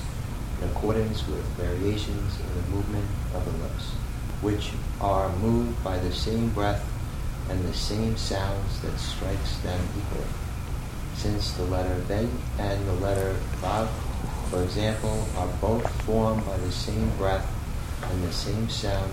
in 0.61 0.69
accordance 0.69 1.27
with 1.27 1.43
variations 1.57 2.39
in 2.39 2.61
the 2.61 2.67
movement 2.75 3.05
of 3.33 3.45
the 3.45 3.63
lips, 3.63 3.89
which 4.41 4.71
are 4.99 5.29
moved 5.37 5.83
by 5.83 5.97
the 5.99 6.11
same 6.11 6.49
breath 6.49 6.87
and 7.49 7.63
the 7.65 7.73
same 7.73 8.15
sounds 8.17 8.81
that 8.81 8.97
strikes 8.99 9.57
them 9.59 9.79
equally. 9.97 10.40
Since 11.15 11.51
the 11.53 11.63
letter 11.63 11.95
Ve 12.07 12.27
and 12.59 12.87
the 12.87 12.93
letter 12.93 13.35
Vav, 13.61 13.87
for 14.49 14.63
example, 14.63 15.27
are 15.37 15.47
both 15.61 15.89
formed 16.03 16.45
by 16.45 16.57
the 16.57 16.71
same 16.71 17.09
breath 17.17 17.47
and 18.03 18.23
the 18.23 18.33
same 18.33 18.69
sound, 18.69 19.11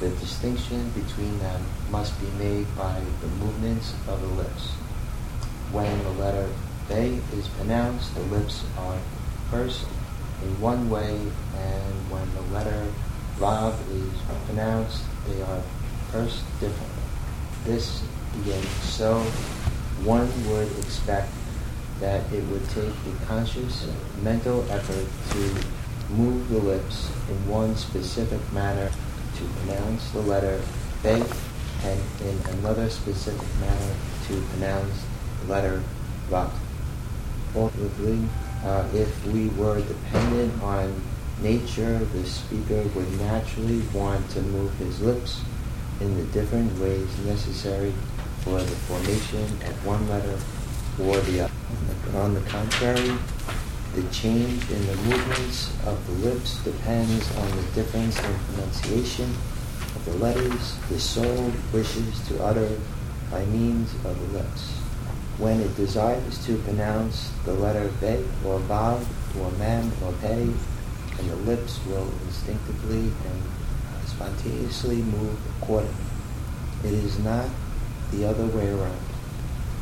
the 0.00 0.10
distinction 0.10 0.90
between 0.90 1.38
them 1.38 1.62
must 1.90 2.18
be 2.20 2.26
made 2.38 2.66
by 2.76 3.00
the 3.20 3.28
movements 3.44 3.94
of 4.08 4.20
the 4.20 4.26
lips. 4.28 4.70
When 5.72 6.02
the 6.02 6.10
letter 6.10 6.48
Ve 6.88 7.20
is 7.38 7.48
pronounced, 7.48 8.14
the 8.14 8.22
lips 8.22 8.64
are 8.78 8.98
pursed 9.50 9.86
in 10.42 10.60
one 10.60 10.90
way, 10.90 11.10
and 11.10 12.10
when 12.10 12.34
the 12.34 12.42
letter 12.52 12.86
Vav 13.38 13.74
is 13.90 14.20
pronounced, 14.46 15.04
they 15.26 15.40
are 15.42 15.62
pursed 16.10 16.42
differently. 16.60 17.04
This 17.64 18.02
being 18.44 18.62
so, 18.82 19.24
one 20.04 20.28
would 20.48 20.70
expect 20.78 21.30
that 22.00 22.20
it 22.32 22.42
would 22.46 22.66
take 22.70 22.88
a 22.88 23.26
conscious 23.26 23.86
mental 24.22 24.64
effort 24.70 25.06
to 25.30 26.14
move 26.14 26.48
the 26.48 26.58
lips 26.58 27.10
in 27.28 27.48
one 27.48 27.76
specific 27.76 28.40
manner 28.52 28.90
to 29.36 29.44
pronounce 29.60 30.10
the 30.10 30.20
letter 30.20 30.60
Be 31.02 31.22
and 31.82 32.00
in 32.22 32.58
another 32.58 32.88
specific 32.88 33.46
manner 33.60 33.94
to 34.26 34.40
pronounce 34.52 35.04
the 35.42 35.52
letter 35.52 35.82
Vav. 36.30 36.50
Ultimately, 37.54 38.26
uh, 38.64 38.86
if 38.94 39.26
we 39.26 39.48
were 39.48 39.80
dependent 39.80 40.62
on 40.62 40.94
nature, 41.42 41.98
the 41.98 42.24
speaker 42.24 42.82
would 42.94 43.20
naturally 43.20 43.82
want 43.92 44.28
to 44.30 44.42
move 44.42 44.72
his 44.74 45.00
lips 45.00 45.42
in 46.00 46.16
the 46.16 46.24
different 46.32 46.78
ways 46.78 47.08
necessary 47.24 47.92
for 48.42 48.58
the 48.58 48.76
formation 48.88 49.44
of 49.68 49.86
one 49.86 50.08
letter 50.08 50.38
or 51.00 51.16
the 51.30 51.40
other. 51.42 51.52
On 52.14 52.34
the 52.34 52.40
contrary, 52.42 53.12
the 53.94 54.02
change 54.10 54.70
in 54.70 54.86
the 54.86 54.96
movements 54.96 55.72
of 55.86 56.06
the 56.06 56.28
lips 56.28 56.62
depends 56.64 57.36
on 57.36 57.50
the 57.56 57.62
difference 57.74 58.18
in 58.18 58.34
pronunciation 58.46 59.30
of 59.96 60.04
the 60.04 60.14
letters 60.14 60.76
the 60.88 60.98
soul 60.98 61.52
wishes 61.72 62.28
to 62.28 62.42
utter 62.42 62.78
by 63.30 63.44
means 63.46 63.92
of 64.04 64.18
the 64.18 64.38
lips. 64.38 64.70
When 65.38 65.60
it 65.60 65.74
desires 65.76 66.44
to 66.46 66.56
pronounce 66.58 67.32
the 67.44 67.54
letter 67.54 67.90
Be 68.00 68.24
or 68.44 68.60
Vav 68.60 69.04
or 69.40 69.50
Mem 69.58 69.92
or 70.04 70.12
Pe, 70.20 70.42
and 70.42 71.30
the 71.30 71.36
lips 71.36 71.80
will 71.86 72.10
instinctively 72.26 73.10
and 73.10 74.08
spontaneously 74.08 75.02
move 75.02 75.38
accordingly. 75.56 75.94
It 76.84 76.94
is 76.94 77.18
not 77.20 77.48
the 78.12 78.28
other 78.28 78.46
way 78.46 78.68
around. 78.68 79.00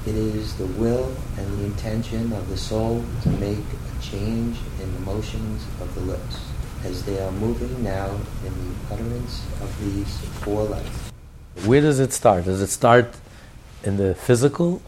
It 0.06 0.14
is 0.14 0.54
the 0.56 0.66
will 0.66 1.14
and 1.36 1.58
the 1.58 1.64
intention 1.64 2.32
of 2.32 2.48
the 2.48 2.56
soul 2.56 3.04
to 3.22 3.28
make 3.30 3.58
a 3.58 4.02
change 4.02 4.56
in 4.80 4.92
the 4.94 5.00
motions 5.00 5.64
of 5.80 5.94
the 5.94 6.00
lips 6.00 6.40
as 6.84 7.04
they 7.04 7.20
are 7.20 7.32
moving 7.32 7.82
now 7.82 8.08
in 8.46 8.52
the 8.54 8.94
utterance 8.94 9.44
of 9.60 9.80
these 9.80 10.18
four 10.42 10.62
letters. 10.62 11.10
Where 11.64 11.80
does 11.80 11.98
it 11.98 12.12
start? 12.12 12.44
Does 12.44 12.62
it 12.62 12.68
start 12.68 13.16
in 13.82 13.96
the 13.96 14.14
physical? 14.14 14.80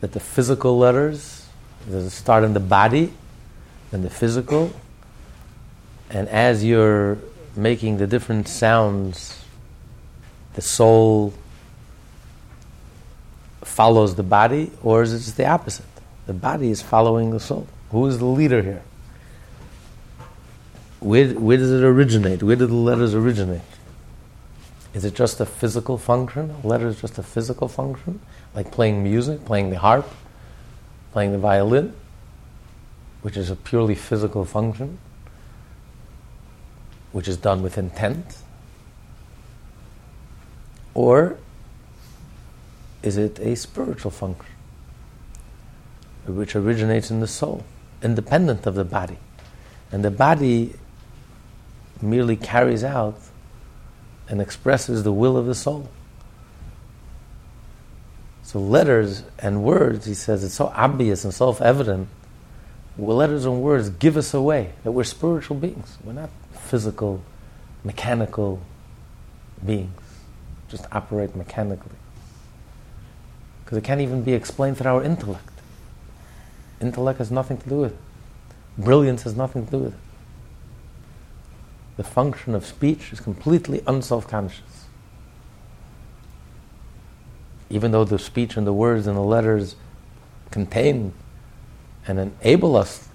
That 0.00 0.12
the 0.12 0.20
physical 0.20 0.78
letters? 0.78 1.46
Does 1.90 2.04
it 2.04 2.10
start 2.10 2.44
in 2.44 2.54
the 2.54 2.60
body? 2.60 3.12
In 3.92 4.02
the 4.02 4.10
physical? 4.10 4.72
And 6.10 6.28
as 6.28 6.64
you're 6.64 7.18
making 7.56 7.96
the 7.96 8.06
different 8.06 8.46
sounds, 8.46 9.44
the 10.54 10.62
soul 10.62 11.34
follows 13.74 14.14
the 14.14 14.22
body, 14.22 14.70
or 14.84 15.02
is 15.02 15.12
it 15.12 15.18
just 15.18 15.36
the 15.36 15.46
opposite? 15.46 15.84
The 16.26 16.32
body 16.32 16.70
is 16.70 16.80
following 16.80 17.30
the 17.30 17.40
soul. 17.40 17.66
Who 17.90 18.06
is 18.06 18.18
the 18.18 18.24
leader 18.24 18.62
here? 18.62 18.82
Where, 21.00 21.28
where 21.30 21.56
does 21.56 21.72
it 21.72 21.82
originate? 21.82 22.44
Where 22.44 22.54
do 22.54 22.66
the 22.66 22.74
letters 22.74 23.14
originate? 23.14 23.60
Is 24.94 25.04
it 25.04 25.16
just 25.16 25.40
a 25.40 25.44
physical 25.44 25.98
function? 25.98 26.54
A 26.62 26.66
letter 26.66 26.86
is 26.86 27.00
just 27.00 27.18
a 27.18 27.22
physical 27.24 27.66
function, 27.66 28.20
like 28.54 28.70
playing 28.70 29.02
music, 29.02 29.44
playing 29.44 29.70
the 29.70 29.78
harp, 29.78 30.08
playing 31.12 31.32
the 31.32 31.38
violin, 31.38 31.92
which 33.22 33.36
is 33.36 33.50
a 33.50 33.56
purely 33.56 33.96
physical 33.96 34.44
function, 34.44 34.98
which 37.10 37.26
is 37.26 37.36
done 37.36 37.60
with 37.60 37.76
intent? 37.76 38.38
Or 40.94 41.38
is 43.04 43.18
it 43.18 43.38
a 43.38 43.54
spiritual 43.54 44.10
function 44.10 44.50
which 46.26 46.56
originates 46.56 47.10
in 47.10 47.20
the 47.20 47.26
soul, 47.26 47.62
independent 48.02 48.66
of 48.66 48.74
the 48.74 48.84
body? 48.84 49.18
And 49.92 50.02
the 50.02 50.10
body 50.10 50.74
merely 52.00 52.36
carries 52.36 52.82
out 52.82 53.20
and 54.26 54.40
expresses 54.40 55.02
the 55.02 55.12
will 55.12 55.36
of 55.36 55.44
the 55.44 55.54
soul. 55.54 55.90
So 58.42 58.58
letters 58.58 59.22
and 59.38 59.62
words, 59.62 60.06
he 60.06 60.14
says, 60.14 60.42
it's 60.42 60.54
so 60.54 60.72
obvious 60.74 61.24
and 61.24 61.34
self-evident. 61.34 62.08
Well, 62.96 63.18
letters 63.18 63.44
and 63.44 63.60
words 63.60 63.90
give 63.90 64.16
us 64.16 64.32
away 64.32 64.72
that 64.82 64.92
we're 64.92 65.04
spiritual 65.04 65.56
beings. 65.56 65.98
We're 66.02 66.14
not 66.14 66.30
physical, 66.52 67.22
mechanical 67.84 68.62
beings. 69.64 70.00
Just 70.68 70.86
operate 70.90 71.36
mechanically. 71.36 71.98
Because 73.64 73.78
it 73.78 73.84
can't 73.84 74.00
even 74.00 74.22
be 74.22 74.34
explained 74.34 74.76
through 74.76 74.90
our 74.90 75.02
intellect. 75.02 75.48
Intellect 76.80 77.18
has 77.18 77.30
nothing 77.30 77.56
to 77.58 77.68
do 77.68 77.76
with 77.76 77.92
it. 77.92 77.98
Brilliance 78.76 79.22
has 79.22 79.36
nothing 79.36 79.64
to 79.66 79.70
do 79.70 79.78
with 79.78 79.94
it. 79.94 80.00
The 81.96 82.04
function 82.04 82.54
of 82.54 82.66
speech 82.66 83.12
is 83.12 83.20
completely 83.20 83.82
unself-conscious. 83.86 84.86
Even 87.70 87.92
though 87.92 88.04
the 88.04 88.18
speech 88.18 88.56
and 88.56 88.66
the 88.66 88.72
words 88.72 89.06
and 89.06 89.16
the 89.16 89.22
letters 89.22 89.76
contain 90.50 91.12
and 92.06 92.18
enable 92.18 92.76
us 92.76 93.08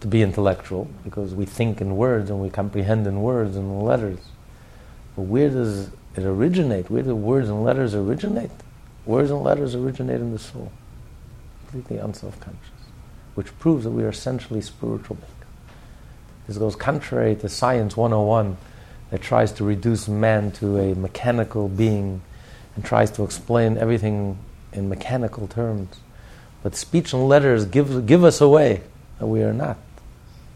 to 0.00 0.06
be 0.06 0.22
intellectual, 0.22 0.88
because 1.02 1.34
we 1.34 1.44
think 1.44 1.80
in 1.80 1.96
words 1.96 2.30
and 2.30 2.40
we 2.40 2.50
comprehend 2.50 3.06
in 3.06 3.20
words 3.20 3.56
and 3.56 3.82
letters. 3.82 4.20
But 5.16 5.22
where 5.22 5.50
does 5.50 5.88
it 6.16 6.24
originate? 6.24 6.90
Where 6.90 7.02
do 7.02 7.14
words 7.14 7.48
and 7.48 7.64
letters 7.64 7.94
originate? 7.94 8.50
Words 9.06 9.30
and 9.30 9.42
letters 9.42 9.74
originate 9.74 10.20
in 10.20 10.32
the 10.32 10.38
soul, 10.38 10.72
completely 11.60 11.98
unself-conscious, 11.98 12.60
which 13.34 13.56
proves 13.58 13.84
that 13.84 13.90
we 13.90 14.02
are 14.02 14.08
essentially 14.08 14.60
spiritual 14.60 15.16
beings. 15.16 15.30
This 16.46 16.58
goes 16.58 16.76
contrary 16.76 17.34
to 17.36 17.48
Science 17.48 17.96
101 17.96 18.56
that 19.10 19.22
tries 19.22 19.52
to 19.52 19.64
reduce 19.64 20.08
man 20.08 20.52
to 20.52 20.78
a 20.78 20.94
mechanical 20.94 21.68
being 21.68 22.22
and 22.76 22.84
tries 22.84 23.10
to 23.12 23.24
explain 23.24 23.78
everything 23.78 24.38
in 24.72 24.88
mechanical 24.88 25.46
terms. 25.46 26.00
But 26.62 26.74
speech 26.74 27.12
and 27.12 27.28
letters 27.28 27.64
give, 27.64 28.06
give 28.06 28.24
us 28.24 28.40
away 28.40 28.82
that 29.18 29.26
we 29.26 29.42
are 29.42 29.52
not 29.52 29.76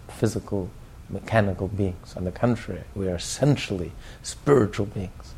physical, 0.09 0.70
mechanical 1.09 1.68
beings. 1.68 2.14
On 2.16 2.24
the 2.24 2.32
contrary, 2.32 2.82
we 2.94 3.09
are 3.09 3.16
essentially 3.16 3.92
spiritual 4.22 4.86
beings. 4.86 5.34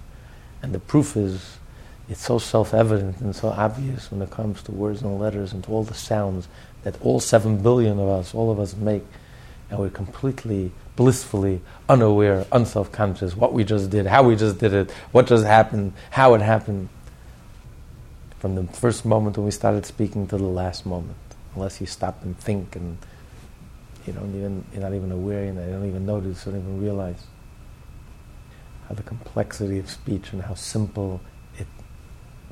And 0.62 0.72
the 0.72 0.78
proof 0.78 1.16
is 1.16 1.58
it's 2.10 2.26
so 2.26 2.38
self 2.38 2.74
evident 2.74 3.20
and 3.20 3.34
so 3.34 3.48
obvious 3.48 4.10
when 4.10 4.20
it 4.20 4.30
comes 4.30 4.62
to 4.64 4.72
words 4.72 5.00
and 5.00 5.18
letters 5.18 5.52
and 5.52 5.62
to 5.64 5.70
all 5.70 5.84
the 5.84 5.94
sounds 5.94 6.48
that 6.82 7.00
all 7.00 7.20
seven 7.20 7.62
billion 7.62 8.00
of 8.00 8.08
us, 8.08 8.34
all 8.34 8.50
of 8.50 8.58
us 8.58 8.74
make 8.74 9.04
and 9.70 9.78
we're 9.78 9.90
completely 9.90 10.72
blissfully 10.96 11.60
unaware, 11.88 12.44
unself 12.50 12.90
conscious, 12.90 13.36
what 13.36 13.52
we 13.52 13.62
just 13.62 13.88
did, 13.90 14.06
how 14.06 14.24
we 14.24 14.34
just 14.34 14.58
did 14.58 14.74
it, 14.74 14.90
what 15.12 15.28
just 15.28 15.44
happened, 15.44 15.92
how 16.10 16.34
it 16.34 16.40
happened. 16.40 16.88
From 18.40 18.56
the 18.56 18.64
first 18.64 19.04
moment 19.04 19.36
when 19.36 19.44
we 19.44 19.52
started 19.52 19.86
speaking 19.86 20.26
to 20.28 20.36
the 20.36 20.42
last 20.42 20.84
moment, 20.84 21.16
unless 21.54 21.80
you 21.80 21.86
stop 21.86 22.22
and 22.24 22.36
think 22.36 22.74
and 22.74 22.98
you 24.06 24.12
don't 24.12 24.34
even, 24.34 24.64
you're 24.72 24.82
not 24.82 24.94
even 24.94 25.12
aware, 25.12 25.44
and 25.44 25.58
you 25.58 25.66
don't 25.72 25.86
even 25.86 26.06
notice, 26.06 26.44
you 26.46 26.52
don't 26.52 26.62
even 26.62 26.80
realize 26.80 27.22
how 28.88 28.94
the 28.94 29.02
complexity 29.02 29.78
of 29.78 29.88
speech 29.88 30.32
and 30.32 30.42
how 30.42 30.54
simple 30.54 31.20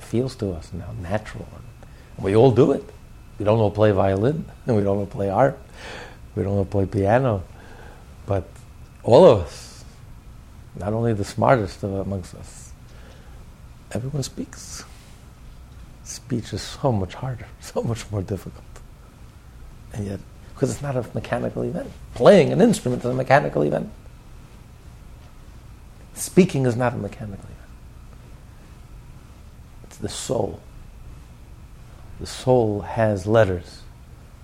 feels 0.00 0.34
to 0.36 0.52
us 0.52 0.72
and 0.72 0.82
how 0.82 0.92
natural. 1.02 1.46
And 2.16 2.24
we 2.24 2.36
all 2.36 2.50
do 2.50 2.72
it. 2.72 2.84
We 3.38 3.44
don't 3.44 3.58
all 3.58 3.70
play 3.70 3.92
violin 3.92 4.44
and 4.66 4.76
we 4.76 4.82
don't 4.82 4.98
all 4.98 5.06
play 5.06 5.28
art 5.28 5.58
we 6.38 6.44
don't 6.44 6.56
all 6.56 6.64
play 6.64 6.86
piano, 6.86 7.42
but 8.24 8.48
all 9.02 9.26
of 9.26 9.40
us, 9.40 9.84
not 10.78 10.92
only 10.92 11.12
the 11.12 11.24
smartest 11.24 11.82
amongst 11.82 12.34
us, 12.36 12.72
everyone 13.90 14.22
speaks. 14.22 14.84
Speech 16.04 16.52
is 16.52 16.62
so 16.62 16.92
much 16.92 17.14
harder, 17.14 17.46
so 17.60 17.82
much 17.82 18.08
more 18.12 18.22
difficult. 18.22 18.64
And 19.92 20.06
yet, 20.06 20.20
because 20.54 20.70
it's 20.70 20.82
not 20.82 20.96
a 20.96 21.04
mechanical 21.12 21.62
event. 21.62 21.90
Playing 22.14 22.52
an 22.52 22.60
instrument 22.60 23.02
is 23.04 23.10
a 23.10 23.14
mechanical 23.14 23.62
event. 23.62 23.90
Speaking 26.14 26.66
is 26.66 26.76
not 26.76 26.92
a 26.92 26.96
mechanical 26.96 27.44
event. 27.44 27.67
It's 29.98 30.02
the 30.02 30.08
soul. 30.08 30.60
The 32.20 32.26
soul 32.26 32.82
has 32.82 33.26
letters 33.26 33.82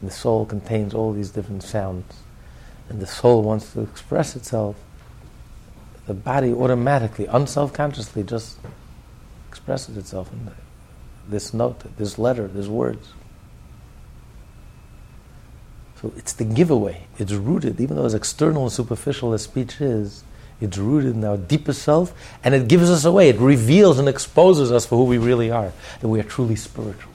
the 0.05 0.11
soul 0.11 0.45
contains 0.45 0.95
all 0.95 1.13
these 1.13 1.31
different 1.31 1.63
sounds. 1.63 2.21
And 2.89 3.01
the 3.01 3.07
soul 3.07 3.43
wants 3.43 3.73
to 3.73 3.81
express 3.81 4.37
itself. 4.37 4.77
The 6.07 6.15
body 6.15 6.53
automatically, 6.53 7.27
unself-consciously, 7.27 8.25
just 8.25 8.59
expresses 9.49 9.97
itself 9.97 10.31
in 10.33 10.51
this 11.29 11.55
note, 11.55 11.97
this 11.97 12.19
letter, 12.19 12.47
these 12.49 12.69
words. 12.69 13.13
So 16.03 16.13
it's 16.17 16.35
the 16.35 16.45
giveaway. 16.45 17.07
It's 17.19 17.33
rooted, 17.33 17.81
even 17.81 17.97
though 17.97 18.05
as 18.05 18.13
external 18.13 18.65
and 18.65 18.73
superficial 18.73 19.33
as 19.33 19.43
speech 19.43 19.81
is, 19.81 20.25
it's 20.65 20.79
rooted 20.79 21.15
in 21.15 21.25
our 21.25 21.37
deepest 21.37 21.83
self, 21.83 22.13
and 22.43 22.55
it 22.55 22.67
gives 22.67 22.91
us 22.91 23.05
away. 23.05 23.29
It 23.29 23.39
reveals 23.39 23.99
and 23.99 24.09
exposes 24.09 24.73
us 24.73 24.87
for 24.87 24.97
who 24.97 25.05
we 25.05 25.19
really 25.19 25.51
are, 25.51 25.73
that 26.01 26.09
we 26.09 26.19
are 26.19 26.25
truly 26.25 26.57
spiritual. 26.57 27.13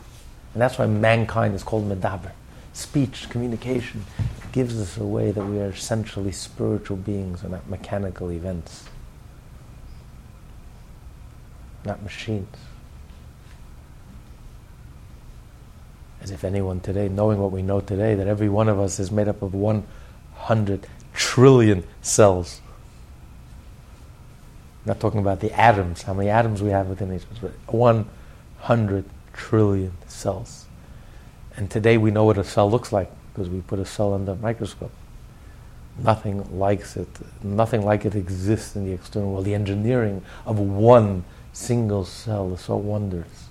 And 0.54 0.62
that's 0.62 0.78
why 0.78 0.88
mankind 0.88 1.56
is 1.56 1.64
called 1.64 1.90
Medaber 1.90 2.32
speech, 2.80 3.30
communication, 3.30 4.06
gives 4.52 4.80
us 4.80 4.98
a 4.98 5.06
way 5.06 5.32
that 5.32 5.46
we 5.46 5.60
are 5.60 5.70
essentially 5.70 6.32
spiritual 6.32 6.98
beings 6.98 7.44
and 7.44 7.52
not 7.52 7.70
mechanical 7.70 8.32
events, 8.32 8.86
not 11.86 12.02
machines. 12.02 12.56
As 16.22 16.32
if 16.32 16.44
anyone 16.44 16.80
today, 16.80 17.08
knowing 17.08 17.40
what 17.40 17.52
we 17.52 17.62
know 17.62 17.80
today, 17.80 18.16
that 18.16 18.28
every 18.28 18.50
one 18.50 18.68
of 18.68 18.80
us 18.80 19.00
is 19.00 19.12
made 19.12 19.28
up 19.28 19.42
of 19.42 19.54
100 19.54 20.88
trillion 21.14 21.84
cells. 22.02 22.62
I'm 24.82 24.90
not 24.90 25.00
talking 25.00 25.20
about 25.20 25.42
the 25.42 25.52
atoms, 25.52 26.04
how 26.04 26.14
many 26.14 26.30
atoms 26.30 26.62
we 26.62 26.70
have 26.70 26.88
within 26.88 27.14
each 27.14 27.24
but 27.42 27.52
100 27.68 29.06
trillion 29.34 29.92
cells. 30.08 30.66
And 31.58 31.70
today 31.70 31.98
we 31.98 32.12
know 32.12 32.24
what 32.24 32.38
a 32.38 32.44
cell 32.44 32.70
looks 32.72 32.94
like 32.94 33.12
because 33.34 33.50
we 33.50 33.62
put 33.62 33.80
a 33.80 33.86
cell 33.86 34.14
under 34.14 34.32
a 34.32 34.36
microscope. 34.36 34.92
Nothing 35.98 36.58
likes 36.58 36.96
it. 36.96 37.10
Nothing 37.44 37.84
like 37.84 38.06
it 38.06 38.16
exists 38.16 38.76
in 38.76 38.86
the 38.86 38.94
external 38.94 39.32
world. 39.32 39.46
The 39.46 39.54
engineering 39.54 40.24
of 40.46 40.60
one 40.60 41.26
single 41.52 42.06
cell 42.06 42.54
is 42.54 42.62
so 42.62 42.78
wondrous. 42.78 43.50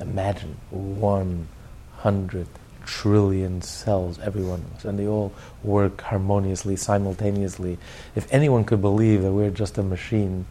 Imagine 0.00 0.56
100 0.70 2.46
trillion 2.84 3.62
cells, 3.62 4.18
every 4.18 4.42
one 4.42 4.60
of 4.60 4.76
us, 4.76 4.84
and 4.84 4.98
they 4.98 5.06
all 5.06 5.32
work 5.62 6.00
harmoniously, 6.00 6.76
simultaneously. 6.76 7.78
If 8.14 8.32
anyone 8.32 8.64
could 8.64 8.80
believe 8.80 9.22
that 9.22 9.32
we're 9.32 9.50
just 9.50 9.78
a 9.78 9.82
machine 9.82 10.46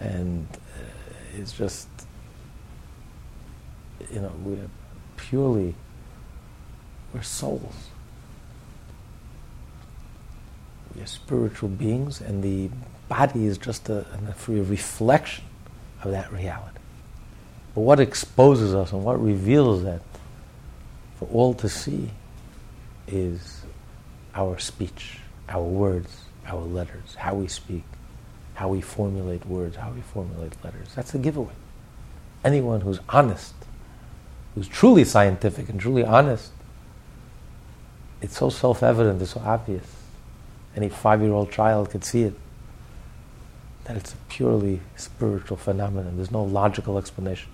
and 0.00 0.46
uh, 0.52 1.38
it's 1.38 1.52
just, 1.52 1.88
you 4.12 4.20
know, 4.20 4.32
we're 4.42 4.68
purely 5.16 5.74
we're 7.14 7.22
souls. 7.22 7.88
We 10.94 11.02
are 11.02 11.06
spiritual 11.06 11.68
beings, 11.68 12.20
and 12.20 12.42
the 12.42 12.70
body 13.08 13.46
is 13.46 13.56
just 13.56 13.88
a, 13.88 14.04
a 14.48 14.50
reflection 14.50 15.44
of 16.02 16.10
that 16.10 16.32
reality. 16.32 16.78
But 17.74 17.82
what 17.82 18.00
exposes 18.00 18.74
us 18.74 18.92
and 18.92 19.04
what 19.04 19.20
reveals 19.20 19.84
that 19.84 20.02
for 21.24 21.32
all 21.34 21.54
to 21.54 21.68
see 21.68 22.10
is 23.06 23.62
our 24.34 24.58
speech, 24.58 25.18
our 25.48 25.62
words, 25.62 26.24
our 26.46 26.60
letters, 26.60 27.14
how 27.14 27.34
we 27.34 27.48
speak, 27.48 27.84
how 28.54 28.68
we 28.68 28.80
formulate 28.80 29.46
words, 29.46 29.76
how 29.76 29.90
we 29.90 30.00
formulate 30.00 30.52
letters. 30.64 30.88
That's 30.94 31.12
the 31.12 31.18
giveaway. 31.18 31.54
Anyone 32.44 32.82
who's 32.82 33.00
honest, 33.08 33.54
who's 34.54 34.68
truly 34.68 35.04
scientific 35.04 35.68
and 35.68 35.80
truly 35.80 36.04
honest, 36.04 36.50
it's 38.20 38.38
so 38.38 38.50
self 38.50 38.82
evident, 38.82 39.20
it's 39.22 39.32
so 39.32 39.42
obvious. 39.44 39.86
Any 40.76 40.88
five 40.88 41.22
year 41.22 41.32
old 41.32 41.50
child 41.50 41.90
could 41.90 42.04
see 42.04 42.22
it. 42.24 42.34
That 43.84 43.96
it's 43.96 44.12
a 44.14 44.16
purely 44.28 44.80
spiritual 44.96 45.56
phenomenon. 45.56 46.16
There's 46.16 46.30
no 46.30 46.42
logical 46.42 46.98
explanation. 46.98 47.50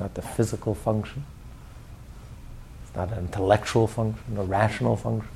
Not 0.00 0.14
the 0.14 0.22
physical 0.22 0.74
function, 0.74 1.24
it's 2.82 2.96
not 2.96 3.12
an 3.12 3.18
intellectual 3.18 3.86
function, 3.86 4.36
a 4.36 4.42
rational 4.42 4.96
function. 4.96 5.30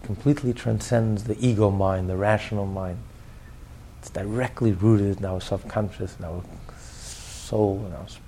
It 0.00 0.06
completely 0.06 0.54
transcends 0.54 1.24
the 1.24 1.36
ego 1.46 1.70
mind, 1.70 2.08
the 2.08 2.16
rational 2.16 2.66
mind. 2.66 2.98
It's 4.00 4.10
directly 4.10 4.72
rooted 4.72 5.18
in 5.18 5.24
our 5.24 5.40
subconscious, 5.40 6.16
in 6.18 6.24
our 6.24 6.42
soul, 6.78 7.84
in 7.86 7.92
our 7.92 8.08
spirit. 8.08 8.22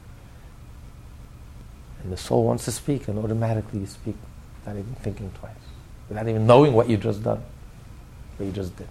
And 2.03 2.13
the 2.13 2.17
soul 2.17 2.45
wants 2.45 2.67
to 2.67 2.73
speak, 2.73 3.09
and 3.09 3.19
automatically 3.19 3.81
you 3.81 3.87
speak 3.87 4.17
without 4.61 4.79
even 4.79 4.95
thinking 4.97 5.33
twice, 5.39 5.53
without 6.09 6.29
even 6.29 6.47
knowing 6.47 6.75
what 6.75 6.89
you 6.89 6.99
just 6.99 7.23
done, 7.23 7.43
what 8.37 8.47
you 8.47 8.53
just 8.53 8.77
did. 8.77 8.89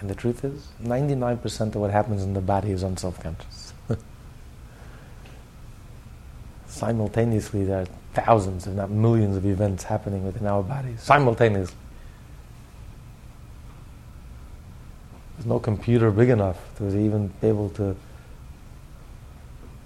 And 0.00 0.08
the 0.08 0.14
truth 0.14 0.44
is, 0.44 0.68
99% 0.82 1.60
of 1.60 1.76
what 1.76 1.90
happens 1.90 2.22
in 2.22 2.32
the 2.32 2.40
body 2.40 2.70
is 2.70 2.82
unself-conscious. 2.82 3.69
Simultaneously, 6.70 7.64
there 7.64 7.82
are 7.82 7.86
thousands, 8.14 8.66
if 8.66 8.74
not 8.74 8.90
millions, 8.90 9.36
of 9.36 9.44
events 9.44 9.82
happening 9.84 10.24
within 10.24 10.46
our 10.46 10.62
bodies. 10.62 11.02
Simultaneously. 11.02 11.76
There's 15.36 15.46
no 15.46 15.58
computer 15.58 16.12
big 16.12 16.28
enough 16.28 16.58
to 16.76 16.96
even 16.96 17.28
be 17.40 17.48
able 17.48 17.70
to 17.70 17.96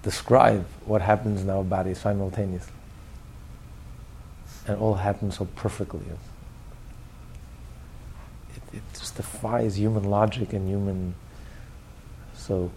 describe 0.03 0.65
what 0.85 1.01
happens 1.01 1.41
in 1.41 1.49
our 1.49 1.63
body 1.63 1.95
simultaneously. 1.95 2.73
And 4.67 4.77
it 4.77 4.79
all 4.79 4.93
happens 4.93 5.37
so 5.37 5.45
perfectly. 5.55 6.05
It, 8.55 8.61
it 8.73 8.83
just 8.93 9.15
defies 9.15 9.79
human 9.79 10.03
logic 10.03 10.53
and 10.53 10.69
human. 10.69 11.15
So, 12.35 12.69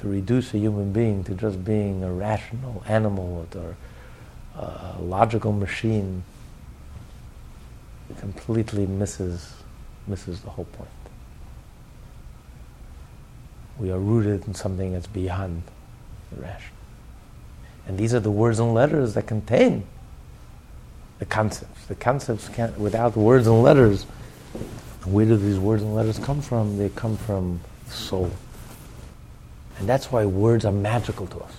to 0.00 0.08
reduce 0.08 0.54
a 0.54 0.58
human 0.58 0.92
being 0.92 1.22
to 1.24 1.34
just 1.34 1.62
being 1.64 2.02
a 2.02 2.12
rational 2.12 2.82
animal 2.86 3.46
or 3.54 3.76
a 4.56 4.62
uh, 4.62 4.96
logical 5.00 5.52
machine 5.52 6.22
completely 8.18 8.86
misses 8.86 9.54
misses 10.06 10.40
the 10.40 10.50
whole 10.50 10.64
point. 10.64 10.88
We 13.78 13.90
are 13.90 13.98
rooted 13.98 14.46
in 14.46 14.54
something 14.54 14.92
that's 14.92 15.06
beyond 15.06 15.62
the 16.32 16.42
rational. 16.42 16.76
And 17.86 17.98
these 17.98 18.12
are 18.14 18.20
the 18.20 18.30
words 18.30 18.58
and 18.58 18.74
letters 18.74 19.14
that 19.14 19.26
contain 19.26 19.86
the 21.18 21.26
concepts. 21.26 21.86
The 21.86 21.94
concepts 21.94 22.48
can't, 22.48 22.78
without 22.78 23.16
words 23.16 23.46
and 23.46 23.62
letters, 23.62 24.04
where 25.04 25.26
do 25.26 25.36
these 25.36 25.58
words 25.58 25.82
and 25.82 25.94
letters 25.94 26.18
come 26.18 26.40
from? 26.40 26.76
They 26.76 26.88
come 26.90 27.16
from 27.16 27.60
the 27.86 27.92
soul. 27.92 28.30
And 29.80 29.88
that's 29.88 30.12
why 30.12 30.26
words 30.26 30.66
are 30.66 30.72
magical 30.72 31.26
to 31.26 31.38
us. 31.38 31.54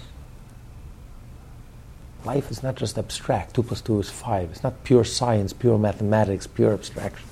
Life 2.23 2.51
is 2.51 2.61
not 2.61 2.75
just 2.75 2.99
abstract. 2.99 3.55
Two 3.55 3.63
plus 3.63 3.81
two 3.81 3.99
is 3.99 4.11
five. 4.11 4.51
It's 4.51 4.61
not 4.61 4.83
pure 4.83 5.03
science, 5.03 5.53
pure 5.53 5.79
mathematics, 5.79 6.45
pure 6.45 6.71
abstractions. 6.71 7.27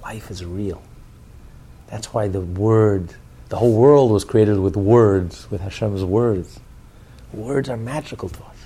Life 0.00 0.30
is 0.30 0.44
real. 0.44 0.80
That's 1.88 2.14
why 2.14 2.28
the 2.28 2.40
word, 2.40 3.12
the 3.48 3.56
whole 3.56 3.74
world 3.74 4.12
was 4.12 4.24
created 4.24 4.60
with 4.60 4.76
words, 4.76 5.50
with 5.50 5.60
Hashem's 5.60 6.04
words. 6.04 6.60
Words 7.32 7.68
are 7.68 7.76
magical 7.76 8.28
to 8.28 8.38
us. 8.44 8.56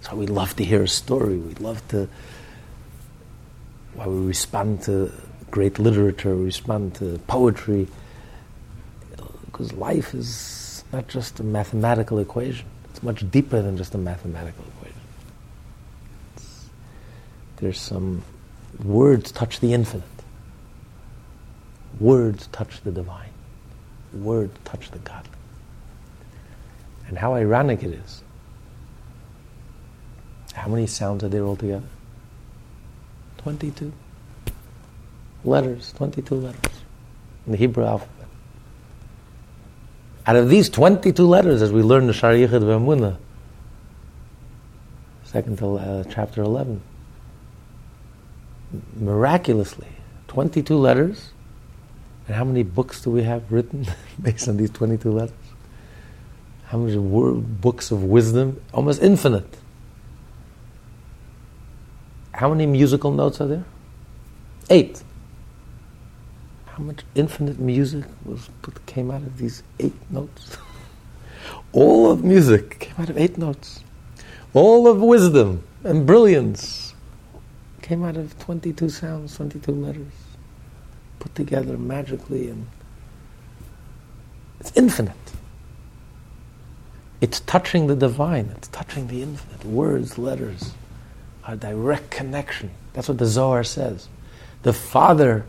That's 0.00 0.12
why 0.12 0.18
we 0.18 0.26
love 0.28 0.56
to 0.56 0.64
hear 0.64 0.82
a 0.82 0.88
story. 0.88 1.36
We 1.36 1.52
love 1.56 1.86
to, 1.88 2.08
why 3.92 4.06
we 4.06 4.26
respond 4.26 4.82
to 4.84 5.12
great 5.50 5.78
literature, 5.78 6.34
we 6.34 6.44
respond 6.44 6.94
to 6.94 7.18
poetry, 7.26 7.86
because 9.50 9.72
life 9.72 10.14
is 10.14 10.84
not 10.92 11.08
just 11.08 11.40
a 11.40 11.42
mathematical 11.42 12.18
equation. 12.18 12.66
It's 12.90 13.02
much 13.02 13.28
deeper 13.30 13.62
than 13.62 13.76
just 13.76 13.94
a 13.94 13.98
mathematical 13.98 14.64
equation. 14.76 15.00
It's, 16.36 16.68
there's 17.56 17.80
some 17.80 18.22
words 18.84 19.32
touch 19.32 19.60
the 19.60 19.72
infinite. 19.72 20.04
Words 21.98 22.48
touch 22.48 22.80
the 22.82 22.90
divine. 22.90 23.30
Words 24.12 24.56
touch 24.64 24.90
the 24.90 24.98
godly. 24.98 25.30
And 27.08 27.18
how 27.18 27.34
ironic 27.34 27.82
it 27.82 27.92
is. 27.92 28.22
How 30.54 30.68
many 30.68 30.86
sounds 30.86 31.22
are 31.24 31.28
there 31.28 31.44
altogether? 31.44 31.86
22. 33.38 33.92
Letters, 35.44 35.92
22 35.96 36.34
letters 36.34 36.72
in 37.46 37.52
the 37.52 37.58
Hebrew 37.58 37.84
alphabet. 37.84 38.19
Out 40.26 40.36
of 40.36 40.48
these 40.48 40.68
22 40.68 41.24
letters, 41.26 41.62
as 41.62 41.72
we 41.72 41.82
learn 41.82 42.06
the 42.06 42.12
Shaar 42.12 42.32
Yichud 42.32 42.62
V'Emunah, 42.62 43.16
second 45.24 45.58
to 45.58 45.78
uh, 45.78 46.04
chapter 46.10 46.42
11, 46.42 46.82
miraculously, 48.96 49.88
22 50.28 50.76
letters, 50.76 51.30
and 52.26 52.36
how 52.36 52.44
many 52.44 52.62
books 52.62 53.00
do 53.02 53.10
we 53.10 53.22
have 53.22 53.50
written 53.50 53.86
based 54.22 54.46
on 54.46 54.56
these 54.56 54.70
22 54.70 55.10
letters? 55.10 55.34
How 56.66 56.78
many 56.78 56.96
word, 56.98 57.60
books 57.60 57.90
of 57.90 58.04
wisdom? 58.04 58.60
Almost 58.72 59.02
infinite. 59.02 59.56
How 62.32 62.50
many 62.50 62.66
musical 62.66 63.10
notes 63.10 63.40
are 63.40 63.48
there? 63.48 63.64
Eight 64.68 65.02
how 66.80 66.86
much 66.86 67.04
infinite 67.14 67.58
music 67.58 68.06
was 68.24 68.48
put, 68.62 68.86
came 68.86 69.10
out 69.10 69.20
of 69.20 69.36
these 69.36 69.62
eight 69.80 69.92
notes? 70.10 70.56
All 71.72 72.10
of 72.10 72.24
music 72.24 72.80
came 72.80 72.94
out 72.98 73.10
of 73.10 73.18
eight 73.18 73.36
notes. 73.36 73.84
All 74.54 74.88
of 74.88 74.98
wisdom 74.98 75.62
and 75.84 76.06
brilliance 76.06 76.94
came 77.82 78.02
out 78.02 78.16
of 78.16 78.38
22 78.38 78.88
sounds, 78.88 79.36
22 79.36 79.72
letters, 79.72 80.12
put 81.18 81.34
together 81.34 81.76
magically, 81.76 82.48
and 82.48 82.66
it's 84.58 84.72
infinite. 84.74 85.14
It's 87.20 87.40
touching 87.40 87.88
the 87.88 87.96
divine, 87.96 88.54
it's 88.56 88.68
touching 88.68 89.08
the 89.08 89.20
infinite. 89.20 89.66
Words, 89.66 90.16
letters, 90.16 90.72
are 91.44 91.56
direct 91.56 92.10
connection. 92.10 92.70
That's 92.94 93.08
what 93.08 93.18
the 93.18 93.26
Zohar 93.26 93.64
says. 93.64 94.08
The 94.62 94.72
Father 94.72 95.44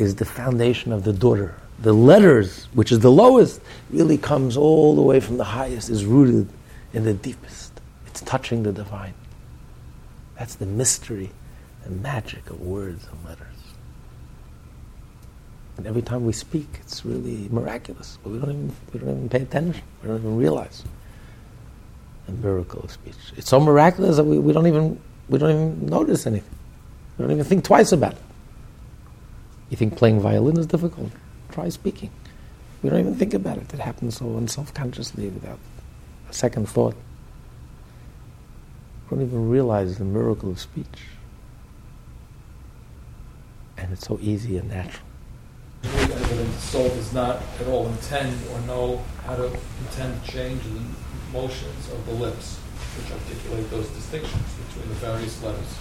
is 0.00 0.14
the 0.14 0.24
foundation 0.24 0.92
of 0.92 1.04
the 1.04 1.12
daughter. 1.12 1.54
The 1.80 1.92
letters, 1.92 2.66
which 2.72 2.90
is 2.90 3.00
the 3.00 3.10
lowest, 3.10 3.60
really 3.90 4.16
comes 4.16 4.56
all 4.56 4.96
the 4.96 5.02
way 5.02 5.20
from 5.20 5.36
the 5.36 5.44
highest, 5.44 5.90
is 5.90 6.06
rooted 6.06 6.48
in 6.94 7.04
the 7.04 7.12
deepest. 7.12 7.72
It's 8.06 8.22
touching 8.22 8.62
the 8.62 8.72
divine. 8.72 9.14
That's 10.38 10.54
the 10.54 10.66
mystery 10.66 11.30
and 11.84 12.02
magic 12.02 12.48
of 12.48 12.60
words 12.62 13.06
and 13.10 13.24
letters. 13.24 13.46
And 15.76 15.86
every 15.86 16.02
time 16.02 16.24
we 16.24 16.32
speak, 16.32 16.66
it's 16.80 17.04
really 17.04 17.48
miraculous, 17.50 18.18
but 18.22 18.30
we 18.30 18.38
don't 18.38 18.50
even, 18.50 18.76
we 18.92 19.00
don't 19.00 19.10
even 19.10 19.28
pay 19.28 19.42
attention. 19.42 19.82
We 20.02 20.08
don't 20.08 20.18
even 20.18 20.36
realize 20.36 20.82
the 22.26 22.32
miracle 22.32 22.80
of 22.80 22.90
speech. 22.90 23.16
It's 23.36 23.48
so 23.48 23.60
miraculous 23.60 24.16
that 24.16 24.24
we, 24.24 24.38
we, 24.38 24.52
don't 24.52 24.66
even, 24.66 25.00
we 25.28 25.38
don't 25.38 25.50
even 25.50 25.86
notice 25.86 26.26
anything. 26.26 26.54
We 27.16 27.24
don't 27.24 27.32
even 27.32 27.44
think 27.44 27.64
twice 27.64 27.92
about 27.92 28.12
it. 28.12 28.22
You 29.70 29.76
think 29.76 29.96
playing 29.96 30.20
violin 30.20 30.58
is 30.58 30.66
difficult? 30.66 31.12
Try 31.50 31.68
speaking. 31.68 32.10
We 32.82 32.90
don't 32.90 33.00
even 33.00 33.14
think 33.14 33.34
about 33.34 33.56
it. 33.58 33.72
It 33.72 33.80
happens 33.80 34.16
so 34.18 34.36
unself-consciously 34.36 35.28
without 35.28 35.58
a 36.28 36.32
second 36.32 36.68
thought. 36.68 36.96
We 39.08 39.16
don't 39.16 39.26
even 39.26 39.48
realize 39.48 39.98
the 39.98 40.04
miracle 40.04 40.50
of 40.50 40.60
speech. 40.60 41.06
And 43.76 43.92
it's 43.92 44.06
so 44.06 44.18
easy 44.20 44.58
and 44.58 44.68
natural. 44.68 45.06
The 45.82 46.52
soul 46.58 46.88
does 46.88 47.12
not 47.12 47.42
at 47.60 47.66
all 47.68 47.86
intend 47.86 48.36
or 48.52 48.60
know 48.62 49.02
how 49.24 49.36
to 49.36 49.46
intend 49.80 50.24
to 50.24 50.30
change 50.30 50.62
the 50.62 50.80
motions 51.32 51.92
of 51.92 52.04
the 52.06 52.12
lips, 52.12 52.58
which 52.96 53.12
articulate 53.12 53.70
those 53.70 53.88
distinctions 53.90 54.54
between 54.68 54.88
the 54.88 54.94
various 54.96 55.42
letters. 55.42 55.78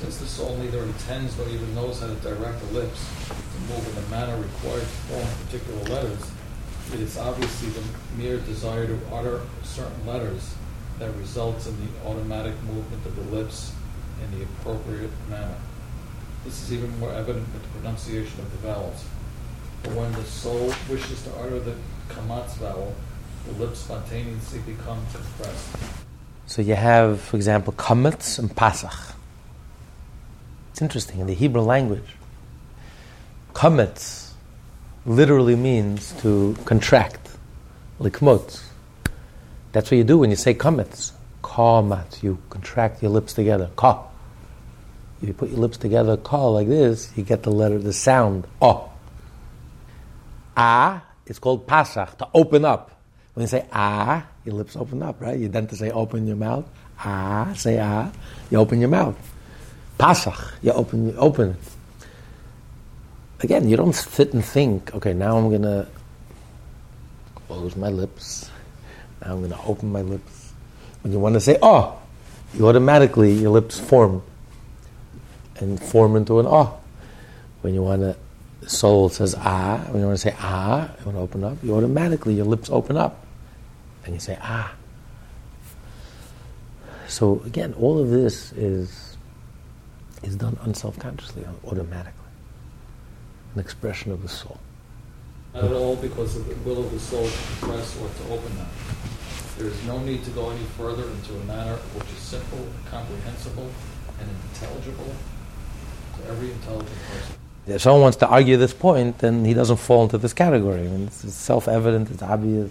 Since 0.00 0.18
the 0.18 0.26
soul 0.26 0.56
neither 0.56 0.82
intends 0.82 1.38
nor 1.38 1.48
even 1.48 1.74
knows 1.74 2.00
how 2.00 2.08
to 2.08 2.14
direct 2.16 2.60
the 2.60 2.74
lips 2.74 3.08
to 3.28 3.72
move 3.72 3.88
in 3.88 3.94
the 3.94 4.08
manner 4.10 4.36
required 4.36 4.82
to 4.82 4.86
form 4.86 5.26
particular 5.46 5.82
letters, 5.84 6.30
it 6.92 7.00
is 7.00 7.16
obviously 7.16 7.68
the 7.70 7.82
mere 8.16 8.38
desire 8.38 8.86
to 8.86 8.98
utter 9.12 9.40
certain 9.62 10.06
letters 10.06 10.54
that 10.98 11.10
results 11.16 11.66
in 11.66 11.76
the 11.80 12.08
automatic 12.08 12.54
movement 12.64 13.06
of 13.06 13.16
the 13.16 13.36
lips 13.36 13.72
in 14.22 14.38
the 14.38 14.44
appropriate 14.44 15.10
manner. 15.30 15.56
This 16.44 16.62
is 16.62 16.72
even 16.72 16.98
more 16.98 17.10
evident 17.10 17.46
with 17.52 17.62
the 17.62 17.68
pronunciation 17.78 18.40
of 18.40 18.50
the 18.52 18.68
vowels. 18.68 19.04
For 19.82 19.90
when 19.90 20.12
the 20.12 20.24
soul 20.24 20.72
wishes 20.90 21.22
to 21.22 21.34
utter 21.36 21.58
the 21.60 21.74
kamatz 22.08 22.54
vowel, 22.54 22.94
the 23.46 23.52
lips 23.64 23.80
spontaneously 23.80 24.60
become 24.60 24.98
compressed. 25.12 25.76
So 26.46 26.62
you 26.62 26.74
have, 26.74 27.20
for 27.20 27.36
example, 27.36 27.72
kamatz 27.72 28.38
and 28.38 28.50
pasach. 28.50 29.13
It's 30.74 30.82
interesting, 30.82 31.20
in 31.20 31.28
the 31.28 31.34
Hebrew 31.34 31.62
language, 31.62 32.16
kametz 33.52 34.32
literally 35.06 35.54
means 35.54 36.10
to 36.22 36.56
contract, 36.64 37.28
likmot. 38.00 38.60
That's 39.70 39.92
what 39.92 39.98
you 39.98 40.02
do 40.02 40.18
when 40.18 40.30
you 40.30 40.36
say 40.36 40.52
kametz. 40.52 41.12
Kamat, 41.44 42.24
you 42.24 42.38
contract 42.50 43.02
your 43.02 43.12
lips 43.12 43.34
together. 43.34 43.70
Ka. 43.76 44.04
If 45.22 45.28
you 45.28 45.34
put 45.34 45.50
your 45.50 45.60
lips 45.60 45.76
together, 45.76 46.16
call 46.16 46.54
like 46.54 46.66
this, 46.66 47.12
you 47.14 47.22
get 47.22 47.44
the 47.44 47.52
letter, 47.52 47.78
the 47.78 47.92
sound, 47.92 48.44
oh. 48.60 48.90
Ah, 50.56 51.04
it's 51.24 51.38
called 51.38 51.68
pasach, 51.68 52.18
to 52.18 52.26
open 52.34 52.64
up. 52.64 53.00
When 53.34 53.42
you 53.42 53.46
say 53.46 53.64
ah, 53.72 54.26
your 54.44 54.56
lips 54.56 54.74
open 54.74 55.04
up, 55.04 55.20
right? 55.20 55.38
You 55.38 55.46
then 55.46 55.68
to 55.68 55.76
say 55.76 55.92
open 55.92 56.26
your 56.26 56.34
mouth. 56.34 56.68
Ah, 56.98 57.52
say 57.54 57.78
ah, 57.78 58.10
you 58.50 58.58
open 58.58 58.80
your 58.80 58.90
mouth. 58.90 59.33
Pasach, 59.98 60.52
you 60.62 60.72
open, 60.72 61.08
you 61.08 61.16
open 61.16 61.50
it. 61.50 61.56
Again, 63.40 63.68
you 63.68 63.76
don't 63.76 63.94
sit 63.94 64.32
and 64.32 64.44
think, 64.44 64.94
okay, 64.94 65.12
now 65.12 65.36
I'm 65.36 65.48
going 65.48 65.62
to 65.62 65.86
close 67.46 67.76
my 67.76 67.88
lips. 67.88 68.50
Now 69.20 69.32
I'm 69.32 69.38
going 69.38 69.52
to 69.52 69.60
open 69.66 69.92
my 69.92 70.02
lips. 70.02 70.52
When 71.02 71.12
you 71.12 71.18
want 71.18 71.34
to 71.34 71.40
say 71.40 71.58
oh, 71.62 71.98
you 72.54 72.66
automatically, 72.66 73.32
your 73.32 73.50
lips 73.50 73.78
form 73.78 74.22
and 75.56 75.80
form 75.80 76.16
into 76.16 76.40
an 76.40 76.46
ah. 76.46 76.72
When 77.60 77.74
you 77.74 77.82
want 77.82 78.00
to 78.00 78.16
soul 78.68 79.10
says 79.10 79.34
ah, 79.38 79.84
when 79.90 80.00
you 80.00 80.06
want 80.06 80.18
to 80.18 80.30
say 80.30 80.34
ah, 80.38 80.90
you 80.98 81.04
want 81.04 81.16
to 81.16 81.20
open 81.20 81.44
up, 81.44 81.62
you 81.62 81.74
automatically, 81.76 82.34
your 82.34 82.46
lips 82.46 82.70
open 82.70 82.96
up. 82.96 83.24
And 84.04 84.14
you 84.14 84.20
say 84.20 84.38
ah. 84.40 84.74
So 87.06 87.42
again, 87.44 87.74
all 87.74 87.98
of 87.98 88.10
this 88.10 88.52
is, 88.52 89.13
is 90.24 90.36
done 90.36 90.58
unself-consciously, 90.62 91.44
automatically. 91.66 92.12
An 93.54 93.60
expression 93.60 94.12
of 94.12 94.22
the 94.22 94.28
soul. 94.28 94.58
Not 95.54 95.64
at 95.64 95.72
all 95.72 95.96
because 95.96 96.36
of 96.36 96.48
the 96.48 96.54
will 96.68 96.84
of 96.84 96.90
the 96.90 96.98
soul 96.98 97.24
to 97.24 97.38
compress 97.60 97.96
or 98.00 98.08
to 98.08 98.32
open 98.32 98.56
them. 98.56 98.68
There 99.58 99.68
is 99.68 99.84
no 99.86 99.98
need 100.00 100.24
to 100.24 100.30
go 100.30 100.50
any 100.50 100.64
further 100.76 101.04
into 101.04 101.34
a 101.34 101.44
manner 101.44 101.76
which 101.76 102.08
is 102.10 102.18
simple, 102.18 102.66
comprehensible, 102.90 103.70
and 104.20 104.28
intelligible 104.52 105.14
to 106.18 106.28
every 106.28 106.50
intelligent 106.50 106.98
person 107.12 107.36
if 107.66 107.80
someone 107.80 108.02
wants 108.02 108.18
to 108.18 108.28
argue 108.28 108.56
this 108.56 108.74
point, 108.74 109.18
then 109.18 109.44
he 109.44 109.54
doesn't 109.54 109.78
fall 109.78 110.04
into 110.04 110.18
this 110.18 110.32
category. 110.32 110.80
I 110.80 110.88
mean, 110.88 111.06
it's, 111.06 111.24
it's 111.24 111.34
self-evident, 111.34 112.10
it's 112.10 112.22
obvious. 112.22 112.70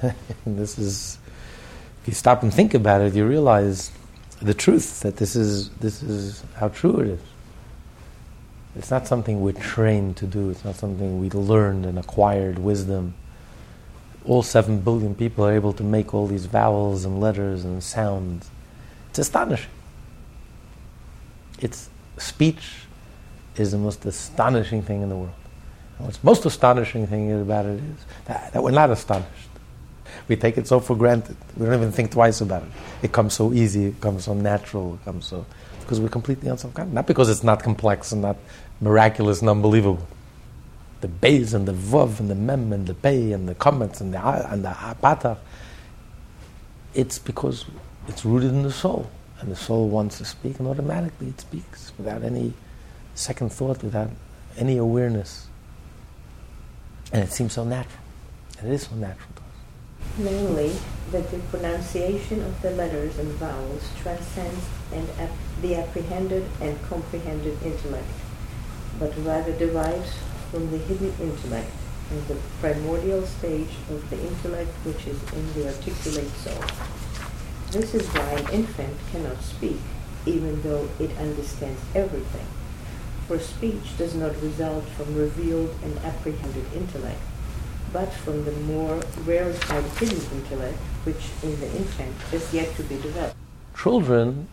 this 0.46 0.78
is, 0.78 1.18
if 2.02 2.08
you 2.08 2.14
stop 2.14 2.42
and 2.42 2.52
think 2.52 2.74
about 2.74 3.02
it, 3.02 3.14
you 3.14 3.26
realize 3.26 3.90
the 4.42 4.54
truth 4.54 5.00
that 5.00 5.16
this 5.16 5.36
is 5.36 5.70
this 5.70 6.02
is 6.02 6.44
how 6.56 6.68
true 6.68 6.98
it 7.00 7.08
is. 7.08 7.20
It's 8.74 8.90
not 8.90 9.06
something 9.06 9.40
we're 9.40 9.52
trained 9.52 10.16
to 10.18 10.26
do. 10.26 10.50
It's 10.50 10.64
not 10.64 10.76
something 10.76 11.20
we 11.20 11.30
learned 11.30 11.86
and 11.86 11.98
acquired 11.98 12.58
wisdom. 12.58 13.14
All 14.24 14.42
seven 14.42 14.80
billion 14.80 15.14
people 15.14 15.44
are 15.44 15.52
able 15.52 15.72
to 15.74 15.82
make 15.82 16.14
all 16.14 16.26
these 16.26 16.46
vowels 16.46 17.04
and 17.04 17.20
letters 17.20 17.64
and 17.64 17.82
sounds. 17.82 18.50
It's 19.10 19.18
astonishing. 19.18 19.70
It's 21.58 21.90
speech 22.18 22.86
is 23.56 23.72
the 23.72 23.78
most 23.78 24.04
astonishing 24.06 24.82
thing 24.82 25.02
in 25.02 25.08
the 25.08 25.16
world. 25.16 25.34
And 25.98 26.06
what's 26.06 26.24
most 26.24 26.46
astonishing 26.46 27.06
thing 27.06 27.40
about 27.40 27.66
it 27.66 27.78
is 27.78 28.06
that, 28.24 28.52
that, 28.52 28.62
we're 28.62 28.70
not 28.70 28.90
astonished. 28.90 29.48
We 30.28 30.36
take 30.36 30.56
it 30.58 30.66
so 30.66 30.80
for 30.80 30.96
granted. 30.96 31.36
We 31.56 31.66
don't 31.66 31.74
even 31.74 31.92
think 31.92 32.12
twice 32.12 32.40
about 32.40 32.62
it. 32.62 32.68
It 33.02 33.12
comes 33.12 33.34
so 33.34 33.52
easy, 33.52 33.86
it 33.86 34.00
comes 34.00 34.24
so 34.24 34.34
natural, 34.34 34.94
it 34.94 35.04
comes 35.04 35.26
so 35.26 35.44
because 35.80 36.00
we're 36.00 36.08
completely 36.08 36.48
unself-conscious. 36.48 36.94
Not 36.94 37.06
because 37.06 37.28
it's 37.28 37.42
not 37.42 37.62
complex 37.62 38.12
and 38.12 38.22
not 38.22 38.36
miraculous 38.80 39.40
and 39.40 39.50
unbelievable. 39.50 40.06
The 41.00 41.08
Beis 41.08 41.52
and 41.54 41.66
the 41.66 41.72
vav 41.72 42.20
and 42.20 42.30
the 42.30 42.36
mem 42.36 42.72
and 42.72 42.86
the 42.86 42.94
pei 42.94 43.32
and 43.32 43.48
the 43.48 43.54
kametz 43.56 44.00
and 44.00 44.14
the 44.14 44.20
and 44.20 44.64
the 44.64 44.68
patach. 44.68 45.38
It's 46.94 47.18
because 47.18 47.64
it's 48.06 48.24
rooted 48.24 48.50
in 48.50 48.62
the 48.62 48.70
soul, 48.70 49.10
and 49.40 49.50
the 49.50 49.56
soul 49.56 49.88
wants 49.88 50.18
to 50.18 50.24
speak, 50.24 50.58
and 50.58 50.68
automatically 50.68 51.28
it 51.28 51.40
speaks 51.40 51.92
without 51.98 52.22
any 52.22 52.52
second 53.14 53.52
thought, 53.52 53.82
without 53.82 54.10
any 54.56 54.76
awareness. 54.76 55.48
And 57.12 57.22
it 57.22 57.32
seems 57.32 57.52
so 57.54 57.64
natural. 57.64 58.02
And 58.58 58.70
it 58.70 58.74
is 58.74 58.82
so 58.82 58.94
natural. 58.94 59.31
Namely, 60.18 60.76
that 61.10 61.30
the 61.30 61.38
pronunciation 61.38 62.42
of 62.42 62.60
the 62.62 62.70
letters 62.70 63.18
and 63.18 63.28
vowels 63.32 63.88
transcends 64.00 64.64
and 64.92 65.08
ap- 65.18 65.30
the 65.60 65.74
apprehended 65.76 66.44
and 66.60 66.82
comprehended 66.88 67.56
intellect, 67.62 68.08
but 68.98 69.12
rather 69.24 69.52
derives 69.52 70.12
from 70.50 70.70
the 70.70 70.78
hidden 70.78 71.12
intellect 71.20 71.70
and 72.10 72.26
the 72.28 72.36
primordial 72.60 73.22
stage 73.26 73.76
of 73.90 74.08
the 74.10 74.20
intellect 74.20 74.70
which 74.84 75.06
is 75.06 75.20
in 75.32 75.52
the 75.54 75.66
articulate 75.68 76.30
soul. 76.36 76.62
This 77.70 77.94
is 77.94 78.06
why 78.08 78.32
an 78.32 78.48
infant 78.52 78.96
cannot 79.10 79.42
speak, 79.42 79.80
even 80.26 80.60
though 80.62 80.88
it 80.98 81.16
understands 81.18 81.80
everything 81.94 82.46
for 83.32 83.38
speech 83.38 83.96
does 83.96 84.14
not 84.14 84.42
result 84.42 84.84
from 84.90 85.14
revealed 85.14 85.74
and 85.82 85.96
apprehended 86.00 86.64
intellect, 86.74 87.20
but 87.92 88.12
from 88.12 88.44
the 88.44 88.52
more 88.52 89.02
rarefied 89.24 89.84
hidden 89.98 90.20
intellect, 90.32 90.78
which 91.04 91.30
in 91.42 91.58
the 91.60 91.66
infant 91.76 92.14
is 92.32 92.52
yet 92.54 92.74
to 92.76 92.82
be 92.84 92.96
developed. 92.96 93.36
Children 93.76 94.48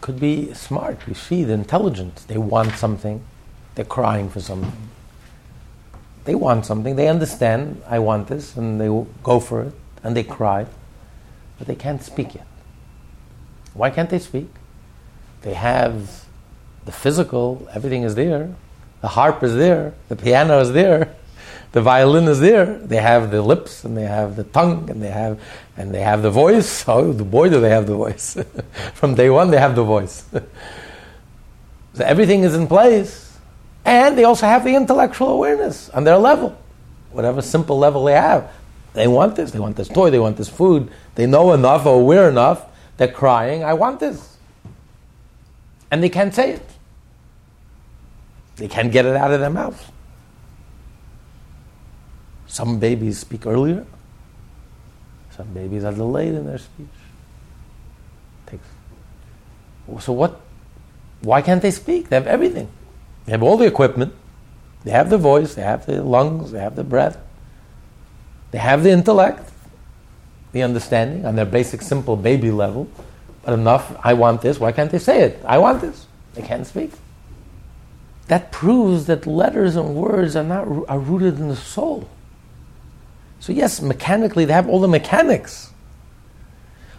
could 0.00 0.20
be 0.20 0.52
smart. 0.54 1.06
We 1.06 1.14
see 1.14 1.44
the 1.44 1.54
intelligence. 1.54 2.24
They 2.24 2.38
want 2.38 2.74
something. 2.74 3.22
They're 3.74 3.84
crying 3.84 4.28
for 4.28 4.40
something. 4.40 4.88
They 6.24 6.34
want 6.34 6.66
something. 6.66 6.96
They 6.96 7.08
understand, 7.08 7.82
I 7.86 7.98
want 7.98 8.28
this, 8.28 8.56
and 8.56 8.80
they 8.80 8.88
go 9.22 9.40
for 9.40 9.62
it, 9.62 9.72
and 10.02 10.16
they 10.16 10.24
cry. 10.24 10.66
But 11.58 11.66
they 11.66 11.74
can't 11.74 12.02
speak 12.02 12.34
yet. 12.34 12.46
Why 13.72 13.90
can't 13.90 14.10
they 14.10 14.18
speak? 14.18 14.48
They 15.42 15.54
have 15.54 16.24
the 16.84 16.92
physical, 16.92 17.68
everything 17.72 18.02
is 18.02 18.14
there. 18.14 18.54
The 19.00 19.08
harp 19.08 19.42
is 19.42 19.54
there. 19.54 19.94
The 20.08 20.16
piano 20.16 20.58
is 20.60 20.72
there. 20.72 21.14
The 21.72 21.82
violin 21.82 22.24
is 22.28 22.40
there. 22.40 22.78
They 22.78 22.96
have 22.96 23.30
the 23.30 23.42
lips 23.42 23.84
and 23.84 23.96
they 23.96 24.04
have 24.06 24.36
the 24.36 24.44
tongue 24.44 24.88
and 24.90 25.02
they 25.02 25.10
have 25.10 25.40
and 25.76 25.94
they 25.94 26.00
have 26.00 26.22
the 26.22 26.30
voice. 26.30 26.86
Oh, 26.88 27.12
boy, 27.12 27.50
do 27.50 27.60
they 27.60 27.70
have 27.70 27.86
the 27.86 27.94
voice! 27.94 28.36
From 28.94 29.14
day 29.14 29.30
one, 29.30 29.50
they 29.50 29.58
have 29.58 29.76
the 29.76 29.84
voice. 29.84 30.24
so 31.92 32.04
everything 32.04 32.42
is 32.42 32.54
in 32.54 32.66
place, 32.66 33.38
and 33.84 34.16
they 34.16 34.24
also 34.24 34.46
have 34.46 34.64
the 34.64 34.74
intellectual 34.74 35.28
awareness 35.28 35.90
on 35.90 36.04
their 36.04 36.16
level, 36.16 36.58
whatever 37.12 37.42
simple 37.42 37.78
level 37.78 38.04
they 38.04 38.14
have. 38.14 38.50
They 38.94 39.06
want 39.06 39.36
this. 39.36 39.50
They 39.50 39.60
want 39.60 39.76
this 39.76 39.88
toy. 39.88 40.10
They 40.10 40.18
want 40.18 40.36
this 40.36 40.48
food. 40.48 40.90
They 41.14 41.26
know 41.26 41.52
enough 41.52 41.86
or 41.86 42.00
aware 42.00 42.28
enough. 42.28 42.64
They're 42.96 43.12
crying. 43.12 43.62
I 43.62 43.74
want 43.74 44.00
this, 44.00 44.38
and 45.90 46.02
they 46.02 46.08
can't 46.08 46.34
say 46.34 46.52
it. 46.52 46.66
They 48.56 48.66
can't 48.66 48.90
get 48.90 49.06
it 49.06 49.14
out 49.14 49.30
of 49.30 49.38
their 49.38 49.50
mouth. 49.50 49.92
Some 52.48 52.78
babies 52.78 53.18
speak 53.18 53.46
earlier. 53.46 53.86
Some 55.36 55.48
babies 55.48 55.84
are 55.84 55.92
delayed 55.92 56.34
in 56.34 56.46
their 56.46 56.58
speech. 56.58 56.86
Takes. 58.46 58.66
So 60.00 60.12
what? 60.12 60.40
Why 61.20 61.42
can't 61.42 61.62
they 61.62 61.70
speak? 61.70 62.08
They 62.08 62.16
have 62.16 62.26
everything. 62.26 62.68
They 63.24 63.32
have 63.32 63.42
all 63.42 63.56
the 63.56 63.66
equipment. 63.66 64.14
They 64.84 64.90
have 64.90 65.10
the 65.10 65.18
voice. 65.18 65.54
They 65.54 65.62
have 65.62 65.86
the 65.86 66.02
lungs. 66.02 66.50
They 66.50 66.58
have 66.58 66.74
the 66.74 66.84
breath. 66.84 67.18
They 68.50 68.58
have 68.58 68.82
the 68.82 68.90
intellect, 68.90 69.50
the 70.52 70.62
understanding 70.62 71.26
on 71.26 71.36
their 71.36 71.44
basic, 71.44 71.82
simple 71.82 72.16
baby 72.16 72.50
level. 72.50 72.88
But 73.44 73.54
enough. 73.54 73.94
I 74.02 74.14
want 74.14 74.40
this. 74.42 74.58
Why 74.58 74.72
can't 74.72 74.90
they 74.90 74.98
say 74.98 75.22
it? 75.22 75.42
I 75.44 75.58
want 75.58 75.80
this. 75.80 76.06
They 76.34 76.42
can't 76.42 76.66
speak 76.66 76.92
that 78.28 78.52
proves 78.52 79.06
that 79.06 79.26
letters 79.26 79.74
and 79.74 79.94
words 79.94 80.36
are 80.36 80.44
not 80.44 80.68
are 80.88 80.98
rooted 80.98 81.38
in 81.38 81.48
the 81.48 81.56
soul. 81.56 82.08
So 83.40 83.52
yes, 83.52 83.80
mechanically 83.80 84.44
they 84.44 84.52
have 84.52 84.68
all 84.68 84.80
the 84.80 84.88
mechanics. 84.88 85.72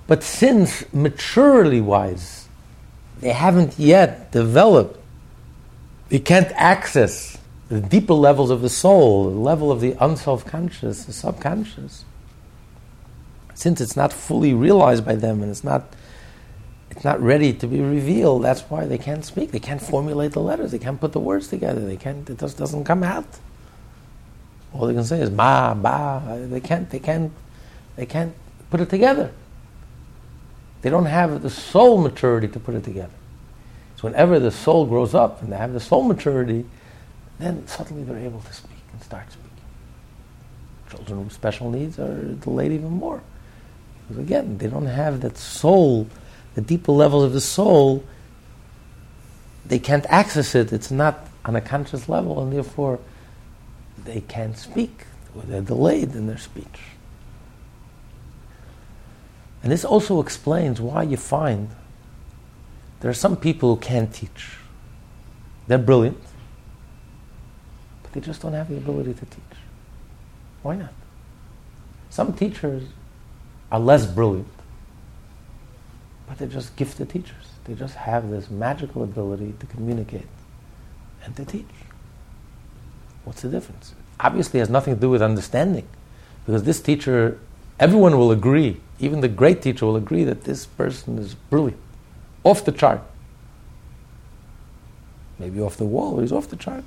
But 0.08 0.24
since 0.24 0.92
maturity 0.94 1.82
wise, 1.82 2.48
they 3.20 3.32
haven't 3.32 3.78
yet 3.78 4.32
developed, 4.32 5.00
they 6.10 6.20
can't 6.20 6.52
access 6.54 7.38
the 7.68 7.80
deeper 7.80 8.14
levels 8.14 8.50
of 8.50 8.62
the 8.62 8.70
soul, 8.70 9.30
the 9.30 9.38
level 9.38 9.72
of 9.72 9.82
the 9.82 9.96
unself-conscious, 10.00 11.06
the 11.06 11.14
subconscious. 11.14 12.06
Since 13.54 13.82
it's 13.82 13.96
not 13.96 14.12
fully 14.12 14.54
realized 14.54 15.06
by 15.06 15.16
them 15.16 15.44
and 15.44 15.52
it's 15.52 15.64
not 15.64 15.94
it's 16.90 17.04
not 17.04 17.22
ready 17.22 17.54
to 17.54 17.68
be 17.68 17.82
revealed. 17.82 18.44
That's 18.44 18.62
why 18.62 18.86
they 18.86 18.98
can't 18.98 19.24
speak. 19.24 19.52
They 19.52 19.60
can't 19.60 19.82
formulate 19.82 20.32
the 20.32 20.42
letters. 20.42 20.72
They 20.72 20.80
can't 20.80 21.00
put 21.00 21.12
the 21.12 21.20
words 21.20 21.48
together. 21.48 21.82
They 21.82 21.98
can't. 21.98 22.28
It 22.30 22.40
just 22.40 22.58
doesn't 22.58 22.84
come 22.86 23.04
out. 23.04 23.28
All 24.74 24.88
they 24.88 24.94
can 24.94 25.04
say 25.04 25.22
is 25.22 25.30
ma 25.30 25.74
ba. 25.74 26.48
They 26.50 26.60
can't. 26.60 26.90
They 26.90 27.00
can't. 27.00 27.32
They 27.96 28.06
can't 28.06 28.34
put 28.70 28.82
it 28.82 28.90
together. 28.90 29.32
They 30.82 30.90
don't 30.90 31.06
have 31.06 31.42
the 31.42 31.50
soul 31.50 32.02
maturity 32.02 32.48
to 32.50 32.60
put 32.60 32.76
it 32.76 32.84
together. 32.84 33.14
So 33.98 34.08
whenever 34.08 34.40
the 34.40 34.52
soul 34.52 34.86
grows 34.86 35.14
up 35.14 35.42
and 35.42 35.52
they 35.52 35.58
have 35.58 35.74
the 35.74 35.80
soul 35.80 36.04
maturity, 36.04 36.66
then 37.38 37.68
suddenly 37.68 38.04
they're 38.04 38.18
able 38.18 38.40
to 38.40 38.54
speak 38.54 38.78
and 38.94 39.04
start 39.04 39.30
speaking. 39.30 39.50
Children 40.90 41.26
with 41.26 41.34
special 41.34 41.70
needs 41.70 42.00
are 42.00 42.24
delayed 42.36 42.72
even 42.72 42.92
more. 42.92 43.22
Because 44.08 44.24
again, 44.24 44.58
they 44.58 44.68
don't 44.68 44.86
have 44.86 45.20
that 45.22 45.38
soul 45.38 46.08
the 46.56 46.62
deeper 46.62 46.92
levels 46.92 47.24
of 47.24 47.34
the 47.34 47.42
soul, 47.42 48.04
they 49.66 49.80
can't 49.80 50.06
access 50.10 50.56
it. 50.56 50.74
It's 50.74 50.92
not 50.92 51.28
on 51.46 51.56
a 51.56 51.62
conscious 51.62 52.10
level, 52.10 52.42
and 52.42 52.52
therefore 52.52 53.00
they 54.06 54.22
can't 54.22 54.58
speak, 54.58 55.06
or 55.36 55.44
they're 55.44 55.62
delayed 55.62 56.16
in 56.16 56.28
their 56.28 56.38
speech. 56.38 56.80
And 59.62 59.72
this 59.72 59.84
also 59.84 60.22
explains 60.22 60.80
why 60.80 61.04
you 61.04 61.18
find 61.18 61.70
there 63.02 63.12
are 63.12 63.16
some 63.16 63.36
people 63.38 63.76
who 63.76 63.82
can't 63.82 64.14
teach. 64.14 64.58
They're 65.68 65.78
brilliant, 65.78 66.18
but 68.04 68.14
they 68.14 68.22
just 68.22 68.42
don't 68.42 68.54
have 68.54 68.70
the 68.70 68.78
ability 68.78 69.14
to 69.14 69.26
teach. 69.26 69.60
Why 70.64 70.76
not? 70.76 70.94
Some 72.10 72.34
teachers 72.34 72.84
are 73.72 73.80
less 73.80 74.06
brilliant, 74.06 74.48
but 76.28 76.38
they're 76.38 76.48
just 76.48 76.76
gifted 76.76 77.10
teachers. 77.10 77.36
They 77.66 77.76
just 77.76 77.96
have 77.96 78.30
this 78.30 78.50
magical 78.50 79.04
ability 79.04 79.54
to 79.60 79.66
communicate 79.68 80.28
and 81.24 81.36
to 81.36 81.46
teach. 81.46 81.66
What's 83.24 83.42
the 83.42 83.50
difference? 83.50 83.94
Obviously, 84.20 84.60
it 84.60 84.62
has 84.62 84.70
nothing 84.70 84.96
to 84.96 85.00
do 85.00 85.10
with 85.10 85.22
understanding, 85.22 85.88
because 86.46 86.64
this 86.64 86.82
teacher, 86.82 87.40
everyone 87.80 88.18
will 88.18 88.32
agree, 88.32 88.82
even 89.00 89.22
the 89.22 89.28
great 89.28 89.62
teacher 89.62 89.86
will 89.86 89.96
agree 89.96 90.24
that 90.24 90.44
this 90.44 90.66
person 90.66 91.18
is 91.18 91.36
brilliant, 91.36 91.80
off 92.44 92.66
the 92.66 92.72
chart. 92.72 93.02
Maybe 95.38 95.62
off 95.62 95.78
the 95.78 95.86
wall, 95.86 96.20
he's 96.20 96.34
off 96.34 96.50
the 96.50 96.58
chart. 96.58 96.84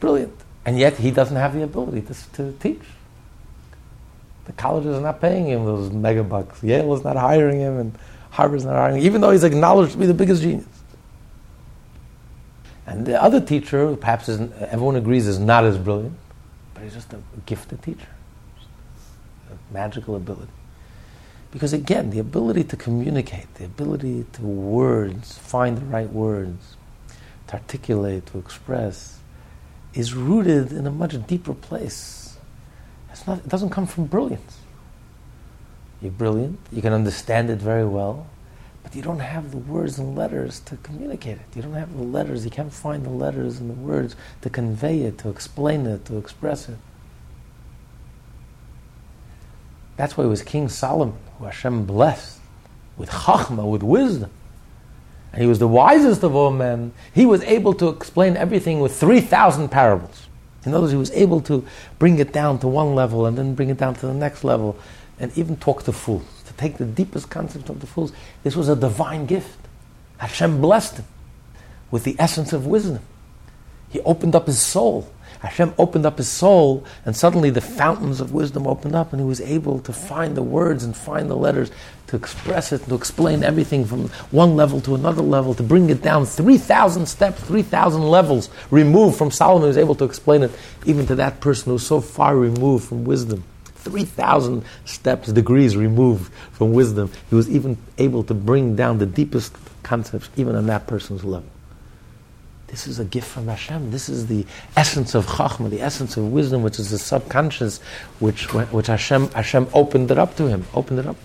Brilliant. 0.00 0.34
And 0.64 0.78
yet 0.78 0.96
he 0.96 1.10
doesn't 1.10 1.36
have 1.36 1.54
the 1.54 1.62
ability 1.62 2.02
to, 2.02 2.14
to 2.34 2.52
teach. 2.58 2.82
The 4.46 4.52
colleges 4.52 4.96
are 4.96 5.00
not 5.00 5.20
paying 5.20 5.46
him 5.46 5.64
those 5.64 5.92
mega 5.92 6.24
bucks. 6.24 6.62
Yale 6.64 6.92
is 6.94 7.04
not 7.04 7.16
hiring 7.16 7.60
him, 7.60 7.78
and 7.78 7.98
Harvard's 8.30 8.64
not 8.64 8.74
hiring 8.74 8.96
him, 8.96 9.04
even 9.04 9.20
though 9.20 9.30
he's 9.30 9.44
acknowledged 9.44 9.92
to 9.92 9.98
be 9.98 10.06
the 10.06 10.14
biggest 10.14 10.42
genius. 10.42 10.66
And 12.86 13.06
the 13.06 13.22
other 13.22 13.40
teacher, 13.40 13.94
perhaps 13.96 14.28
everyone 14.28 14.96
agrees, 14.96 15.26
is 15.26 15.38
not 15.38 15.64
as 15.64 15.78
brilliant, 15.78 16.16
but 16.74 16.82
he's 16.82 16.94
just 16.94 17.12
a 17.12 17.20
gifted 17.46 17.82
teacher. 17.82 18.08
A 19.50 19.72
magical 19.72 20.16
ability. 20.16 20.50
Because 21.50 21.72
again, 21.72 22.10
the 22.10 22.18
ability 22.20 22.64
to 22.64 22.76
communicate, 22.76 23.52
the 23.54 23.64
ability 23.64 24.24
to 24.34 24.42
words, 24.42 25.36
find 25.38 25.76
the 25.76 25.84
right 25.86 26.10
words, 26.10 26.76
to 27.48 27.54
articulate, 27.54 28.26
to 28.26 28.38
express, 28.38 29.18
is 29.92 30.14
rooted 30.14 30.72
in 30.72 30.86
a 30.86 30.90
much 30.90 31.14
deeper 31.26 31.54
place. 31.54 32.38
It's 33.10 33.26
not, 33.26 33.38
it 33.38 33.48
doesn't 33.48 33.70
come 33.70 33.86
from 33.86 34.06
brilliance. 34.06 34.58
You're 36.00 36.12
brilliant, 36.12 36.60
you 36.70 36.80
can 36.80 36.92
understand 36.92 37.50
it 37.50 37.58
very 37.58 37.84
well, 37.84 38.26
but 38.82 38.94
you 38.94 39.02
don't 39.02 39.20
have 39.20 39.50
the 39.50 39.58
words 39.58 39.98
and 39.98 40.16
letters 40.16 40.60
to 40.60 40.76
communicate 40.78 41.36
it. 41.36 41.56
You 41.56 41.62
don't 41.62 41.74
have 41.74 41.96
the 41.96 42.02
letters, 42.02 42.44
you 42.44 42.50
can't 42.50 42.72
find 42.72 43.04
the 43.04 43.10
letters 43.10 43.58
and 43.58 43.70
the 43.70 43.74
words 43.74 44.16
to 44.42 44.50
convey 44.50 45.02
it, 45.02 45.18
to 45.18 45.28
explain 45.28 45.86
it, 45.86 46.04
to 46.06 46.16
express 46.16 46.68
it. 46.68 46.78
That's 49.96 50.16
why 50.16 50.24
it 50.24 50.28
was 50.28 50.42
King 50.42 50.68
Solomon, 50.68 51.18
who 51.38 51.44
Hashem 51.44 51.84
blessed 51.84 52.40
with 52.96 53.10
chachma, 53.10 53.70
with 53.70 53.82
wisdom 53.82 54.30
and 55.32 55.42
he 55.42 55.48
was 55.48 55.58
the 55.58 55.68
wisest 55.68 56.22
of 56.22 56.34
all 56.34 56.50
men, 56.50 56.92
he 57.14 57.24
was 57.24 57.42
able 57.44 57.74
to 57.74 57.88
explain 57.88 58.36
everything 58.36 58.80
with 58.80 58.98
3,000 58.98 59.68
parables. 59.68 60.26
In 60.64 60.74
other 60.74 60.82
words, 60.82 60.92
he 60.92 60.98
was 60.98 61.10
able 61.12 61.40
to 61.42 61.64
bring 61.98 62.18
it 62.18 62.32
down 62.32 62.58
to 62.60 62.68
one 62.68 62.94
level 62.94 63.26
and 63.26 63.38
then 63.38 63.54
bring 63.54 63.70
it 63.70 63.78
down 63.78 63.94
to 63.94 64.06
the 64.06 64.14
next 64.14 64.44
level 64.44 64.76
and 65.18 65.36
even 65.38 65.56
talk 65.56 65.84
to 65.84 65.92
fools, 65.92 66.39
take 66.60 66.76
the 66.76 66.84
deepest 66.84 67.30
concept 67.30 67.68
of 67.68 67.80
the 67.80 67.86
fools. 67.86 68.12
This 68.42 68.54
was 68.54 68.68
a 68.68 68.76
divine 68.76 69.26
gift. 69.26 69.58
Hashem 70.18 70.60
blessed 70.60 70.98
him 70.98 71.04
with 71.90 72.04
the 72.04 72.16
essence 72.18 72.52
of 72.52 72.66
wisdom. 72.66 73.00
He 73.88 74.00
opened 74.00 74.34
up 74.34 74.46
his 74.46 74.60
soul 74.60 75.10
Hashem 75.40 75.72
opened 75.78 76.04
up 76.04 76.18
his 76.18 76.28
soul, 76.28 76.84
and 77.06 77.16
suddenly 77.16 77.48
the 77.48 77.62
fountains 77.62 78.20
of 78.20 78.32
wisdom 78.32 78.66
opened 78.66 78.94
up, 78.94 79.12
and 79.12 79.20
he 79.20 79.26
was 79.26 79.40
able 79.40 79.78
to 79.80 79.92
find 79.92 80.36
the 80.36 80.42
words 80.42 80.84
and 80.84 80.94
find 80.94 81.30
the 81.30 81.36
letters 81.36 81.70
to 82.08 82.16
express 82.16 82.72
it, 82.72 82.84
to 82.84 82.94
explain 82.94 83.42
everything 83.42 83.86
from 83.86 84.08
one 84.30 84.54
level 84.54 84.82
to 84.82 84.94
another 84.94 85.22
level, 85.22 85.54
to 85.54 85.62
bring 85.62 85.88
it 85.88 86.02
down 86.02 86.26
3,000 86.26 87.06
steps, 87.06 87.40
3,000 87.44 88.02
levels 88.02 88.50
removed 88.70 89.16
from 89.16 89.30
Solomon. 89.30 89.62
He 89.62 89.68
was 89.68 89.78
able 89.78 89.94
to 89.94 90.04
explain 90.04 90.42
it 90.42 90.50
even 90.84 91.06
to 91.06 91.14
that 91.14 91.40
person 91.40 91.72
who's 91.72 91.86
so 91.86 92.02
far 92.02 92.36
removed 92.36 92.84
from 92.84 93.04
wisdom. 93.04 93.44
3,000 93.80 94.64
steps, 94.84 95.32
degrees 95.32 95.76
removed 95.76 96.32
from 96.52 96.72
wisdom. 96.72 97.10
He 97.28 97.34
was 97.34 97.48
even 97.48 97.76
able 97.98 98.22
to 98.24 98.34
bring 98.34 98.76
down 98.76 98.98
the 98.98 99.06
deepest 99.06 99.54
concepts 99.82 100.28
even 100.36 100.54
on 100.54 100.66
that 100.66 100.86
person's 100.86 101.24
level. 101.24 101.48
This 102.70 102.86
is 102.86 103.00
a 103.00 103.04
gift 103.04 103.26
from 103.26 103.48
Hashem. 103.48 103.90
This 103.90 104.08
is 104.08 104.28
the 104.28 104.46
essence 104.76 105.16
of 105.16 105.26
Chachma, 105.26 105.70
the 105.70 105.80
essence 105.80 106.16
of 106.16 106.30
wisdom, 106.30 106.62
which 106.62 106.78
is 106.78 106.90
the 106.90 106.98
subconscious, 106.98 107.80
which, 108.20 108.52
which 108.54 108.86
Hashem, 108.86 109.28
Hashem 109.30 109.66
opened 109.74 110.10
it 110.12 110.18
up 110.18 110.36
to 110.36 110.46
him, 110.46 110.64
opened 110.72 111.00
it 111.00 111.06
up. 111.06 111.16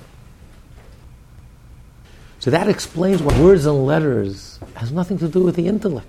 So 2.39 2.49
that 2.49 2.67
explains 2.67 3.21
why 3.21 3.39
words 3.39 3.67
and 3.67 3.85
letters 3.85 4.59
has 4.75 4.91
nothing 4.91 5.19
to 5.19 5.27
do 5.27 5.43
with 5.43 5.55
the 5.55 5.67
intellect. 5.67 6.07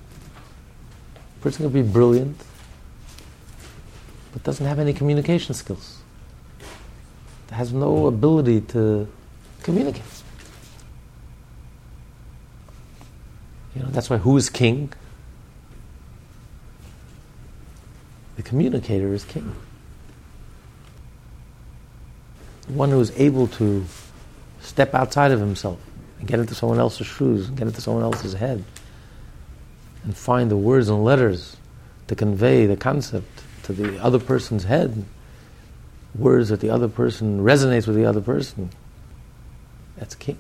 A 1.17 1.43
person 1.43 1.65
can 1.65 1.73
be 1.73 1.83
brilliant, 1.83 2.41
but 4.33 4.43
doesn't 4.43 4.65
have 4.65 4.79
any 4.79 4.95
communication 4.95 5.55
skills. 5.55 5.99
Has 7.51 7.73
no 7.73 8.07
ability 8.07 8.61
to 8.73 9.09
communicate. 9.63 10.03
You 13.75 13.83
know, 13.83 13.89
that's 13.89 14.11
why 14.11 14.17
who 14.17 14.37
is 14.37 14.51
king? 14.51 14.93
The 18.37 18.43
communicator 18.43 19.15
is 19.15 19.25
king. 19.25 19.55
The 22.67 22.73
One 22.73 22.91
who 22.91 23.01
is 23.01 23.13
able 23.17 23.47
to 23.49 23.85
step 24.61 24.95
outside 24.95 25.31
of 25.31 25.41
himself 25.41 25.79
and 26.19 26.27
get 26.27 26.41
into 26.41 26.55
someone 26.55 26.79
else's 26.79 27.07
shoes, 27.07 27.49
and 27.49 27.57
get 27.57 27.69
into 27.69 27.81
someone 27.81 28.03
else's 28.03 28.33
head, 28.33 28.65
and 30.03 30.17
find 30.17 30.51
the 30.51 30.57
words 30.57 30.89
and 30.89 31.05
letters 31.05 31.57
to 32.09 32.15
convey 32.15 32.67
the 32.67 32.77
concept 32.77 33.43
to 33.65 33.73
the 33.73 34.03
other 34.03 34.19
person's 34.19 34.65
head, 34.65 35.05
words 36.19 36.49
that 36.49 36.61
the 36.61 36.71
other 36.71 36.89
person 36.89 37.41
resonates 37.41 37.87
with 37.87 37.97
the 37.97 38.05
other 38.05 38.21
person. 38.21 38.71
That's 39.97 40.14
king. 40.14 40.39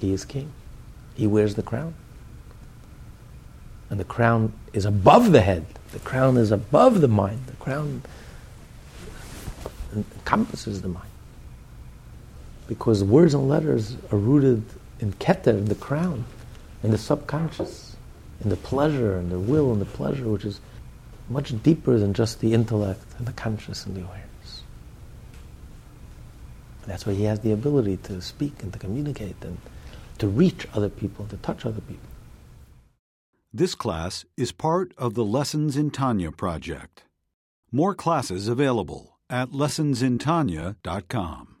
He 0.00 0.12
is 0.12 0.24
king. 0.24 0.52
He 1.14 1.26
wears 1.26 1.54
the 1.54 1.62
crown. 1.62 1.94
And 3.90 4.00
the 4.00 4.04
crown 4.04 4.52
is 4.72 4.84
above 4.84 5.32
the 5.32 5.42
head. 5.42 5.66
The 5.92 5.98
crown 5.98 6.36
is 6.36 6.50
above 6.50 7.00
the 7.00 7.08
mind. 7.08 7.46
The 7.46 7.56
crown 7.56 8.02
encompasses 9.94 10.82
the 10.82 10.88
mind. 10.88 11.10
Because 12.66 13.04
words 13.04 13.34
and 13.34 13.48
letters 13.48 13.96
are 14.10 14.18
rooted 14.18 14.64
in 15.00 15.12
keter, 15.14 15.66
the 15.66 15.74
crown, 15.74 16.24
in 16.82 16.90
the 16.90 16.98
subconscious, 16.98 17.96
in 18.42 18.48
the 18.48 18.56
pleasure 18.56 19.16
and 19.16 19.30
the 19.30 19.38
will 19.38 19.72
and 19.72 19.80
the 19.80 19.86
pleasure, 19.86 20.24
which 20.24 20.44
is 20.44 20.60
much 21.28 21.62
deeper 21.62 21.98
than 21.98 22.14
just 22.14 22.40
the 22.40 22.54
intellect 22.54 23.04
and 23.18 23.26
the 23.26 23.32
conscious 23.32 23.86
and 23.86 23.96
the 23.96 24.02
awareness. 24.02 24.62
That's 26.86 27.06
why 27.06 27.14
he 27.14 27.24
has 27.24 27.40
the 27.40 27.52
ability 27.52 27.98
to 28.04 28.20
speak 28.20 28.62
and 28.62 28.72
to 28.72 28.78
communicate 28.78 29.36
and 29.42 29.58
to 30.18 30.28
reach 30.28 30.66
other 30.74 30.88
people, 30.88 31.26
to 31.26 31.36
touch 31.38 31.64
other 31.64 31.80
people. 31.80 32.08
This 33.52 33.74
class 33.74 34.24
is 34.36 34.52
part 34.52 34.92
of 34.96 35.14
the 35.14 35.24
Lessons 35.24 35.76
in 35.76 35.90
Tanya 35.90 36.32
project. 36.32 37.04
More 37.70 37.94
classes 37.94 38.48
available 38.48 39.18
at 39.28 39.50
lessonsintanya.com. 39.50 41.51